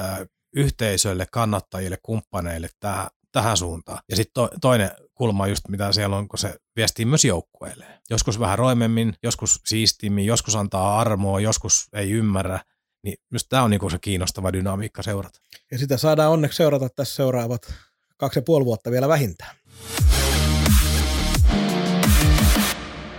yhteisöille, 0.55 1.25
kannattajille, 1.31 1.97
kumppaneille 2.03 2.69
tähän, 2.79 3.07
tähän 3.31 3.57
suuntaan. 3.57 3.99
Ja 4.09 4.15
sitten 4.15 4.33
to, 4.33 4.49
toinen 4.61 4.91
kulma 5.17 5.47
just 5.47 5.67
mitä 5.69 5.91
siellä 5.91 6.17
on, 6.17 6.27
kun 6.27 6.39
se 6.39 6.55
viestii 6.75 7.05
myös 7.05 7.25
joukkueelle. 7.25 7.85
Joskus 8.09 8.39
vähän 8.39 8.59
roimemmin, 8.59 9.13
joskus 9.23 9.61
siistimmin, 9.65 10.25
joskus 10.25 10.55
antaa 10.55 10.99
armoa, 10.99 11.39
joskus 11.39 11.87
ei 11.93 12.11
ymmärrä. 12.11 12.59
Niin 13.03 13.17
myös 13.31 13.45
tämä 13.49 13.63
on 13.63 13.69
niinku 13.69 13.89
se 13.89 13.97
kiinnostava 13.99 14.53
dynamiikka 14.53 15.03
seurata. 15.03 15.39
Ja 15.71 15.77
sitä 15.77 15.97
saadaan 15.97 16.31
onneksi 16.31 16.57
seurata 16.57 16.89
tässä 16.89 17.15
seuraavat 17.15 17.73
kaksi 18.17 18.39
ja 18.39 18.43
puoli 18.43 18.65
vuotta 18.65 18.91
vielä 18.91 19.07
vähintään. 19.07 19.55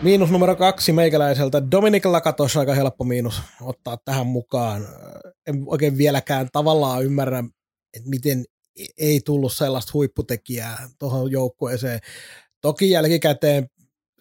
Miinus 0.03 0.31
numero 0.31 0.57
kaksi 0.57 0.93
meikäläiseltä. 0.93 1.71
Dominik 1.71 2.05
Lakatos 2.05 2.57
aika 2.57 2.75
helppo 2.75 3.05
miinus 3.05 3.43
ottaa 3.61 3.99
tähän 4.05 4.27
mukaan. 4.27 4.87
En 5.47 5.63
oikein 5.67 5.99
vieläkään 5.99 6.49
tavallaan 6.53 7.05
ymmärrä, 7.05 7.45
että 7.95 8.09
miten 8.09 8.45
ei 8.99 9.21
tullut 9.25 9.53
sellaista 9.53 9.91
huipputekijää 9.95 10.89
tuohon 10.99 11.31
joukkueeseen. 11.31 12.01
Toki 12.61 12.91
jälkikäteen 12.91 13.71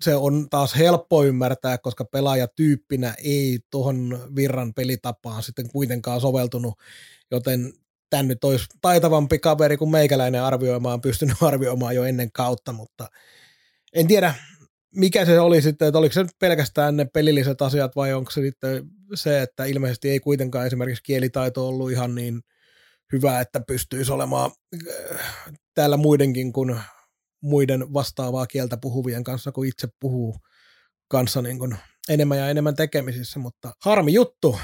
se 0.01 0.16
on 0.16 0.49
taas 0.49 0.76
helppo 0.76 1.24
ymmärtää, 1.24 1.78
koska 1.78 2.05
pelaajatyyppinä 2.05 3.16
ei 3.24 3.60
tuohon 3.72 4.20
virran 4.36 4.74
pelitapaan 4.74 5.43
sitten 5.43 5.70
kuitenkaan 5.70 6.22
soveltunut, 6.22 6.74
joten 7.32 7.74
tämän 8.10 8.28
nyt 8.28 8.43
olisi 8.43 8.66
taitavampi 8.82 9.39
kaveri 9.39 9.78
kuin 9.78 9.91
meikäläinen 9.91 10.43
arvioimaan, 10.43 11.01
pystynyt 11.01 11.38
arvioimaan 11.49 11.95
jo 11.95 12.03
ennen 12.03 12.32
kautta, 12.32 12.74
mutta 12.74 13.08
en 13.93 14.08
tiedä, 14.08 14.34
mikä 14.95 15.26
se 15.26 15.39
oli 15.39 15.62
sitten, 15.62 15.88
että 15.88 15.99
oliko 15.99 16.14
se 16.14 16.24
nyt 16.24 16.32
pelkästään 16.39 16.97
ne 16.97 17.05
pelilliset 17.05 17.62
asiat 17.62 17.95
vai 17.95 18.14
onko 18.14 18.32
se 18.32 18.41
sitten 18.41 18.89
se, 19.16 19.41
että 19.41 19.66
ilmeisesti 19.66 20.10
ei 20.10 20.20
kuitenkaan 20.20 20.68
esimerkiksi 20.68 21.03
kielitaito 21.03 21.68
ollut 21.68 21.91
ihan 21.91 22.16
niin 22.16 22.41
hyvä, 23.14 23.41
että 23.41 23.62
pystyisi 23.68 24.12
olemaan 24.12 24.51
äh, 25.14 25.22
täällä 25.74 25.97
muidenkin 25.97 26.53
kuin 26.53 26.80
muiden 27.41 27.93
vastaavaa 27.93 28.47
kieltä 28.47 28.78
puhuvien 28.78 29.24
kanssa, 29.24 29.51
kun 29.51 29.66
itse 29.66 29.88
puhuu 29.99 30.36
kanssa 31.08 31.41
niin 31.41 31.60
kuin 31.60 31.78
enemmän 32.10 32.38
ja 32.38 32.49
enemmän 32.49 32.76
tekemisissä, 32.76 33.39
mutta 33.39 33.72
harmi 33.82 34.14
juttu. 34.14 34.60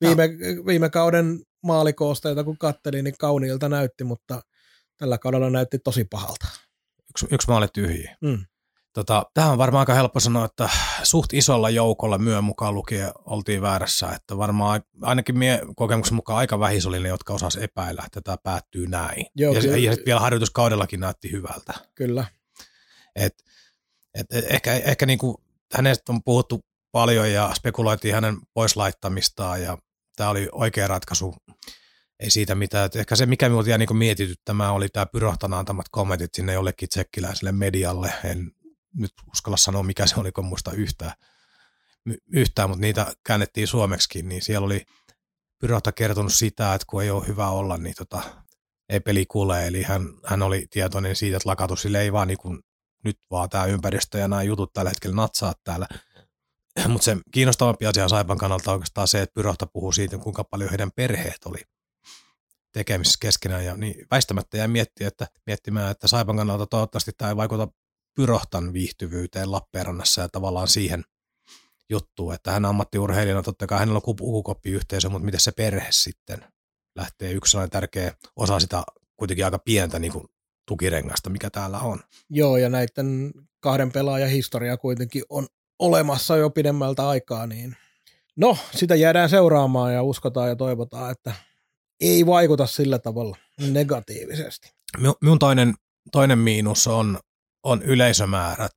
Viime, 0.00 0.26
no. 0.26 0.66
viime 0.66 0.90
kauden 0.90 1.40
maalikoosteita 1.62 2.44
kun 2.44 2.58
kattelin, 2.58 3.04
niin 3.04 3.14
kauniilta 3.18 3.68
näytti, 3.68 4.04
mutta 4.04 4.42
tällä 4.96 5.18
kaudella 5.18 5.50
näytti 5.50 5.78
tosi 5.78 6.04
pahalta. 6.04 6.46
Yksi, 7.10 7.26
yksi 7.34 7.48
maali 7.48 7.68
tyhjiä. 7.74 8.16
Mm. 8.20 8.44
Tota, 8.92 9.26
tähän 9.34 9.52
on 9.52 9.58
varmaan 9.58 9.82
aika 9.82 9.94
helppo 9.94 10.20
sanoa, 10.20 10.44
että 10.44 10.70
suht 11.02 11.32
isolla 11.32 11.70
joukolla 11.70 12.18
myö 12.18 12.40
mukaan 12.40 12.74
lukien 12.74 13.10
oltiin 13.24 13.62
väärässä, 13.62 14.08
että 14.08 14.36
varmaan 14.36 14.82
ainakin 15.02 15.38
mie 15.38 15.60
kokemuksen 15.76 16.14
mukaan 16.14 16.38
aika 16.38 16.60
vähis 16.60 16.86
oli 16.86 17.00
ne, 17.00 17.08
jotka 17.08 17.34
osas 17.34 17.56
epäillä, 17.56 18.02
että 18.06 18.20
tämä 18.20 18.36
päättyy 18.42 18.86
näin. 18.86 19.26
Joo, 19.36 19.54
ja, 19.54 19.76
ja 19.76 19.96
vielä 20.06 20.20
harjoituskaudellakin 20.20 21.00
näytti 21.00 21.32
hyvältä. 21.32 21.72
Kyllä. 21.94 22.24
Et, 23.16 23.34
et, 24.14 24.26
et 24.30 24.44
ehkä 24.48 24.74
ehkä 24.74 25.06
niin 25.06 25.18
kuin, 25.18 25.36
hänestä 25.74 26.12
on 26.12 26.22
puhuttu 26.22 26.60
paljon 26.92 27.32
ja 27.32 27.50
spekuloitiin 27.54 28.14
hänen 28.14 28.36
poislaittamistaan 28.54 29.62
ja 29.62 29.78
tämä 30.16 30.30
oli 30.30 30.48
oikea 30.52 30.88
ratkaisu. 30.88 31.34
Ei 32.20 32.30
siitä 32.30 32.54
mitään. 32.54 32.86
Et 32.86 32.96
ehkä 32.96 33.16
se, 33.16 33.26
mikä 33.26 33.48
minua 33.48 33.62
jäi 33.66 33.78
niin 33.78 33.96
mietityttämään, 33.96 34.72
oli 34.72 34.88
tämä 34.88 35.06
Pyrohtan 35.06 35.54
antamat 35.54 35.86
kommentit 35.90 36.34
sinne 36.34 36.52
jollekin 36.52 36.88
tsekkiläiselle 36.88 37.52
medialle. 37.52 38.12
En 38.24 38.52
nyt 38.94 39.12
uskalla 39.32 39.56
sanoa 39.56 39.82
mikä 39.82 40.06
se 40.06 40.20
oli, 40.20 40.32
kun 40.32 40.44
muista 40.44 40.72
yhtään, 40.72 41.12
yhtään, 42.32 42.70
mutta 42.70 42.80
niitä 42.80 43.12
käännettiin 43.26 43.66
suomeksikin, 43.66 44.28
niin 44.28 44.42
siellä 44.42 44.64
oli 44.64 44.86
Pyrota 45.58 45.92
kertonut 45.92 46.34
sitä, 46.34 46.74
että 46.74 46.86
kun 46.88 47.02
ei 47.02 47.10
ole 47.10 47.26
hyvä 47.26 47.48
olla, 47.48 47.76
niin 47.76 47.94
tota, 47.94 48.22
ei 48.88 49.00
peli 49.00 49.26
kuule, 49.26 49.66
eli 49.66 49.82
hän, 49.82 50.08
hän 50.26 50.42
oli 50.42 50.66
tietoinen 50.70 51.16
siitä, 51.16 51.36
että 51.36 51.48
lakatus 51.48 51.82
sille 51.82 52.00
ei 52.00 52.12
vaan 52.12 52.28
niin 52.28 52.38
kuin, 52.38 52.60
nyt 53.04 53.18
vaan 53.30 53.48
tämä 53.48 53.64
ympäristö 53.64 54.18
ja 54.18 54.28
nämä 54.28 54.42
jutut 54.42 54.72
tällä 54.72 54.90
hetkellä 54.90 55.16
natsaa 55.16 55.54
täällä. 55.64 55.86
Mutta 56.88 57.04
se 57.04 57.16
kiinnostavampi 57.32 57.86
asia 57.86 58.08
Saipan 58.08 58.38
kannalta 58.38 58.70
on 58.70 58.74
oikeastaan 58.74 59.08
se, 59.08 59.22
että 59.22 59.34
Pyrohta 59.34 59.66
puhuu 59.66 59.92
siitä, 59.92 60.18
kuinka 60.18 60.44
paljon 60.44 60.70
heidän 60.70 60.90
perheet 60.96 61.44
oli 61.44 61.58
tekemisissä 62.72 63.18
keskenään. 63.20 63.64
Ja 63.64 63.76
niin 63.76 64.06
väistämättä 64.10 64.56
jäi 64.56 64.68
miettiä, 64.68 65.08
että, 65.08 65.26
miettimään, 65.46 65.90
että 65.90 66.08
Saipan 66.08 66.36
kannalta 66.36 66.66
toivottavasti 66.66 67.12
tämä 67.18 67.28
ei 67.28 67.36
vaikuta 67.36 67.68
Pyrohtan 68.14 68.72
viihtyvyyteen 68.72 69.52
Lappeenrannassa 69.52 70.20
ja 70.22 70.28
tavallaan 70.28 70.68
siihen 70.68 71.04
juttuun, 71.90 72.34
että 72.34 72.52
hän 72.52 72.64
ammattiurheilijana, 72.64 73.42
totta 73.42 73.66
kai 73.66 73.78
hänellä 73.78 74.00
on 74.06 74.16
pukukoppiyhteisö, 74.16 75.08
mutta 75.08 75.24
miten 75.24 75.40
se 75.40 75.52
perhe 75.52 75.86
sitten 75.90 76.44
lähtee 76.96 77.32
yksi 77.32 77.50
sellainen 77.50 77.70
tärkeä 77.70 78.14
osa 78.36 78.60
sitä 78.60 78.82
kuitenkin 79.16 79.44
aika 79.44 79.58
pientä 79.58 79.98
niin 79.98 80.12
kuin 80.12 80.24
tukirengasta, 80.66 81.30
mikä 81.30 81.50
täällä 81.50 81.78
on. 81.78 82.00
Joo, 82.30 82.56
ja 82.56 82.68
näiden 82.68 83.32
kahden 83.60 83.92
pelaajan 83.92 84.30
historia 84.30 84.76
kuitenkin 84.76 85.22
on 85.28 85.46
olemassa 85.78 86.36
jo 86.36 86.50
pidemmältä 86.50 87.08
aikaa, 87.08 87.46
niin 87.46 87.76
no, 88.36 88.58
sitä 88.74 88.94
jäädään 88.94 89.28
seuraamaan 89.28 89.94
ja 89.94 90.02
uskotaan 90.02 90.48
ja 90.48 90.56
toivotaan, 90.56 91.10
että 91.10 91.34
ei 92.00 92.26
vaikuta 92.26 92.66
sillä 92.66 92.98
tavalla 92.98 93.36
negatiivisesti. 93.70 94.70
Minun 95.20 95.38
toinen, 95.38 95.74
toinen 96.12 96.38
miinus 96.38 96.86
on 96.86 97.18
on 97.62 97.82
yleisömäärät. 97.82 98.72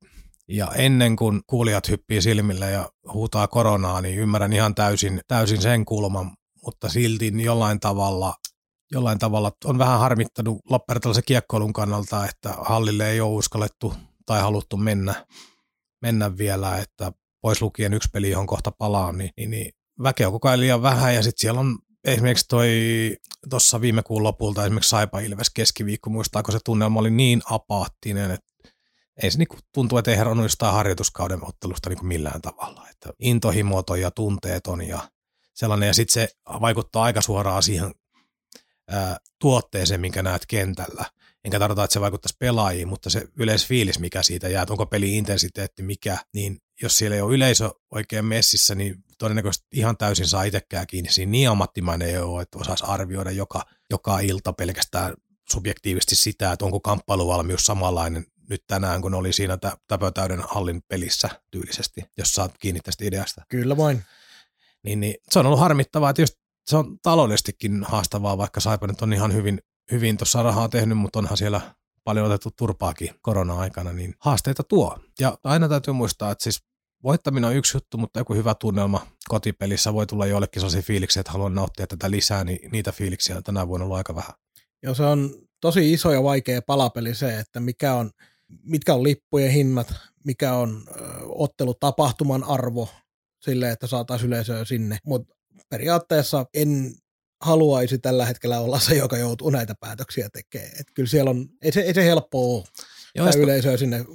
Ja 0.48 0.72
ennen 0.76 1.16
kuin 1.16 1.42
kuulijat 1.48 1.90
hyppii 1.90 2.22
silmille 2.22 2.72
ja 2.72 2.90
huutaa 3.14 3.48
koronaa, 3.48 4.02
niin 4.02 4.20
ymmärrän 4.20 4.54
ihan 4.54 4.76
täysin, 4.76 5.22
täysin 5.28 5.62
sen 5.62 5.86
kulman, 5.86 6.32
mutta 6.66 6.90
silti 6.90 7.34
jollain 7.44 7.80
tavalla, 7.80 8.34
jollain 8.92 9.20
tavalla 9.20 9.52
on 9.66 9.78
vähän 9.78 10.00
harmittanut 10.00 10.60
Lappeenrantalaisen 10.70 11.24
kiekkoilun 11.26 11.74
kannalta, 11.74 12.26
että 12.26 12.56
hallille 12.62 13.12
ei 13.12 13.22
ole 13.22 13.34
uskallettu 13.34 13.94
tai 14.26 14.42
haluttu 14.42 14.78
mennä, 14.78 15.26
mennä 16.02 16.38
vielä, 16.38 16.78
että 16.78 17.12
pois 17.42 17.62
lukien 17.62 17.94
yksi 17.94 18.10
peli, 18.14 18.30
johon 18.30 18.48
kohta 18.48 18.72
palaa, 18.72 19.12
niin, 19.12 19.32
niin, 19.38 19.52
niin 19.52 19.72
väkeä 20.04 20.28
on 20.28 20.34
koko 20.34 20.48
ajan 20.48 20.60
liian 20.60 20.82
vähän 20.82 21.16
ja 21.16 21.24
sitten 21.24 21.42
siellä 21.42 21.60
on 21.60 21.78
esimerkiksi 22.06 22.48
toi 22.48 22.70
tuossa 23.50 23.82
viime 23.82 24.04
kuun 24.04 24.24
lopulta 24.24 24.64
esimerkiksi 24.64 24.90
Saipa 24.90 25.20
Ilves 25.20 25.50
keskiviikko, 25.50 26.10
muistaako 26.10 26.52
se 26.52 26.60
tunnelma 26.66 27.00
oli 27.00 27.12
niin 27.12 27.42
apaattinen, 27.46 28.32
että 28.32 28.53
ei 29.24 29.32
se 29.32 29.38
niinku 29.38 29.58
tuntuu, 29.74 29.98
että 29.98 30.12
ei 30.12 30.18
heronnut 30.18 30.46
jostain 30.46 30.74
harjoituskauden 30.74 31.46
ottelusta 31.48 31.90
niinku 31.90 32.06
millään 32.06 32.42
tavalla. 32.42 32.88
Että 32.90 33.10
intohimoton 33.20 34.02
ja 34.02 34.12
tunteeton 34.12 34.88
ja 34.88 35.10
sellainen, 35.54 35.88
ja 35.88 35.94
sitten 35.94 36.14
se 36.14 36.30
vaikuttaa 36.62 37.04
aika 37.04 37.22
suoraan 37.22 37.64
siihen 37.64 37.92
ää, 38.90 39.18
tuotteeseen, 39.40 40.02
minkä 40.02 40.24
näet 40.24 40.46
kentällä. 40.46 41.06
Enkä 41.46 41.60
tarkoita, 41.60 41.84
että 41.84 41.94
se 41.94 42.02
vaikuttaisi 42.02 42.36
pelaajiin, 42.40 42.88
mutta 42.88 43.10
se 43.10 43.28
yleisfiilis, 43.40 44.00
mikä 44.00 44.24
siitä 44.24 44.50
jää, 44.50 44.66
onko 44.70 44.86
peli 44.86 45.18
intensiteetti 45.18 45.84
mikä, 45.84 46.18
niin 46.34 46.58
jos 46.82 46.98
siellä 46.98 47.16
ei 47.16 47.22
ole 47.22 47.34
yleisö 47.34 47.72
oikein 47.92 48.26
messissä, 48.26 48.76
niin 48.76 48.96
todennäköisesti 49.18 49.68
ihan 49.72 49.98
täysin 49.98 50.28
saa 50.28 50.44
itsekään 50.44 50.88
kiinni. 50.88 51.12
Siinä 51.12 51.32
niin 51.32 51.50
ammattimainen 51.50 52.08
ei 52.08 52.18
ole, 52.18 52.42
että 52.42 52.58
osaisi 52.60 52.84
arvioida 52.88 53.32
joka, 53.32 53.66
joka 53.90 54.20
ilta 54.20 54.54
pelkästään 54.54 55.14
subjektiivisesti 55.50 56.16
sitä, 56.16 56.52
että 56.52 56.66
onko 56.66 56.80
kamppailuvalmius 56.80 57.66
samanlainen 57.66 58.26
nyt 58.50 58.64
tänään, 58.68 59.02
kun 59.02 59.14
oli 59.14 59.34
siinä 59.34 59.58
tä- 59.58 59.78
Täpötäyden 59.88 60.44
hallin 60.48 60.82
pelissä 60.88 61.30
tyylisesti, 61.52 62.04
jos 62.18 62.34
saat 62.34 62.52
kiinni 62.60 62.80
tästä 62.80 63.06
ideasta. 63.06 63.42
Kyllä 63.50 63.78
vain. 63.78 64.04
Niin, 64.84 65.00
niin 65.00 65.16
se 65.30 65.40
on 65.40 65.46
ollut 65.46 65.60
harmittavaa, 65.60 66.10
että 66.10 66.22
just 66.22 66.34
se 66.66 66.78
on 66.78 66.98
taloudellisestikin 67.02 67.84
haastavaa, 67.84 68.38
vaikka 68.38 68.60
Saipa 68.60 68.88
nyt 68.88 69.02
on 69.02 69.14
ihan 69.14 69.34
hyvin, 69.34 69.60
hyvin 69.92 70.18
tuossa 70.18 70.44
rahaa 70.44 70.70
tehnyt, 70.70 70.98
mutta 70.98 71.20
onhan 71.20 71.38
siellä 71.38 71.62
paljon 72.04 72.26
otettu 72.26 72.52
turpaakin 72.58 73.10
korona-aikana, 73.22 73.94
niin 73.94 74.16
haasteita 74.20 74.64
tuo. 74.64 75.00
Ja 75.20 75.38
aina 75.44 75.70
täytyy 75.70 75.94
muistaa, 75.94 76.32
että 76.32 76.44
siis 76.44 76.64
voittaminen 77.04 77.50
on 77.50 77.56
yksi 77.56 77.78
juttu, 77.78 77.98
mutta 77.98 78.20
joku 78.20 78.34
hyvä 78.34 78.56
tunnelma 78.56 79.08
kotipelissä 79.28 79.94
voi 79.94 80.08
tulla 80.08 80.26
joillekin 80.26 80.60
sellaisia 80.60 80.82
fiiliksiä, 80.82 81.20
että 81.20 81.32
haluan 81.32 81.56
nauttia 81.56 81.88
tätä 81.88 82.12
lisää, 82.12 82.44
niin 82.44 82.72
niitä 82.72 82.92
fiiliksiä 82.92 83.38
on 83.38 83.44
tänä 83.44 83.68
vuonna 83.68 83.84
ollut 83.84 83.98
aika 83.98 84.16
vähän. 84.16 84.34
Ja 84.84 84.94
se 84.94 85.04
on 85.04 85.36
tosi 85.62 85.94
iso 85.94 86.12
ja 86.12 86.24
vaikea 86.24 86.62
palapeli 86.62 87.16
se, 87.16 87.40
että 87.40 87.60
mikä 87.60 87.94
on, 87.94 88.12
mitkä 88.64 88.94
on 88.94 89.04
lippujen 89.04 89.52
hinnat, 89.52 89.94
mikä 90.26 90.54
on 90.54 90.84
ottelutapahtuman 91.26 92.44
arvo 92.44 92.90
sille, 93.42 93.72
että 93.72 93.88
saataisiin 93.88 94.28
yleisöä 94.28 94.66
sinne. 94.66 94.98
Mutta 95.06 95.34
periaatteessa 95.70 96.46
en 96.54 96.96
haluaisi 97.42 97.98
tällä 97.98 98.26
hetkellä 98.26 98.60
olla 98.60 98.80
se, 98.80 98.96
joka 98.96 99.18
joutuu 99.18 99.50
näitä 99.50 99.76
päätöksiä 99.80 100.30
tekemään. 100.30 100.72
Et 100.80 100.88
kyllä 100.94 101.10
siellä 101.10 101.30
on, 101.30 101.50
ei 101.62 101.72
se, 101.72 101.82
ei 101.82 101.94
se 101.94 102.06
helppoa 102.06 102.56
ole 102.56 102.64
Joo, 103.16 103.32
sitä 103.32 103.44
yleisöä 103.44 103.78
sinne 103.78 104.06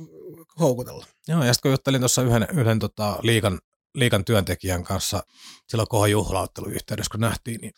houkutella. 0.61 1.07
Joo, 1.29 1.45
ja 1.45 1.53
sitten 1.53 1.69
kun 1.69 1.73
juttelin 1.73 2.01
tuossa 2.01 2.23
yhden, 2.23 2.47
yhden 2.53 2.79
tota, 2.79 3.19
liikan, 3.23 3.59
liikan 3.95 4.25
työntekijän 4.25 4.85
kanssa 4.85 5.23
silloin 5.69 5.89
kohan 5.89 6.11
juhlauttelun 6.11 6.73
yhteydessä, 6.73 7.11
kun 7.11 7.21
nähtiin, 7.21 7.61
niin 7.61 7.73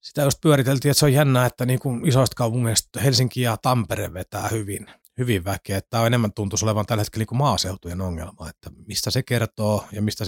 sitä 0.00 0.22
just 0.22 0.40
pyöriteltiin, 0.40 0.90
että 0.90 0.98
se 0.98 1.06
on 1.06 1.12
jännää, 1.12 1.46
että 1.46 1.66
niin 1.66 1.78
kuin 1.78 2.08
isoista 2.08 2.34
kaupungeista 2.36 3.00
Helsinki 3.00 3.40
ja 3.40 3.56
Tampere 3.56 4.12
vetää 4.12 4.48
hyvin, 4.48 4.86
hyvin 5.18 5.44
väkeä. 5.44 5.76
Että 5.76 5.90
tämä 5.90 6.00
on 6.00 6.06
enemmän 6.06 6.32
tuntuisi 6.32 6.64
olevan 6.64 6.86
tällä 6.86 7.00
hetkellä 7.00 7.26
niin 7.30 7.38
maaseutujen 7.38 8.00
ongelma, 8.00 8.48
että 8.48 8.70
mistä 8.86 9.10
se 9.10 9.22
kertoo 9.22 9.84
ja 9.92 10.02
mistä, 10.02 10.24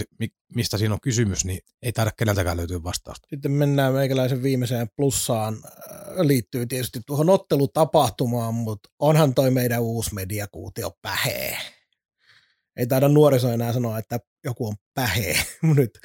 mistä 0.55 0.78
siinä 0.78 0.95
on 0.95 1.01
kysymys, 1.01 1.45
niin 1.45 1.61
ei 1.82 1.93
taida 1.93 2.11
keneltäkään 2.18 2.57
löytyä 2.57 2.82
vastausta. 2.82 3.28
Sitten 3.30 3.53
mennään 3.53 3.93
meikäläisen 3.93 4.43
viimeiseen 4.43 4.89
plussaan. 4.97 5.55
Äh, 5.55 6.26
liittyy 6.26 6.66
tietysti 6.66 7.01
tuohon 7.07 7.28
ottelutapahtumaan, 7.28 8.55
mutta 8.55 8.89
onhan 8.99 9.34
toi 9.34 9.51
meidän 9.51 9.82
uusi 9.82 10.14
mediakuutio 10.14 10.91
pähee. 11.03 11.59
Ei 12.76 12.87
taida 12.87 13.09
nuoriso 13.09 13.53
enää 13.53 13.72
sanoa, 13.72 13.99
että 13.99 14.20
joku 14.45 14.66
on 14.66 14.74
pähee. 14.95 15.37
Nyt 15.76 15.99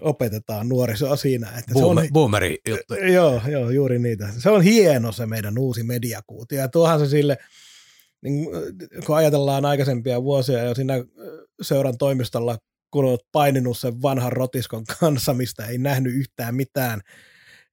opetetaan 0.00 0.68
nuorisoa 0.68 1.16
siinä. 1.16 1.48
Että 1.58 1.72
Boomer, 1.72 2.04
se 2.04 2.08
on, 2.08 2.12
boomeri 2.12 2.58
juttu. 2.68 2.94
Joo, 2.94 3.40
joo, 3.48 3.70
juuri 3.70 3.98
niitä. 3.98 4.28
Se 4.38 4.50
on 4.50 4.62
hieno 4.62 5.12
se 5.12 5.26
meidän 5.26 5.58
uusi 5.58 5.82
mediakuutio. 5.82 6.58
Ja 6.58 6.68
tuohan 6.68 6.98
se 6.98 7.06
sille, 7.06 7.38
niin 8.22 8.48
kun 9.06 9.16
ajatellaan 9.16 9.64
aikaisempia 9.64 10.22
vuosia 10.22 10.64
jo 10.64 10.74
siinä 10.74 10.94
seuran 11.62 11.98
toimistolla, 11.98 12.58
kun 12.90 13.04
olet 13.04 13.20
paininut 13.32 13.78
sen 13.78 14.02
vanhan 14.02 14.32
rotiskon 14.32 14.84
kanssa, 15.00 15.34
mistä 15.34 15.66
ei 15.66 15.78
nähnyt 15.78 16.14
yhtään 16.14 16.54
mitään 16.54 17.00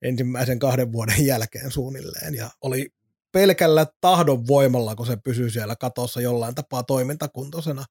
ensimmäisen 0.01 0.59
kahden 0.59 0.91
vuoden 0.91 1.25
jälkeen 1.31 1.71
suunnilleen. 1.71 2.35
Ja 2.35 2.49
oli 2.61 2.89
pelkällä 3.31 3.85
tahdon 4.01 4.47
voimalla, 4.47 4.95
kun 4.95 5.05
se 5.05 5.17
pysyy 5.23 5.49
siellä 5.49 5.75
katossa 5.75 6.21
jollain 6.21 6.55
tapaa 6.55 6.83
toimintakuntoisena, 6.83 7.85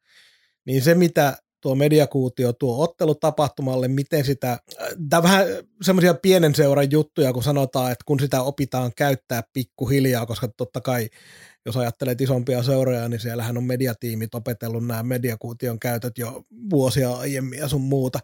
niin 0.67 0.83
se, 0.83 0.95
mitä 0.95 1.37
tuo 1.61 1.75
mediakuutio 1.75 2.53
tuo 2.53 2.85
ottelutapahtumalle, 2.85 3.89
miten 3.89 4.25
sitä, 4.25 4.59
tämä 5.11 5.19
on 5.19 5.23
vähän 5.23 5.47
semmoisia 5.83 6.15
pienen 6.15 6.55
seuran 6.55 6.91
juttuja, 6.91 7.33
kun 7.33 7.43
sanotaan, 7.43 7.93
että 7.93 8.05
kun 8.07 8.21
sitä 8.21 8.43
opitaan 8.43 8.93
käyttää 8.97 9.43
pikkuhiljaa, 9.53 10.27
koska 10.27 10.49
totta 10.49 10.81
kai 10.81 11.09
jos 11.67 11.77
ajattelet 11.77 12.21
isompia 12.21 12.63
seuroja, 12.63 13.09
niin 13.09 13.21
siellähän 13.21 13.57
on 13.57 13.65
mediatiimit 13.65 14.35
opetellut 14.35 14.87
nämä 14.87 15.03
mediakuution 15.03 15.79
käytöt 15.79 16.19
jo 16.19 16.45
vuosia 16.71 17.13
aiemmin 17.13 17.59
ja 17.59 17.69
sun 17.69 17.81
muuta. 17.81 18.19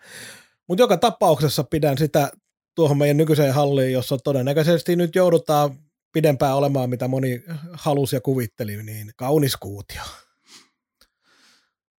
Mutta 0.68 0.82
joka 0.82 0.96
tapauksessa 0.96 1.64
pidän 1.64 1.98
sitä 1.98 2.30
tuohon 2.74 2.98
meidän 2.98 3.16
nykyiseen 3.16 3.54
halliin, 3.54 3.92
jossa 3.92 4.18
todennäköisesti 4.18 4.96
nyt 4.96 5.14
joudutaan 5.14 5.78
pidempään 6.12 6.56
olemaan, 6.56 6.90
mitä 6.90 7.08
moni 7.08 7.42
halusi 7.72 8.16
ja 8.16 8.20
kuvitteli, 8.20 8.82
niin 8.82 9.10
kaunis 9.16 9.56
kuutio. 9.56 10.02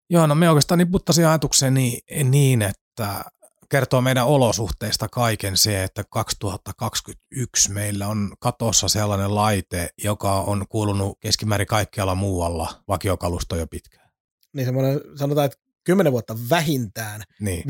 Joo, 0.09 0.27
no 0.27 0.35
me 0.35 0.49
oikeastaan 0.49 0.77
niputtaisiin 0.77 1.27
ajatukseen 1.27 1.73
niin, 1.73 2.31
niin, 2.31 2.61
että 2.61 3.23
kertoo 3.71 4.01
meidän 4.01 4.27
olosuhteista 4.27 5.09
kaiken 5.09 5.57
se, 5.57 5.83
että 5.83 6.03
2021 6.09 7.71
meillä 7.71 8.07
on 8.07 8.33
katossa 8.39 8.87
sellainen 8.87 9.35
laite, 9.35 9.89
joka 10.03 10.41
on 10.41 10.65
kuulunut 10.69 11.19
keskimäärin 11.19 11.67
kaikkialla 11.67 12.15
muualla 12.15 12.83
vakiokalusto 12.87 13.55
jo 13.55 13.67
pitkään. 13.67 14.09
Niin 14.53 14.65
semmoinen, 14.65 15.01
sanotaan, 15.15 15.45
että 15.45 15.57
10 15.83 16.11
vuotta 16.11 16.35
vähintään, 16.49 17.23
Niin. 17.39 17.63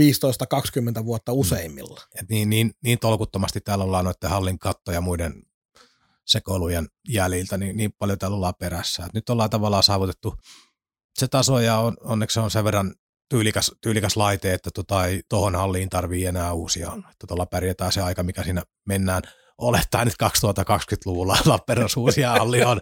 15-20 1.01 1.05
vuotta 1.05 1.33
useimmilla. 1.33 2.01
Et 2.21 2.29
niin, 2.29 2.49
niin, 2.49 2.71
niin 2.83 2.99
tolkuttomasti 2.99 3.61
täällä 3.61 3.83
ollaan 3.83 4.05
noiden 4.05 4.29
hallin 4.29 4.59
katto 4.59 4.91
ja 4.91 5.01
muiden 5.01 5.43
sekoilujen 6.25 6.87
jäljiltä, 7.09 7.57
niin, 7.57 7.77
niin 7.77 7.93
paljon 7.99 8.19
täällä 8.19 8.35
ollaan 8.35 8.53
perässä. 8.59 9.05
Et 9.05 9.13
nyt 9.13 9.29
ollaan 9.29 9.49
tavallaan 9.49 9.83
saavutettu 9.83 10.35
se 11.19 11.27
taso 11.27 11.59
ja 11.59 11.77
on, 11.77 11.97
onneksi 12.01 12.39
on 12.39 12.51
sen 12.51 12.63
verran 12.63 12.95
tyylikäs, 13.31 13.71
tyylikäs 13.81 14.17
laite, 14.17 14.53
että 14.53 14.69
tota 14.73 15.05
ei 15.05 15.21
tuohon 15.29 15.55
halliin 15.55 15.89
tarvii 15.89 16.25
enää 16.25 16.53
uusia. 16.53 16.91
Että 17.11 17.27
tuolla 17.27 17.45
pärjätään 17.45 17.91
se 17.91 18.01
aika, 18.01 18.23
mikä 18.23 18.43
siinä 18.43 18.63
mennään. 18.87 19.21
Olettaa 19.57 20.05
nyt 20.05 20.13
2020-luvulla 20.23 21.37
Lappeenrannassa 21.45 21.99
uusia 21.99 22.31
halli 22.31 22.63
on. 22.63 22.81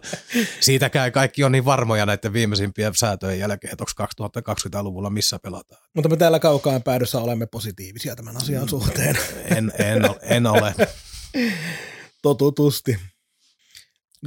Siitäkään 0.60 1.12
kaikki 1.12 1.44
on 1.44 1.52
niin 1.52 1.64
varmoja 1.64 2.06
näiden 2.06 2.32
viimeisimpien 2.32 2.94
säätöjen 2.94 3.38
jälkeen, 3.38 3.72
että 3.72 3.84
onko 4.00 4.40
2020-luvulla 4.40 5.10
missä 5.10 5.38
pelataan. 5.38 5.82
Mutta 5.94 6.08
me 6.08 6.16
täällä 6.16 6.38
kaukaan 6.38 6.82
päädyssä 6.82 7.18
olemme 7.18 7.46
positiivisia 7.46 8.16
tämän 8.16 8.36
asian 8.36 8.68
suhteen. 8.68 9.18
En, 9.56 9.72
en, 9.78 10.10
ole- 10.10 10.18
en 10.22 10.46
ole. 10.46 10.74
Totutusti. 12.22 12.96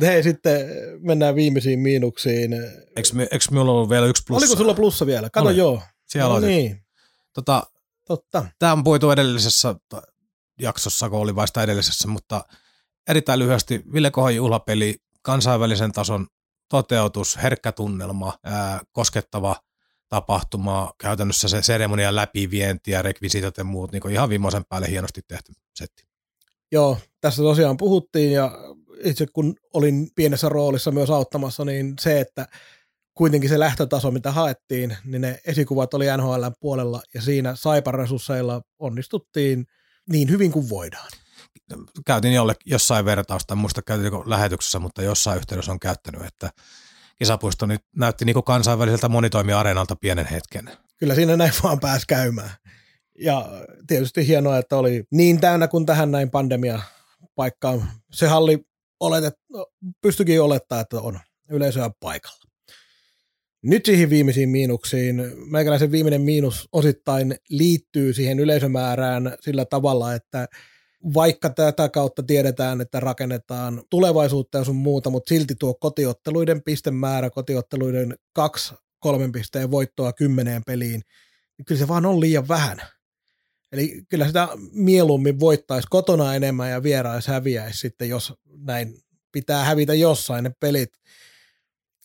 Hei, 0.01 0.23
sitten 0.23 0.61
mennään 0.99 1.35
viimeisiin 1.35 1.79
miinuksiin. 1.79 2.53
Eikö, 2.95 3.09
me- 3.13 3.27
eikö 3.31 3.45
minulla 3.51 3.71
ollut 3.71 3.89
vielä 3.89 4.05
yksi 4.05 4.23
plussa? 4.27 4.45
Oliko 4.47 4.57
sulla 4.57 4.73
plussa 4.73 5.05
vielä? 5.05 5.29
Kato 5.29 5.47
Oli. 5.47 5.57
joo. 5.57 5.81
Siellä 6.13 6.33
no 6.33 6.39
niin, 6.39 6.85
Tota, 7.33 7.63
totta. 8.07 8.45
Tämä 8.59 8.71
on 8.71 8.83
puitu 8.83 9.11
edellisessä 9.11 9.75
jaksossa, 10.59 11.09
kun 11.09 11.19
oli 11.19 11.35
vasta 11.35 11.63
edellisessä, 11.63 12.07
mutta 12.07 12.45
erittäin 13.07 13.39
lyhyesti 13.39 13.83
Ville 13.93 14.11
Kohan 14.11 14.35
juhlapeli, 14.35 14.95
kansainvälisen 15.21 15.91
tason 15.91 16.27
toteutus, 16.69 17.37
herkkä 17.43 17.71
tunnelma, 17.71 18.37
ää, 18.43 18.81
koskettava 18.91 19.55
tapahtuma, 20.09 20.93
käytännössä 20.97 21.47
se 21.47 21.61
seremonian 21.61 22.15
läpivienti 22.15 22.91
ja 22.91 23.01
rekvisiitot 23.01 23.57
ja 23.57 23.63
muut, 23.63 23.91
niin 23.91 24.11
ihan 24.11 24.29
viimeisen 24.29 24.65
päälle 24.69 24.89
hienosti 24.89 25.21
tehty 25.27 25.53
setti. 25.75 26.03
Joo, 26.71 26.97
tässä 27.21 27.43
tosiaan 27.43 27.77
puhuttiin 27.77 28.31
ja 28.31 28.51
itse 29.03 29.25
kun 29.33 29.55
olin 29.73 30.09
pienessä 30.15 30.49
roolissa 30.49 30.91
myös 30.91 31.09
auttamassa, 31.09 31.65
niin 31.65 31.93
se, 31.99 32.19
että 32.19 32.47
kuitenkin 33.13 33.49
se 33.49 33.59
lähtötaso, 33.59 34.11
mitä 34.11 34.31
haettiin, 34.31 34.97
niin 35.05 35.21
ne 35.21 35.39
esikuvat 35.45 35.93
oli 35.93 36.05
NHL 36.17 36.47
puolella 36.59 37.01
ja 37.13 37.21
siinä 37.21 37.55
Saipan 37.55 37.93
resursseilla 37.93 38.61
onnistuttiin 38.79 39.65
niin 40.09 40.29
hyvin 40.29 40.51
kuin 40.51 40.69
voidaan. 40.69 41.09
Käytin 42.05 42.33
jolle, 42.33 42.55
jossain 42.65 43.05
vertausta, 43.05 43.53
en 43.53 43.57
muista 43.57 43.81
käytinkö 43.81 44.17
lähetyksessä, 44.25 44.79
mutta 44.79 45.01
jossain 45.01 45.37
yhteydessä 45.37 45.71
on 45.71 45.79
käyttänyt, 45.79 46.21
että 46.21 46.49
kisapuisto 47.19 47.65
nyt 47.65 47.81
näytti 47.95 48.25
niin 48.25 48.33
kuin 48.33 48.43
kansainväliseltä 48.43 49.09
monitoimiareenalta 49.09 49.95
pienen 49.95 50.25
hetken. 50.25 50.71
Kyllä 50.97 51.15
siinä 51.15 51.37
näin 51.37 51.53
vaan 51.63 51.79
pääsi 51.79 52.05
käymään. 52.07 52.51
Ja 53.19 53.49
tietysti 53.87 54.27
hienoa, 54.27 54.57
että 54.57 54.77
oli 54.77 55.03
niin 55.11 55.41
täynnä 55.41 55.67
kuin 55.67 55.85
tähän 55.85 56.11
näin 56.11 56.29
pandemia 56.29 56.79
paikkaan. 57.35 57.91
Se 58.11 58.27
halli 58.27 58.65
oletet, 58.99 59.33
no, 59.49 59.67
pystyikin 60.01 60.41
olettaa, 60.41 60.79
että 60.79 61.01
on 61.01 61.19
yleisöä 61.49 61.89
paikalla. 61.99 62.52
Nyt 63.63 63.85
siihen 63.85 64.09
viimeisiin 64.09 64.49
miinuksiin. 64.49 65.23
Meikäläisen 65.45 65.91
viimeinen 65.91 66.21
miinus 66.21 66.69
osittain 66.71 67.35
liittyy 67.49 68.13
siihen 68.13 68.39
yleisömäärään 68.39 69.37
sillä 69.41 69.65
tavalla, 69.65 70.13
että 70.13 70.47
vaikka 71.13 71.49
tätä 71.49 71.89
kautta 71.89 72.23
tiedetään, 72.23 72.81
että 72.81 72.99
rakennetaan 72.99 73.83
tulevaisuutta 73.89 74.57
ja 74.57 74.63
sun 74.63 74.75
muuta, 74.75 75.09
mutta 75.09 75.29
silti 75.29 75.55
tuo 75.59 75.73
kotiotteluiden 75.73 76.63
pistemäärä, 76.63 77.29
kotiotteluiden 77.29 78.15
kaksi 78.33 78.73
kolmen 78.99 79.31
pisteen 79.31 79.71
voittoa 79.71 80.13
kymmeneen 80.13 80.61
peliin, 80.65 81.01
niin 81.57 81.65
kyllä 81.65 81.79
se 81.79 81.87
vaan 81.87 82.05
on 82.05 82.19
liian 82.19 82.47
vähän. 82.47 82.77
Eli 83.71 84.01
kyllä 84.09 84.27
sitä 84.27 84.47
mieluummin 84.71 85.39
voittaisi 85.39 85.87
kotona 85.91 86.35
enemmän 86.35 86.71
ja 86.71 86.83
vierais 86.83 87.27
häviäisi 87.27 87.79
sitten, 87.79 88.09
jos 88.09 88.33
näin 88.57 88.99
pitää 89.31 89.63
hävitä 89.63 89.93
jossain 89.93 90.43
ne 90.43 90.51
pelit. 90.59 90.89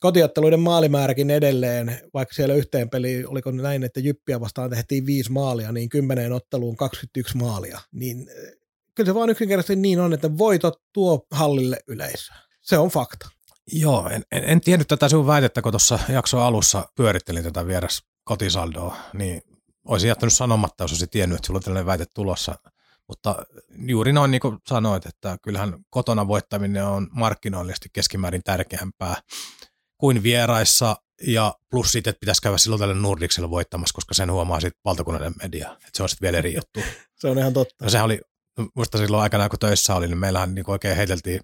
Kotiotteluiden 0.00 0.60
maalimääräkin 0.60 1.30
edelleen, 1.30 2.00
vaikka 2.14 2.34
siellä 2.34 2.54
yhteen 2.54 2.90
peliin, 2.90 3.28
oliko 3.28 3.50
näin, 3.50 3.82
että 3.82 4.00
Jyppiä 4.00 4.40
vastaan 4.40 4.70
tehtiin 4.70 5.06
viisi 5.06 5.32
maalia, 5.32 5.72
niin 5.72 5.88
kymmeneen 5.88 6.32
otteluun 6.32 6.76
21 6.76 7.36
maalia, 7.36 7.80
niin 7.92 8.28
eh, 8.28 8.52
kyllä 8.94 9.08
se 9.08 9.14
vaan 9.14 9.30
yksinkertaisesti 9.30 9.76
niin 9.76 10.00
on, 10.00 10.12
että 10.12 10.38
voitot 10.38 10.82
tuo 10.92 11.26
hallille 11.30 11.78
yleisöä. 11.86 12.36
Se 12.60 12.78
on 12.78 12.88
fakta. 12.88 13.28
Joo, 13.72 14.08
en, 14.08 14.22
en, 14.32 14.44
en 14.44 14.60
tiennyt 14.60 14.88
tätä 14.88 15.08
sinun 15.08 15.26
väitettä, 15.26 15.62
kun 15.62 15.72
tuossa 15.72 15.98
jakson 16.08 16.42
alussa 16.42 16.88
pyörittelin 16.94 17.44
tätä 17.44 17.66
vieras 17.66 18.02
kotisaldoa, 18.24 18.96
niin 19.12 19.42
olisin 19.84 20.08
jättänyt 20.08 20.32
sanomatta, 20.32 20.84
jos 20.84 20.92
olisin 20.92 21.10
tiennyt, 21.10 21.36
että 21.36 21.46
sulla 21.46 21.58
on 21.58 21.62
tällainen 21.62 21.86
väite 21.86 22.06
tulossa. 22.14 22.54
Mutta 23.08 23.46
juuri 23.86 24.12
noin 24.12 24.30
niin 24.30 24.40
kuin 24.40 24.58
sanoit, 24.66 25.06
että 25.06 25.38
kyllähän 25.42 25.84
kotona 25.90 26.28
voittaminen 26.28 26.84
on 26.84 27.08
markkinoillisesti 27.10 27.88
keskimäärin 27.92 28.42
tärkeämpää 28.42 29.16
kuin 29.98 30.22
vieraissa, 30.22 30.96
ja 31.26 31.54
plus 31.70 31.92
siitä, 31.92 32.10
että 32.10 32.20
pitäisi 32.20 32.42
käydä 32.42 32.58
silloin 32.58 32.80
tälle 32.80 32.94
Nordicsella 32.94 33.50
voittamassa, 33.50 33.94
koska 33.94 34.14
sen 34.14 34.32
huomaa 34.32 34.60
sitten 34.60 34.80
valtakunnallinen 34.84 35.34
media. 35.42 35.72
Että 35.72 35.90
se 35.94 36.02
on 36.02 36.08
sitten 36.08 36.26
vielä 36.26 36.38
eri 36.38 36.54
juttu. 36.54 36.80
Se 37.20 37.28
on 37.28 37.38
ihan 37.38 37.52
totta. 37.52 37.84
No 37.84 37.90
sehän 37.90 38.04
oli, 38.04 38.20
muista 38.74 38.98
silloin 38.98 39.22
aikana 39.22 39.48
kun 39.48 39.58
töissä 39.58 39.94
oli, 39.94 40.08
niin 40.08 40.18
meillähän 40.18 40.54
niin 40.54 40.70
oikein 40.70 40.96
heiteltiin 40.96 41.40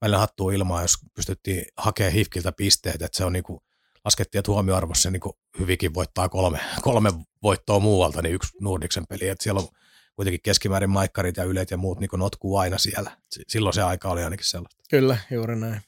välillä 0.00 0.18
hattua 0.18 0.52
ilmaa, 0.52 0.82
jos 0.82 0.94
pystyttiin 1.14 1.64
hakemaan 1.76 2.12
hifkiltä 2.12 2.52
pisteet, 2.52 3.02
että 3.02 3.16
se 3.16 3.24
on 3.24 3.32
niin 3.32 3.42
kuin, 3.42 3.60
laskettiin, 4.04 4.38
että 4.38 4.52
huomioarvossa 4.52 5.10
niin 5.10 5.20
kuin 5.20 5.32
hyvinkin 5.58 5.94
voittaa 5.94 6.28
kolme, 6.28 6.60
kolme 6.82 7.12
voittoa 7.42 7.80
muualta, 7.80 8.22
niin 8.22 8.34
yksi 8.34 8.56
Nordiksen 8.60 9.04
peli, 9.08 9.28
että 9.28 9.42
siellä 9.42 9.60
on 9.60 9.68
kuitenkin 10.16 10.40
keskimäärin 10.42 10.90
maikkarit 10.90 11.36
ja 11.36 11.44
ylet 11.44 11.70
ja 11.70 11.76
muut 11.76 12.00
niin 12.00 12.10
notkuu 12.16 12.56
aina 12.56 12.78
siellä. 12.78 13.16
Silloin 13.48 13.74
se 13.74 13.82
aika 13.82 14.08
oli 14.08 14.24
ainakin 14.24 14.46
sellaista. 14.46 14.82
Kyllä, 14.90 15.18
juuri 15.30 15.56
näin. 15.56 15.80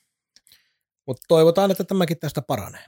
Mutta 1.07 1.23
toivotaan, 1.29 1.71
että 1.71 1.85
tämäkin 1.85 2.19
tästä 2.19 2.43
paranee. 2.43 2.85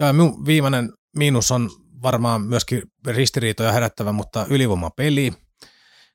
Ja 0.00 0.12
minun 0.12 0.46
viimeinen 0.46 0.92
miinus 1.16 1.50
on 1.50 1.70
varmaan 2.02 2.42
myöskin 2.42 2.82
ristiriitoja 3.06 3.72
herättävä, 3.72 4.12
mutta 4.12 4.46
ylivoimapeli. 4.48 5.32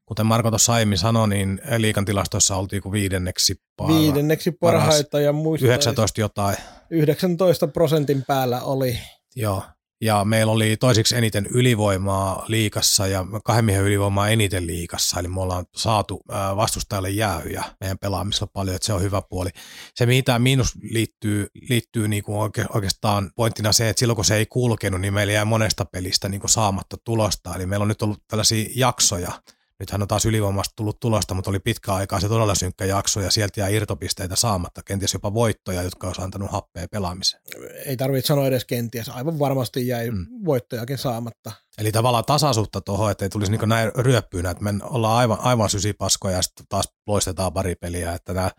Kuten 0.05 0.25
Marko 0.25 0.49
tuossa 0.51 0.73
aiemmin 0.73 0.97
sanoi, 0.97 1.27
niin 1.27 1.61
liikan 1.77 2.05
tilastoissa 2.05 2.55
oltiin 2.55 2.81
kuin 2.81 2.93
viidenneksi 2.93 3.55
para, 3.75 3.93
Viidenneksi 3.93 4.51
parhaita 4.51 5.19
ja 5.19 5.33
muista 5.33 5.65
19 5.65 6.21
jotain. 6.21 6.57
19 6.89 7.67
prosentin 7.67 8.23
päällä 8.27 8.61
oli. 8.61 8.99
Joo, 9.35 9.63
ja 10.01 10.25
meillä 10.25 10.51
oli 10.51 10.77
toisiksi 10.77 11.15
eniten 11.15 11.45
ylivoimaa 11.45 12.45
liikassa 12.47 13.07
ja 13.07 13.25
kahden 13.43 13.75
ylivoimaa 13.75 14.29
eniten 14.29 14.67
liikassa, 14.67 15.19
eli 15.19 15.27
me 15.27 15.41
ollaan 15.41 15.65
saatu 15.75 16.21
vastustajalle 16.55 17.09
jäähyjä. 17.09 17.63
Meidän 17.79 17.97
pelaamisella 17.97 18.51
paljon, 18.53 18.75
että 18.75 18.85
se 18.85 18.93
on 18.93 19.01
hyvä 19.01 19.21
puoli. 19.21 19.49
Se, 19.95 20.07
tämä 20.25 20.39
miinus 20.39 20.75
liittyy, 20.81 21.47
liittyy 21.69 22.07
niin 22.07 22.23
kuin 22.23 22.37
oike, 22.37 22.65
oikeastaan 22.73 23.31
pointtina 23.35 23.71
se, 23.71 23.89
että 23.89 23.99
silloin 23.99 24.15
kun 24.15 24.25
se 24.25 24.35
ei 24.35 24.45
kulkenut, 24.45 25.01
niin 25.01 25.13
meillä 25.13 25.33
jää 25.33 25.45
monesta 25.45 25.85
pelistä 25.85 26.29
niin 26.29 26.41
kuin 26.41 26.51
saamatta 26.51 26.97
tulosta, 27.03 27.55
eli 27.55 27.65
meillä 27.65 27.83
on 27.83 27.89
nyt 27.89 28.01
ollut 28.01 28.23
tällaisia 28.27 28.69
jaksoja, 28.75 29.31
Nythän 29.79 30.01
on 30.01 30.07
taas 30.07 30.25
ylivoimasta 30.25 30.73
tullut 30.75 30.99
tulosta, 30.99 31.33
mutta 31.33 31.49
oli 31.49 31.59
pitkä 31.59 31.93
aikaa 31.93 32.19
se 32.19 32.27
todella 32.27 32.55
synkkä 32.55 32.85
jakso 32.85 33.21
ja 33.21 33.31
sieltä 33.31 33.59
jää 33.59 33.69
irtopisteitä 33.69 34.35
saamatta, 34.35 34.83
kenties 34.83 35.13
jopa 35.13 35.33
voittoja, 35.33 35.83
jotka 35.83 36.07
olisi 36.07 36.21
antanut 36.21 36.51
happea 36.51 36.87
pelaamiseen. 36.91 37.43
Ei 37.85 37.97
tarvitse 37.97 38.27
sanoa 38.27 38.47
edes 38.47 38.65
kenties, 38.65 39.09
aivan 39.09 39.39
varmasti 39.39 39.87
jäi 39.87 40.11
mm. 40.11 40.27
voittojakin 40.45 40.97
saamatta. 40.97 41.51
Eli 41.77 41.91
tavallaan 41.91 42.25
tasaisuutta 42.25 42.81
tuohon, 42.81 43.11
että 43.11 43.25
ei 43.25 43.29
tulisi 43.29 43.51
niin 43.51 43.69
näin 43.69 43.91
ryöppyynä, 43.95 44.49
että 44.49 44.63
me 44.63 44.73
ollaan 44.83 45.17
aivan, 45.17 45.39
aivan 45.39 45.69
sysipaskoja 45.69 46.35
ja 46.35 46.41
sitten 46.41 46.65
taas 46.69 46.85
loistetaan 47.07 47.53
pari 47.53 47.75
peliä, 47.75 48.13
että 48.13 48.33
tämä, 48.33 48.51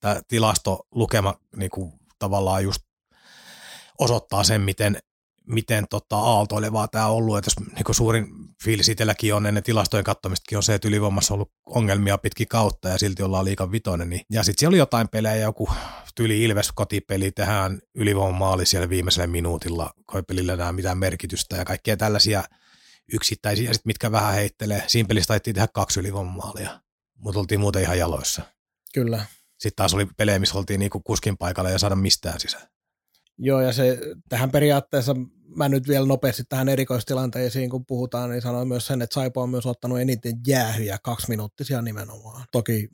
tämä 0.00 0.20
tilastolukema 0.28 1.34
niin 1.56 1.70
kuin 1.70 1.92
tavallaan 2.18 2.64
just 2.64 2.82
osoittaa 3.98 4.44
sen, 4.44 4.60
miten 4.60 4.98
miten 5.46 5.84
tota, 5.90 6.16
aaltoilevaa 6.16 6.88
tämä 6.88 7.06
on 7.06 7.16
ollut. 7.16 7.38
Että 7.38 7.50
jos 7.50 7.68
niin 7.74 7.94
suurin 7.94 8.26
fiilis 8.64 8.88
itselläkin 8.88 9.34
on 9.34 9.46
ennen 9.46 9.62
tilastojen 9.62 10.04
katsomistakin 10.04 10.58
on 10.58 10.62
se, 10.62 10.74
että 10.74 10.88
ylivoimassa 10.88 11.34
on 11.34 11.36
ollut 11.36 11.52
ongelmia 11.66 12.18
pitkin 12.18 12.48
kautta 12.48 12.88
ja 12.88 12.98
silti 12.98 13.22
ollaan 13.22 13.44
liikan 13.44 13.72
vitoinen. 13.72 14.10
Niin. 14.10 14.22
Ja 14.32 14.42
sitten 14.42 14.60
siellä 14.60 14.70
oli 14.70 14.78
jotain 14.78 15.08
pelejä, 15.08 15.36
joku 15.36 15.68
tyli 16.14 16.44
Ilves 16.44 16.72
kotipeli, 16.72 17.32
tehdään 17.32 17.80
ylivoimaali 17.94 18.66
siellä 18.66 18.88
viimeisellä 18.88 19.26
minuutilla, 19.26 19.90
koipelillä 20.06 20.56
näe 20.56 20.72
mitään 20.72 20.98
merkitystä 20.98 21.56
ja 21.56 21.64
kaikkia 21.64 21.96
tällaisia 21.96 22.44
yksittäisiä, 23.12 23.72
sit 23.72 23.86
mitkä 23.86 24.12
vähän 24.12 24.34
heittelee. 24.34 24.84
Siinä 24.86 25.06
pelissä 25.06 25.28
taittiin 25.28 25.54
tehdä 25.54 25.68
kaksi 25.74 26.00
ylivoimaalia, 26.00 26.80
mutta 27.18 27.40
oltiin 27.40 27.60
muuten 27.60 27.82
ihan 27.82 27.98
jaloissa. 27.98 28.42
Kyllä. 28.94 29.24
Sitten 29.50 29.76
taas 29.76 29.94
oli 29.94 30.06
pelejä, 30.16 30.38
missä 30.38 30.58
oltiin 30.58 30.80
niinku 30.80 31.00
kuskin 31.00 31.36
paikalla 31.36 31.70
ja 31.70 31.78
saada 31.78 31.96
mistään 31.96 32.40
sisään. 32.40 32.73
Joo, 33.38 33.60
ja 33.60 33.72
se 33.72 33.98
tähän 34.28 34.50
periaatteessa, 34.50 35.16
mä 35.56 35.68
nyt 35.68 35.88
vielä 35.88 36.06
nopeasti 36.06 36.42
tähän 36.48 36.68
erikoistilanteisiin, 36.68 37.70
kun 37.70 37.86
puhutaan, 37.86 38.30
niin 38.30 38.42
sanoin 38.42 38.68
myös 38.68 38.86
sen, 38.86 39.02
että 39.02 39.14
Saipa 39.14 39.42
on 39.42 39.50
myös 39.50 39.66
ottanut 39.66 40.00
eniten 40.00 40.34
jäähyjä, 40.46 40.98
kaksi 41.02 41.28
minuuttisia 41.28 41.82
nimenomaan. 41.82 42.44
Toki 42.52 42.88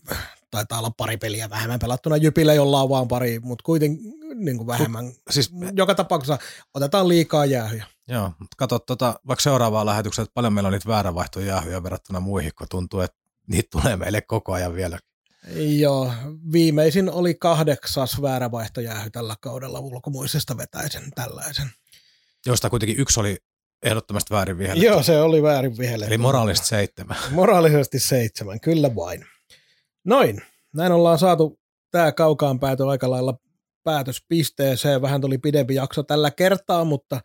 taitaa 0.51 0.79
olla 0.79 0.91
pari 0.91 1.17
peliä 1.17 1.51
vähemmän 1.51 1.79
pelattuna 1.79 2.17
Jypillä, 2.17 2.55
jolla 2.55 2.83
on 2.83 2.89
vaan 2.89 3.09
pari, 3.09 3.39
mutta 3.39 3.63
kuitenkin 3.63 4.13
niin 4.35 4.57
kuin 4.57 4.67
vähemmän. 4.67 5.13
Siis, 5.31 5.51
joka 5.77 5.95
tapauksessa 5.95 6.39
otetaan 6.75 7.09
liikaa 7.09 7.45
jäähyjä. 7.45 7.87
Joo, 8.09 8.29
mutta 8.29 8.55
katso 8.57 8.79
tuota, 8.79 9.21
vaikka 9.27 9.43
seuraavaa 9.43 9.87
lähetyksessä, 9.87 10.23
että 10.23 10.35
paljon 10.35 10.53
meillä 10.53 10.69
on 10.69 10.73
niitä 10.73 10.89
vääränvaihtoja 10.89 11.47
jäähyjä 11.47 11.83
verrattuna 11.83 12.21
muihin, 12.21 12.53
kun 12.59 12.67
tuntuu, 12.71 13.01
että 13.01 13.19
niitä 13.47 13.69
tulee 13.71 13.97
meille 13.97 14.21
koko 14.21 14.53
ajan 14.53 14.75
vielä. 14.75 14.99
Joo, 15.79 16.13
viimeisin 16.53 17.11
oli 17.11 17.35
kahdeksas 17.35 18.23
väärävaihtojäähy 18.23 19.11
tällä 19.11 19.37
kaudella 19.41 19.81
ulkomuisesta 19.81 20.57
vetäisen 20.57 21.11
tällaisen. 21.15 21.71
Josta 22.47 22.71
kuitenkin 22.71 23.01
yksi 23.01 23.21
oli 23.21 23.37
ehdottomasti 23.83 24.35
väärin 24.35 24.59
vihelletty. 24.59 24.87
Joo, 24.87 25.03
se 25.03 25.21
oli 25.21 25.43
väärin 25.43 25.79
vihelletty. 25.79 26.15
Eli 26.15 26.19
moraalisesti 26.19 26.69
seitsemän. 26.69 27.17
Moraalisesti 27.31 28.01
seitsemän, 28.01 28.61
kyllä 28.61 28.95
vain. 28.95 29.27
Noin, 30.05 30.43
näin 30.75 30.93
ollaan 30.93 31.19
saatu 31.19 31.61
tämä 31.91 32.13
kaukaan 32.13 32.61
päätö 32.61 32.89
aika 32.89 33.11
lailla 33.11 33.39
päätöspisteeseen. 33.85 35.03
Vähän 35.03 35.21
tuli 35.21 35.39
pidempi 35.39 35.75
jakso 35.75 36.03
tällä 36.03 36.31
kertaa, 36.31 36.85
mutta 36.85 37.21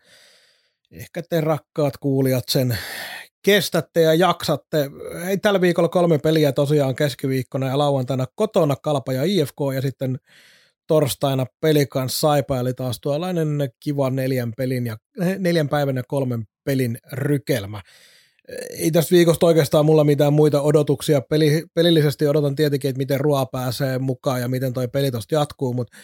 ehkä 0.90 1.22
te 1.22 1.40
rakkaat 1.40 1.96
kuulijat 1.96 2.44
sen 2.48 2.78
kestätte 3.46 4.00
ja 4.00 4.14
jaksatte. 4.14 4.90
Ei 5.28 5.38
tällä 5.38 5.60
viikolla 5.60 5.88
kolme 5.88 6.18
peliä 6.18 6.52
tosiaan 6.52 6.94
keskiviikkona 6.94 7.68
ja 7.68 7.78
lauantaina 7.78 8.26
kotona 8.34 8.76
Kalpa 8.76 9.12
ja 9.12 9.22
IFK 9.24 9.56
ja 9.74 9.82
sitten 9.82 10.18
torstaina 10.86 11.46
peli 11.60 11.86
kanssa 11.86 12.20
Saipa, 12.20 12.58
eli 12.58 12.74
taas 12.74 13.00
tuollainen 13.00 13.70
kiva 13.80 14.10
neljän, 14.10 14.52
pelin 14.56 14.86
ja, 14.86 14.96
neljän 15.38 15.68
päivän 15.68 15.96
ja 15.96 16.02
kolmen 16.08 16.44
pelin 16.64 16.98
rykelmä. 17.12 17.82
Ei 18.78 18.90
tästä 18.90 19.14
viikosta 19.14 19.46
oikeastaan 19.46 19.86
mulla 19.86 20.04
mitään 20.04 20.32
muita 20.32 20.62
odotuksia. 20.62 21.20
Peli, 21.20 21.64
pelillisesti 21.74 22.26
odotan 22.26 22.56
tietenkin, 22.56 22.88
että 22.88 22.98
miten 22.98 23.20
Ruoa 23.20 23.46
pääsee 23.46 23.98
mukaan 23.98 24.40
ja 24.40 24.48
miten 24.48 24.72
toi 24.72 24.88
peli 24.88 25.10
tosta 25.10 25.34
jatkuu, 25.34 25.72
mutta 25.72 25.96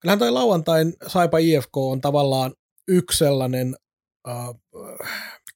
kyllähän 0.00 0.18
toi 0.18 0.30
lauantain 0.30 0.92
Saipa 1.06 1.38
IFK 1.38 1.76
on 1.76 2.00
tavallaan 2.00 2.52
yksi 2.88 3.18
sellainen 3.18 3.76
uh, 4.28 4.60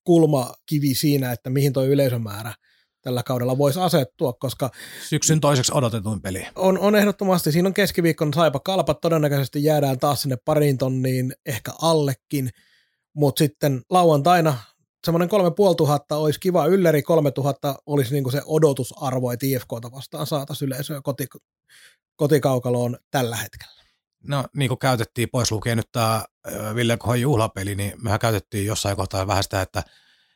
kulmakivi 0.09 0.94
siinä, 0.94 1.32
että 1.32 1.51
mihin 1.51 1.72
tuo 1.72 1.85
yleisömäärä 1.85 2.55
tällä 3.02 3.22
kaudella 3.22 3.59
voisi 3.59 3.80
asettua, 3.80 4.32
koska... 4.32 4.70
Syksyn 5.09 5.40
toiseksi 5.40 5.72
odotetuin 5.74 6.20
peli. 6.20 6.47
On, 6.56 6.78
on 6.78 6.97
ehdottomasti. 6.97 7.52
Siinä 7.52 7.66
on 7.66 7.74
keskiviikkon 7.74 8.35
saipa 8.35 8.60
kalpat. 8.60 9.01
Todennäköisesti 9.01 9.64
jäädään 9.64 9.98
taas 9.98 10.22
sinne 10.22 10.36
pariin 10.44 10.78
tonniin, 10.78 11.35
ehkä 11.47 11.72
allekin. 11.82 12.51
Mutta 13.14 13.39
sitten 13.39 13.82
lauantaina 13.90 14.59
semmoinen 15.05 15.28
kolme 15.28 15.51
puoli 15.51 15.74
tuhatta 15.76 16.16
olisi 16.16 16.40
kiva. 16.40 16.66
Ylleri 16.66 17.02
kolme 17.02 17.30
tuhatta 17.30 17.74
olisi 17.86 18.12
niinku 18.12 18.30
se 18.30 18.43
odotusarvo, 18.47 19.32
että 19.32 19.47
IFKta 19.47 19.93
vastaan 19.93 20.26
saataisiin 20.26 20.66
yleisöä 20.66 21.01
koti, 21.02 21.26
kotikaukaloon 22.16 22.98
tällä 23.10 23.36
hetkellä. 23.36 23.82
No 24.22 24.44
niin 24.56 24.68
kuin 24.68 24.78
käytettiin 24.78 25.28
pois 25.32 25.52
lukee 25.52 25.74
nyt 25.76 25.92
tämä 25.92 26.24
Ville 26.74 26.96
Kohon 26.96 27.20
juhlapeli, 27.20 27.74
niin 27.74 27.92
mehän 28.02 28.18
käytettiin 28.18 28.66
jossain 28.66 28.96
kohtaa 28.96 29.26
vähän 29.26 29.42
sitä, 29.42 29.62
että, 29.62 29.82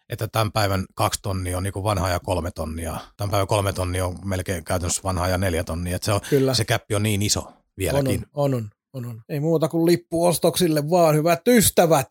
että 0.09 0.29
tämän 0.29 0.53
päivän 0.53 0.85
kaksi 0.95 1.21
tonnia 1.23 1.57
on 1.57 1.63
niin 1.63 1.73
kuin 1.73 1.85
vanhaa 1.85 2.11
ja 2.11 2.21
kolme 2.21 2.51
tonnia. 2.51 2.97
Tämän 3.17 3.31
päivän 3.31 3.47
kolme 3.47 3.73
tonnia 3.73 4.07
on 4.07 4.19
melkein 4.25 4.65
käytännössä 4.65 5.03
vanhaa 5.05 5.29
ja 5.29 5.39
neljä 5.39 5.65
tonnia. 5.65 5.97
Että 5.97 6.07
se, 6.07 6.13
on, 6.13 6.21
Kyllä. 6.31 6.55
se 6.55 6.65
käppi 6.65 6.95
on 6.95 7.03
niin 7.03 7.23
iso 7.23 7.53
vieläkin. 7.79 8.27
On 8.35 8.55
on, 8.55 8.71
on, 8.93 9.05
on, 9.05 9.11
on. 9.11 9.23
Ei 9.29 9.41
muuta 9.41 9.69
kuin 9.69 9.87
lippuostoksille 9.87 10.91
vaan, 10.91 11.15
hyvät 11.15 11.49
ystävät. 11.49 12.07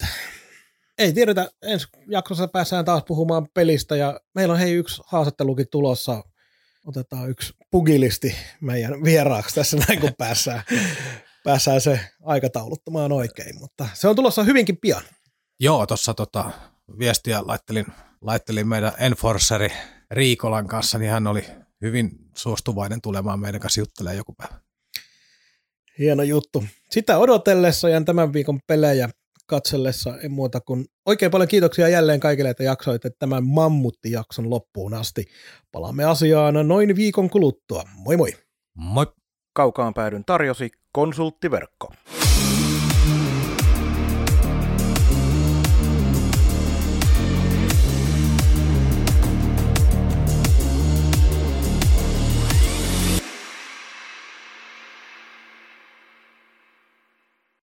Ei 0.97 1.13
tiedetä, 1.13 1.51
ensi 1.61 1.87
jaksossa 2.07 2.47
päässään 2.47 2.85
taas 2.85 3.03
puhumaan 3.07 3.47
pelistä 3.53 3.95
ja 3.95 4.19
meillä 4.35 4.53
on 4.53 4.59
hei 4.59 4.73
yksi 4.73 5.01
haastattelukin 5.05 5.67
tulossa. 5.71 6.23
Otetaan 6.85 7.29
yksi 7.29 7.53
pugilisti 7.71 8.35
meidän 8.61 9.03
vieraaksi 9.03 9.55
tässä 9.55 9.77
näin, 9.77 9.99
kun 9.99 10.13
päässään 10.17 10.63
päässään 11.43 11.81
se 11.81 11.99
aikatauluttamaan 12.23 13.11
oikein, 13.11 13.59
mutta 13.59 13.87
se 13.93 14.07
on 14.07 14.15
tulossa 14.15 14.43
hyvinkin 14.43 14.77
pian. 14.77 15.03
Joo, 15.59 15.85
tuossa 15.85 16.13
tota, 16.13 16.51
viestiä 16.99 17.41
laittelin, 17.45 17.85
laittelin 18.21 18.67
meidän 18.67 18.91
enforceri 18.99 19.69
Riikolan 20.11 20.67
kanssa, 20.67 20.97
niin 20.97 21.11
hän 21.11 21.27
oli 21.27 21.45
hyvin 21.81 22.09
suostuvainen 22.37 23.01
tulemaan 23.01 23.39
meidän 23.39 23.61
kanssa 23.61 23.81
juttelemaan 23.81 24.17
joku 24.17 24.33
päivä. 24.33 24.61
Hieno 25.99 26.23
juttu. 26.23 26.63
Sitä 26.91 27.17
odotellessa 27.17 27.89
ja 27.89 28.01
tämän 28.01 28.33
viikon 28.33 28.59
pelejä 28.67 29.09
katsellessa 29.45 30.17
ei 30.17 30.29
muuta 30.29 30.61
kuin 30.61 30.85
oikein 31.05 31.31
paljon 31.31 31.47
kiitoksia 31.47 31.87
jälleen 31.87 32.19
kaikille, 32.19 32.49
että 32.49 32.63
jaksoitte 32.63 33.09
tämän 33.19 33.47
mammuttijakson 33.47 34.49
loppuun 34.49 34.93
asti. 34.93 35.25
Palaamme 35.71 36.03
asiaan 36.03 36.67
noin 36.67 36.95
viikon 36.95 37.29
kuluttua. 37.29 37.83
Moi 37.95 38.17
moi! 38.17 38.37
Moi! 38.75 39.05
Kaukaan 39.53 39.93
päädyn 39.93 40.25
tarjosi 40.25 40.71
konsulttiverkko. 40.91 41.93